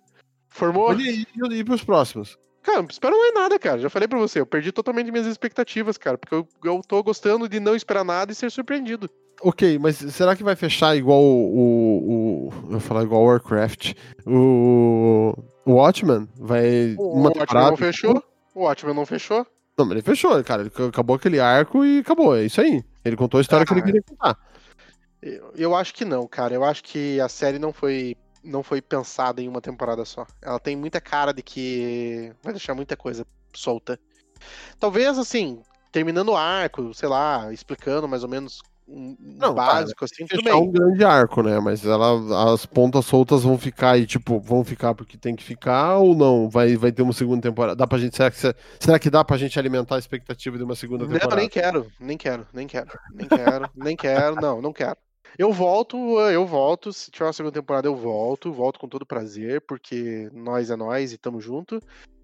Formou? 0.49 0.91
Aí, 0.91 1.25
e, 1.51 1.55
e 1.55 1.65
pros 1.65 1.85
próximos? 1.85 2.37
Cara, 2.63 2.81
não 2.83 2.89
espera 2.89 3.17
mais 3.17 3.35
nada, 3.35 3.59
cara. 3.59 3.79
Já 3.81 3.91
falei 3.91 4.07
pra 4.07 4.19
você, 4.19 4.41
eu 4.41 4.47
perdi 4.47 4.71
totalmente 4.73 5.11
minhas 5.11 5.27
expectativas, 5.27 5.99
cara. 5.99 6.17
Porque 6.17 6.35
eu, 6.35 6.47
eu 6.65 6.81
tô 6.87 7.03
gostando 7.03 7.49
de 7.49 7.59
não 7.59 7.75
esperar 7.75 8.05
nada 8.05 8.31
e 8.31 8.35
ser 8.35 8.51
surpreendido. 8.51 9.11
Ok, 9.43 9.79
mas 9.79 9.97
será 9.97 10.37
que 10.37 10.45
vai 10.45 10.55
fechar 10.55 10.97
igual 10.97 11.21
o. 11.21 11.25
o, 11.27 12.49
o- 12.49 12.53
eu 12.65 12.71
vou 12.71 12.81
falar 12.81 13.03
igual 13.03 13.25
Warcraft? 13.25 13.95
O. 14.27 15.35
O 15.65 15.73
Watchman? 15.75 16.29
Vai. 16.37 16.95
O 16.99 17.19
uma 17.21 17.33
temporada? 17.33 17.71
não 17.71 17.77
fechou? 17.77 18.23
O 18.55 18.61
Watchmen 18.65 18.95
não 18.95 19.07
fechou? 19.07 19.47
Não, 19.77 19.85
mas 19.87 19.93
ele 19.93 20.03
fechou, 20.03 20.43
cara. 20.45 20.63
Ele 20.63 20.87
acabou 20.89 21.17
aquele 21.17 21.41
arco 21.41 21.85
e 21.85 21.99
acabou. 22.01 22.37
É 22.37 22.45
isso 22.45 22.61
aí. 22.61 22.85
Ele 23.05 23.17
contou 23.17 23.39
a 23.39 23.41
história 23.41 23.65
que 23.67 23.73
ele 23.73 23.81
Ah. 23.81 23.85
queria 23.85 24.03
contar. 24.03 24.39
Eu, 25.21 25.53
eu 25.57 25.75
acho 25.75 25.95
que 25.95 26.05
não, 26.05 26.27
cara. 26.29 26.55
Eu 26.55 26.63
acho 26.65 26.85
que 26.85 27.21
a 27.21 27.29
série 27.29 27.59
não 27.59 27.73
foi, 27.73 28.17
não 28.43 28.63
foi 28.63 28.81
pensada 28.83 29.41
em 29.41 29.49
uma 29.49 29.61
temporada 29.61 30.05
só. 30.05 30.27
Ela 30.41 30.59
tem 30.59 30.77
muita 30.77 31.01
cara 31.01 31.33
de 31.33 31.43
que 31.43 32.33
vai 32.43 32.53
deixar 32.53 32.75
muita 32.75 32.97
coisa 32.97 33.27
solta. 33.55 33.99
Talvez, 34.79 35.19
assim, 35.19 35.63
terminando 35.91 36.31
o 36.31 36.37
arco, 36.37 36.93
sei 36.95 37.09
lá, 37.09 37.53
explicando 37.53 38.09
mais 38.09 38.23
ou 38.25 38.29
menos 38.29 38.61
um, 38.89 39.17
Não, 39.39 39.55
básico, 39.55 40.05
assim, 40.05 40.27
tudo 40.27 40.43
Fechar 40.43 40.57
bem. 40.57 40.69
um 40.69 40.73
grande 40.73 41.05
arco, 41.05 41.43
né? 41.43 41.61
Mas 41.61 41.87
ela, 41.87 42.53
as 42.53 42.67
pontas 42.67 43.07
soltas 43.07 43.43
vão 43.45 43.57
ficar 43.57 43.97
e, 43.97 44.07
tipo, 44.07 44.41
vão 44.41 44.65
ficar 44.65 44.95
porque 44.95 45.17
tem 45.17 45.37
que 45.37 45.45
ficar 45.45 45.99
ou 45.99 46.15
não? 46.15 46.49
Vai, 46.49 46.77
vai 46.77 46.91
ter 46.91 47.03
uma 47.03 47.13
segunda 47.13 47.41
temporada? 47.43 47.77
Dá 47.77 47.87
pra 47.87 47.99
gente. 47.99 48.17
Será 48.17 48.31
que, 48.31 48.39
será 48.81 48.99
que 48.99 49.09
dá 49.11 49.25
pra 49.25 49.37
gente 49.37 49.59
alimentar 49.59 49.97
a 49.97 49.99
expectativa 49.99 50.59
de 50.59 50.65
uma 50.65 50.75
segunda 50.75 51.05
Não, 51.05 51.13
temporada? 51.13 51.37
nem 51.37 51.49
quero, 51.49 51.87
nem 52.01 52.19
quero, 52.19 52.47
nem 52.53 52.67
quero, 52.67 52.91
nem 53.15 53.29
quero, 53.29 53.71
nem 53.77 53.97
quero, 53.97 54.37
não, 54.37 54.61
não 54.61 54.73
quero. 54.73 54.97
Eu 55.39 55.53
volto, 55.53 55.97
eu 56.21 56.47
volto, 56.47 56.93
se 56.93 57.11
tiver 57.11 57.27
uma 57.27 57.33
segunda 57.33 57.55
temporada 57.55 57.89
eu 57.89 57.97
volto, 57.97 58.53
volto 58.53 58.79
com 58.79 58.89
todo 58.89 59.07
prazer, 59.07 59.61
porque 59.63 60.29
nós 60.33 60.71
é 60.71 60.77
nós 60.77 61.13
e 61.13 61.19
tamo 61.19 61.41
junto, 61.41 61.81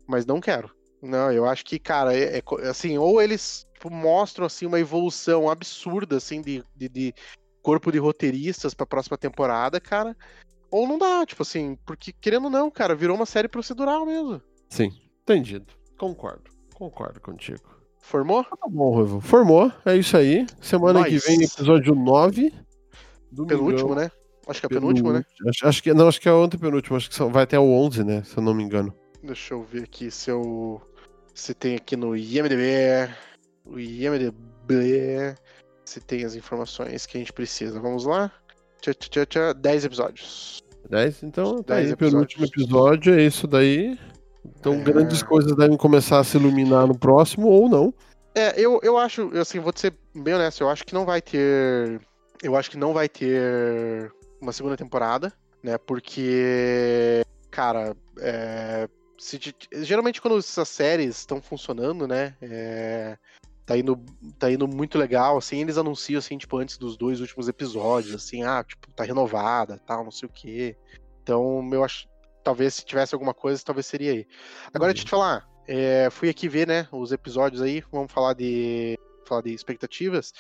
mas 0.07 0.27
não 0.27 0.41
quero. 0.41 0.71
Não, 1.01 1.31
eu 1.31 1.47
acho 1.47 1.65
que, 1.65 1.79
cara, 1.79 2.15
é, 2.15 2.39
é 2.39 2.69
assim, 2.69 2.99
ou 2.99 3.23
eles 3.23 3.67
tipo, 3.75 3.91
mostram 3.91 4.45
assim 4.45 4.67
uma 4.67 4.81
evolução 4.81 5.49
absurda 5.49 6.17
assim 6.17 6.43
de, 6.43 6.63
de, 6.77 6.89
de 6.89 7.15
corpo 7.63 7.93
de 7.93 7.99
roteiristas 7.99 8.75
pra 8.75 8.87
próxima 8.87 9.17
temporada, 9.17 9.81
cara, 9.81 10.17
ou 10.71 10.87
não 10.87 10.99
dá, 10.99 11.25
tipo 11.25 11.43
assim, 11.43 11.79
porque 11.87 12.13
querendo 12.13 12.45
ou 12.45 12.51
não, 12.51 12.71
cara, 12.71 12.95
virou 12.95 13.17
uma 13.17 13.27
série 13.27 13.49
procedural 13.49 14.05
mesmo. 14.05 14.43
Sim, 14.69 14.93
entendido. 15.23 15.73
Concordo. 15.97 16.51
Concordo 16.75 17.21
contigo. 17.21 17.79
Formou? 18.01 18.45
Tá 18.45 18.69
bom, 18.69 18.91
Ruivo. 18.91 19.21
Formou, 19.21 19.73
é 19.85 19.97
isso 19.97 20.17
aí. 20.17 20.47
Semana 20.61 21.05
que 21.05 21.19
vem, 21.19 21.43
episódio 21.43 21.95
9. 21.95 22.53
Penúltimo, 23.47 23.95
né? 23.95 24.11
Acho 24.47 24.61
que 24.61 24.67
é 24.67 24.69
penúltimo, 24.71 25.13
né? 25.13 25.23
Acho, 25.49 25.67
acho 25.69 25.83
que 25.83 25.93
não, 25.93 26.09
acho 26.09 26.21
que 26.21 26.29
é 26.29 26.33
o 26.33 26.43
antepenúltimo, 26.43 26.97
acho 26.97 27.09
que 27.11 27.15
são- 27.15 27.31
vai 27.31 27.43
até 27.45 27.59
o 27.59 27.71
11, 27.71 28.03
né, 28.03 28.23
se 28.25 28.37
eu 28.37 28.43
não 28.43 28.55
me 28.55 28.63
engano. 28.63 28.95
Deixa 29.23 29.53
eu 29.55 29.63
ver 29.63 29.83
aqui 29.85 30.11
se 30.11 30.31
eu. 30.31 30.81
Se 31.35 31.53
tem 31.55 31.77
aqui 31.77 31.97
no 31.97 32.17
IMDB. 32.17 33.11
O 33.65 33.79
IMDB. 33.79 35.35
Se 35.85 36.01
tem 36.01 36.25
as 36.25 36.35
informações 36.35 37.05
que 37.07 37.17
a 37.17 37.21
gente 37.21 37.33
precisa. 37.33 37.79
Vamos 37.81 38.05
lá? 38.05 38.33
Tchá, 38.81 38.95
tchá, 38.95 39.09
tchá, 39.11 39.27
tchá. 39.27 39.53
10 39.53 39.85
episódios. 39.85 40.63
10, 40.89 41.23
então, 41.23 41.63
tá 41.63 41.75
10 41.75 41.91
aí, 41.91 41.97
penúltimo 41.97 42.47
episódio, 42.47 43.13
é 43.15 43.23
isso 43.23 43.47
daí. 43.47 43.99
Então, 44.59 44.75
É. 44.75 44.81
grandes 44.81 45.23
coisas 45.23 45.55
devem 45.55 45.77
começar 45.77 46.21
a 46.21 46.25
se 46.25 46.37
iluminar 46.39 46.87
no 46.87 46.97
próximo, 46.99 47.49
ou 47.49 47.69
não. 47.69 47.93
É, 48.35 48.59
eu, 48.59 48.81
eu 48.83 48.97
acho, 48.97 49.31
assim, 49.37 49.59
vou 49.59 49.73
ser 49.75 49.93
bem 50.15 50.35
honesto, 50.35 50.63
eu 50.63 50.69
acho 50.71 50.85
que 50.87 50.95
não 50.95 51.05
vai 51.05 51.21
ter. 51.21 52.01
Eu 52.43 52.57
acho 52.57 52.71
que 52.71 52.77
não 52.77 52.93
vai 52.93 53.09
ter 53.09 54.13
uma 54.41 54.53
segunda 54.53 54.77
temporada, 54.77 55.33
né? 55.63 55.77
Porque, 55.79 57.23
cara, 57.51 57.97
é, 58.21 58.89
se 59.19 59.39
te- 59.39 59.55
geralmente 59.85 60.21
quando 60.23 60.39
essas 60.39 60.69
séries 60.69 61.19
estão 61.19 61.43
funcionando, 61.43 62.07
né? 62.07 62.37
é, 62.41 63.19
tá, 63.67 63.77
indo, 63.77 63.97
tá 64.39 64.51
indo 64.51 64.67
muito 64.69 64.97
legal, 64.97 65.37
assim, 65.37 65.61
eles 65.61 65.77
anunciam, 65.77 66.19
assim, 66.19 66.39
tipo, 66.39 66.57
antes 66.57 66.79
dos 66.79 66.97
dois 66.97 67.21
últimos 67.21 67.49
episódios, 67.49 68.15
assim, 68.15 68.43
ah, 68.45 68.65
tipo, 68.65 68.91
tá 68.93 69.05
renovada, 69.05 69.79
tal, 69.87 70.05
não 70.05 70.11
sei 70.11 70.29
o 70.29 70.33
quê. 70.33 70.77
Então, 71.23 71.69
eu 71.73 71.85
acho. 71.85 72.09
Talvez 72.45 72.75
se 72.75 72.85
tivesse 72.85 73.15
alguma 73.15 73.35
coisa, 73.35 73.63
talvez 73.63 73.85
seria 73.85 74.13
aí. 74.13 74.27
Agora, 74.73 74.93
deixa 74.93 75.03
eu 75.03 75.07
te 75.07 75.11
falar. 75.11 75.47
é, 75.67 76.09
fui 76.11 76.31
aqui 76.31 76.49
ver, 76.49 76.67
né, 76.67 76.89
os 76.91 77.13
episódios 77.13 77.61
aí. 77.61 77.85
Vamos 77.93 78.11
falar 78.11 78.33
de 78.33 78.97
falar 79.29 79.43
de 79.43 79.53
expectativas. 79.53 80.33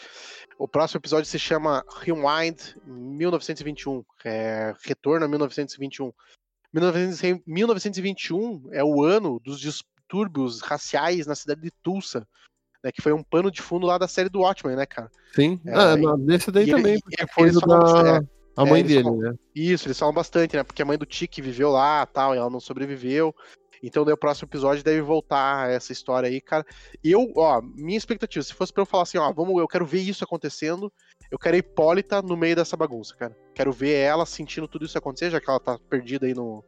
O 0.59 0.67
próximo 0.67 0.99
episódio 0.99 1.27
se 1.27 1.39
chama 1.39 1.85
Rewind 2.01 2.75
1921, 2.87 4.05
é, 4.25 4.75
Retorno 4.85 5.25
a 5.27 5.29
1921. 5.29 6.13
1921 7.47 8.69
é 8.73 8.83
o 8.85 9.03
ano 9.03 9.41
dos 9.45 9.61
distúrbios 9.61 10.61
raciais 10.61 11.27
na 11.27 11.35
cidade 11.35 11.61
de 11.61 11.71
Tulsa, 11.83 12.27
né, 12.83 12.91
que 12.93 13.03
foi 13.03 13.13
um 13.13 13.23
pano 13.23 13.51
de 13.51 13.61
fundo 13.63 13.87
lá 13.87 13.99
da 13.99 14.09
série 14.09 14.29
do 14.29 14.41
Watchmen, 14.41 14.77
né, 14.77 14.87
cara? 14.87 15.11
Sim, 15.35 15.61
É, 15.67 15.75
ah, 15.75 15.97
nesse 16.19 16.51
daí 16.51 16.65
e 16.65 16.71
ele- 16.71 16.77
também, 16.77 17.01
porque 17.01 17.27
foi 17.33 17.51
do 17.51 17.61
da 17.61 18.19
é, 18.19 18.21
a 18.57 18.65
mãe 18.65 18.81
eles 18.81 18.93
dele, 18.93 19.05
falam- 19.05 19.19
né? 19.19 19.35
Isso, 19.55 19.87
eles 19.89 19.99
falam 19.99 20.15
bastante, 20.15 20.57
né? 20.57 20.63
Porque 20.63 20.83
a 20.83 20.85
mãe 20.85 20.97
do 20.99 21.07
Tiki 21.07 21.43
viveu 21.43 21.71
lá 21.71 22.07
tal, 22.07 22.35
e 22.35 22.39
ela 22.39 22.51
não 22.51 22.61
sobreviveu. 22.61 23.35
Então, 23.83 24.05
daí 24.05 24.15
o 24.15 24.19
próximo 24.19 24.49
episódio 24.49 24.83
deve 24.83 25.01
voltar 25.01 25.67
a 25.67 25.71
essa 25.71 25.93
história 25.93 26.29
aí, 26.29 26.41
cara. 26.41 26.65
Eu, 27.03 27.33
ó, 27.37 27.61
minha 27.63 27.97
expectativa, 27.99 28.43
se 28.43 28.55
fosse 28.55 28.73
pra 28.73 28.83
eu 28.83 28.87
falar 28.87 29.05
assim, 29.05 29.19
ó, 29.19 29.33
vamos, 29.33 29.59
eu 29.61 29.69
quero 29.69 29.87
ver 29.87 30.01
isso 30.01 30.25
acontecendo, 30.25 30.93
eu 31.31 31.39
quero 31.39 31.57
a 31.57 31.59
Hipólita 31.59 32.21
no 32.23 32.37
meio 32.37 32.57
dessa 32.57 32.77
bagunça, 32.77 33.15
cara. 33.17 33.37
Quero 33.55 33.73
ver 33.73 33.95
ela 33.95 34.27
sentindo 34.27 34.67
tudo 34.69 34.85
isso 34.85 34.99
acontecer, 34.99 35.31
já 35.31 35.41
que 35.41 35.49
ela 35.49 35.61
tá 35.61 35.79
perdida 35.89 36.27
aí 36.27 36.35
no, 36.35 36.65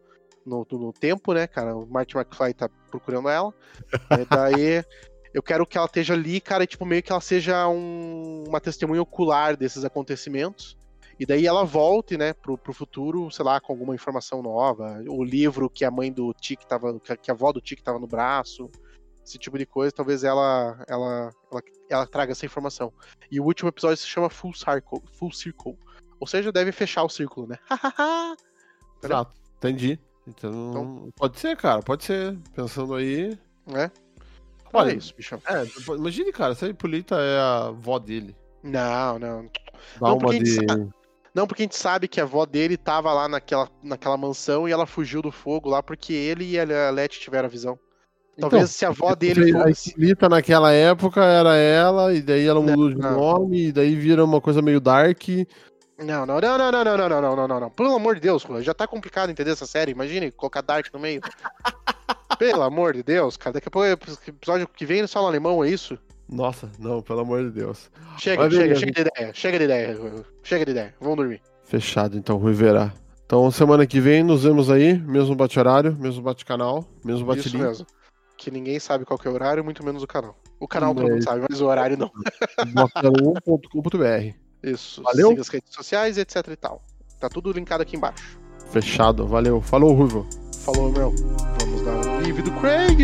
no, 0.46 0.66
no 0.70 0.92
tempo, 0.92 1.32
né, 1.32 1.46
cara? 1.46 1.76
O 1.76 1.86
Martin 1.86 2.16
McFly 2.18 2.54
tá 2.54 2.68
procurando 2.90 3.28
ela. 3.28 3.52
É, 4.10 4.24
daí. 4.24 4.84
Eu 5.32 5.44
quero 5.44 5.64
que 5.64 5.78
ela 5.78 5.86
esteja 5.86 6.12
ali, 6.14 6.40
cara, 6.40 6.64
e 6.64 6.66
tipo, 6.66 6.84
meio 6.84 7.00
que 7.04 7.12
ela 7.12 7.20
seja 7.20 7.68
um- 7.68 8.42
uma 8.48 8.60
testemunha 8.60 9.00
ocular 9.00 9.56
desses 9.56 9.84
acontecimentos. 9.84 10.76
E 11.20 11.26
daí 11.26 11.46
ela 11.46 11.64
volte, 11.64 12.16
né, 12.16 12.32
pro, 12.32 12.56
pro 12.56 12.72
futuro, 12.72 13.30
sei 13.30 13.44
lá, 13.44 13.60
com 13.60 13.74
alguma 13.74 13.94
informação 13.94 14.40
nova. 14.42 15.04
O 15.06 15.22
livro 15.22 15.68
que 15.68 15.84
a 15.84 15.90
mãe 15.90 16.10
do 16.10 16.32
Tic 16.32 16.64
tava. 16.64 16.98
que 16.98 17.30
a- 17.30 17.34
avó 17.34 17.52
do 17.52 17.60
Tic 17.60 17.82
tava 17.82 17.98
no 17.98 18.06
braço. 18.06 18.70
Esse 19.22 19.36
tipo 19.38 19.58
de 19.58 19.66
coisa, 19.66 19.92
talvez 19.92 20.24
ela, 20.24 20.82
ela, 20.88 21.30
ela, 21.52 21.62
ela 21.90 22.06
traga 22.06 22.32
essa 22.32 22.46
informação. 22.46 22.90
E 23.30 23.38
o 23.38 23.44
último 23.44 23.68
episódio 23.68 23.98
se 23.98 24.06
chama 24.06 24.30
Full 24.30 24.54
Circle. 24.54 25.02
Full 25.12 25.30
Circle. 25.32 25.76
Ou 26.18 26.26
seja, 26.26 26.50
deve 26.50 26.72
fechar 26.72 27.04
o 27.04 27.08
círculo, 27.10 27.46
né? 27.46 27.58
Exato, 29.04 29.32
entendi. 29.58 29.98
Então, 30.26 31.10
pode 31.16 31.38
ser, 31.38 31.56
cara, 31.56 31.82
pode 31.82 32.04
ser. 32.04 32.38
Pensando 32.54 32.94
aí. 32.94 33.38
né? 33.66 33.90
Olha, 34.72 34.90
Olha 34.90 34.94
isso, 34.94 35.14
bichão. 35.14 35.40
É, 35.46 35.64
imagine, 35.94 36.32
cara, 36.32 36.54
se 36.54 36.64
a 36.64 36.68
Hipólita 36.68 37.16
é 37.16 37.38
a 37.38 37.66
avó 37.66 37.98
dele. 37.98 38.34
Não, 38.62 39.18
não. 39.18 39.42
Dá 40.00 40.08
Não, 40.08 40.18
porque 40.18 40.36
a 40.36 40.38
gente 40.38 40.60
de. 40.60 40.90
Não, 41.34 41.46
porque 41.46 41.62
a 41.62 41.64
gente 41.64 41.76
sabe 41.76 42.08
que 42.08 42.20
a 42.20 42.24
avó 42.24 42.44
dele 42.44 42.76
tava 42.76 43.12
lá 43.12 43.28
naquela, 43.28 43.68
naquela 43.82 44.16
mansão 44.16 44.68
e 44.68 44.72
ela 44.72 44.86
fugiu 44.86 45.22
do 45.22 45.30
fogo 45.30 45.68
lá 45.68 45.82
porque 45.82 46.12
ele 46.12 46.44
e 46.44 46.58
a 46.58 46.90
Letty 46.90 47.20
tiveram 47.20 47.46
a 47.46 47.50
visão. 47.50 47.78
Talvez 48.38 48.62
Então, 48.62 48.66
se 48.66 48.84
a 48.84 48.88
avó 48.88 49.14
dele 49.14 49.56
A. 49.56 49.70
Hipólita 49.70 50.28
naquela 50.28 50.72
época 50.72 51.22
era 51.22 51.56
ela, 51.56 52.14
e 52.14 52.22
daí 52.22 52.46
ela 52.46 52.60
Não, 52.60 52.72
mudou 52.72 52.90
de 52.90 52.96
não. 52.98 53.12
nome, 53.12 53.66
e 53.66 53.72
daí 53.72 53.94
vira 53.94 54.24
uma 54.24 54.40
coisa 54.40 54.62
meio 54.62 54.80
dark. 54.80 55.22
Não, 55.98 56.24
não, 56.24 56.40
não, 56.40 56.58
não, 56.58 56.72
não, 56.72 56.84
não, 56.96 57.08
não, 57.08 57.36
não, 57.36 57.48
não, 57.48 57.60
não. 57.60 57.70
Pelo 57.70 57.94
amor 57.94 58.14
de 58.14 58.22
Deus, 58.22 58.46
já 58.62 58.72
tá 58.72 58.86
complicado 58.86 59.30
entender 59.30 59.50
essa 59.50 59.66
série. 59.66 59.92
Imagine 59.92 60.30
colocar 60.30 60.62
Dark 60.62 60.86
no 60.92 60.98
meio. 60.98 61.20
Pelo 62.38 62.62
amor 62.62 62.94
de 62.94 63.02
Deus, 63.02 63.36
cara. 63.36 63.54
Daqui 63.54 63.68
a 63.68 63.70
pouco, 63.70 63.86
episódio 64.26 64.66
que 64.66 64.86
vem, 64.86 65.00
eles 65.00 65.12
falam 65.12 65.28
alemão, 65.28 65.62
é 65.62 65.68
isso? 65.68 65.98
Nossa, 66.30 66.70
não, 66.78 67.02
pelo 67.02 67.20
amor 67.20 67.42
de 67.44 67.50
Deus. 67.50 67.90
Chega, 68.18 68.44
Mas 68.44 68.54
chega, 68.54 68.74
chega 68.76 68.92
de 68.92 69.00
ideia. 69.00 69.32
Chega 69.34 69.58
de 69.58 69.64
ideia. 69.64 70.24
Chega 70.44 70.64
de 70.64 70.70
ideia. 70.70 70.94
Vamos 71.00 71.16
dormir. 71.16 71.42
Fechado, 71.64 72.16
então, 72.16 72.36
Rui 72.36 72.52
Verá. 72.52 72.92
Então, 73.26 73.50
semana 73.50 73.86
que 73.86 74.00
vem 74.00 74.22
nos 74.22 74.44
vemos 74.44 74.70
aí, 74.70 74.98
mesmo 74.98 75.34
bate-horário, 75.34 75.96
mesmo 75.98 76.22
bate-canal, 76.22 76.84
mesmo 77.04 77.20
Isso 77.20 77.24
bate-link. 77.26 77.62
mesmo. 77.62 77.86
Que 78.36 78.50
ninguém 78.50 78.78
sabe 78.80 79.04
qual 79.04 79.18
que 79.18 79.28
é 79.28 79.30
o 79.30 79.34
horário, 79.34 79.62
muito 79.64 79.84
menos 79.84 80.02
o 80.02 80.06
canal. 80.06 80.36
O 80.58 80.66
canal 80.68 80.94
todo 80.94 81.04
Mas- 81.04 81.12
mundo 81.14 81.24
sabe, 81.24 81.46
mas 81.48 81.60
o 81.60 81.66
horário 81.66 81.96
não. 81.96 82.10
Bloco01.com.br. 82.74 84.34
Isso. 84.62 85.02
Valeu. 85.02 85.28
Siga 85.30 85.40
as 85.42 85.48
redes 85.48 85.74
sociais, 85.74 86.18
etc 86.18 86.46
e 86.50 86.56
tal. 86.56 86.82
Tá 87.18 87.28
tudo 87.28 87.52
linkado 87.52 87.82
aqui 87.82 87.96
embaixo. 87.96 88.38
Fechado, 88.70 89.26
valeu. 89.26 89.60
Falou, 89.60 89.92
Ruivo. 89.94 90.26
Falou, 90.64 90.90
meu. 90.92 91.14
Vamos 91.60 91.82
dar 91.82 92.06
um 92.10 92.20
livre 92.20 92.42
do 92.42 92.50
Craig. 92.52 92.98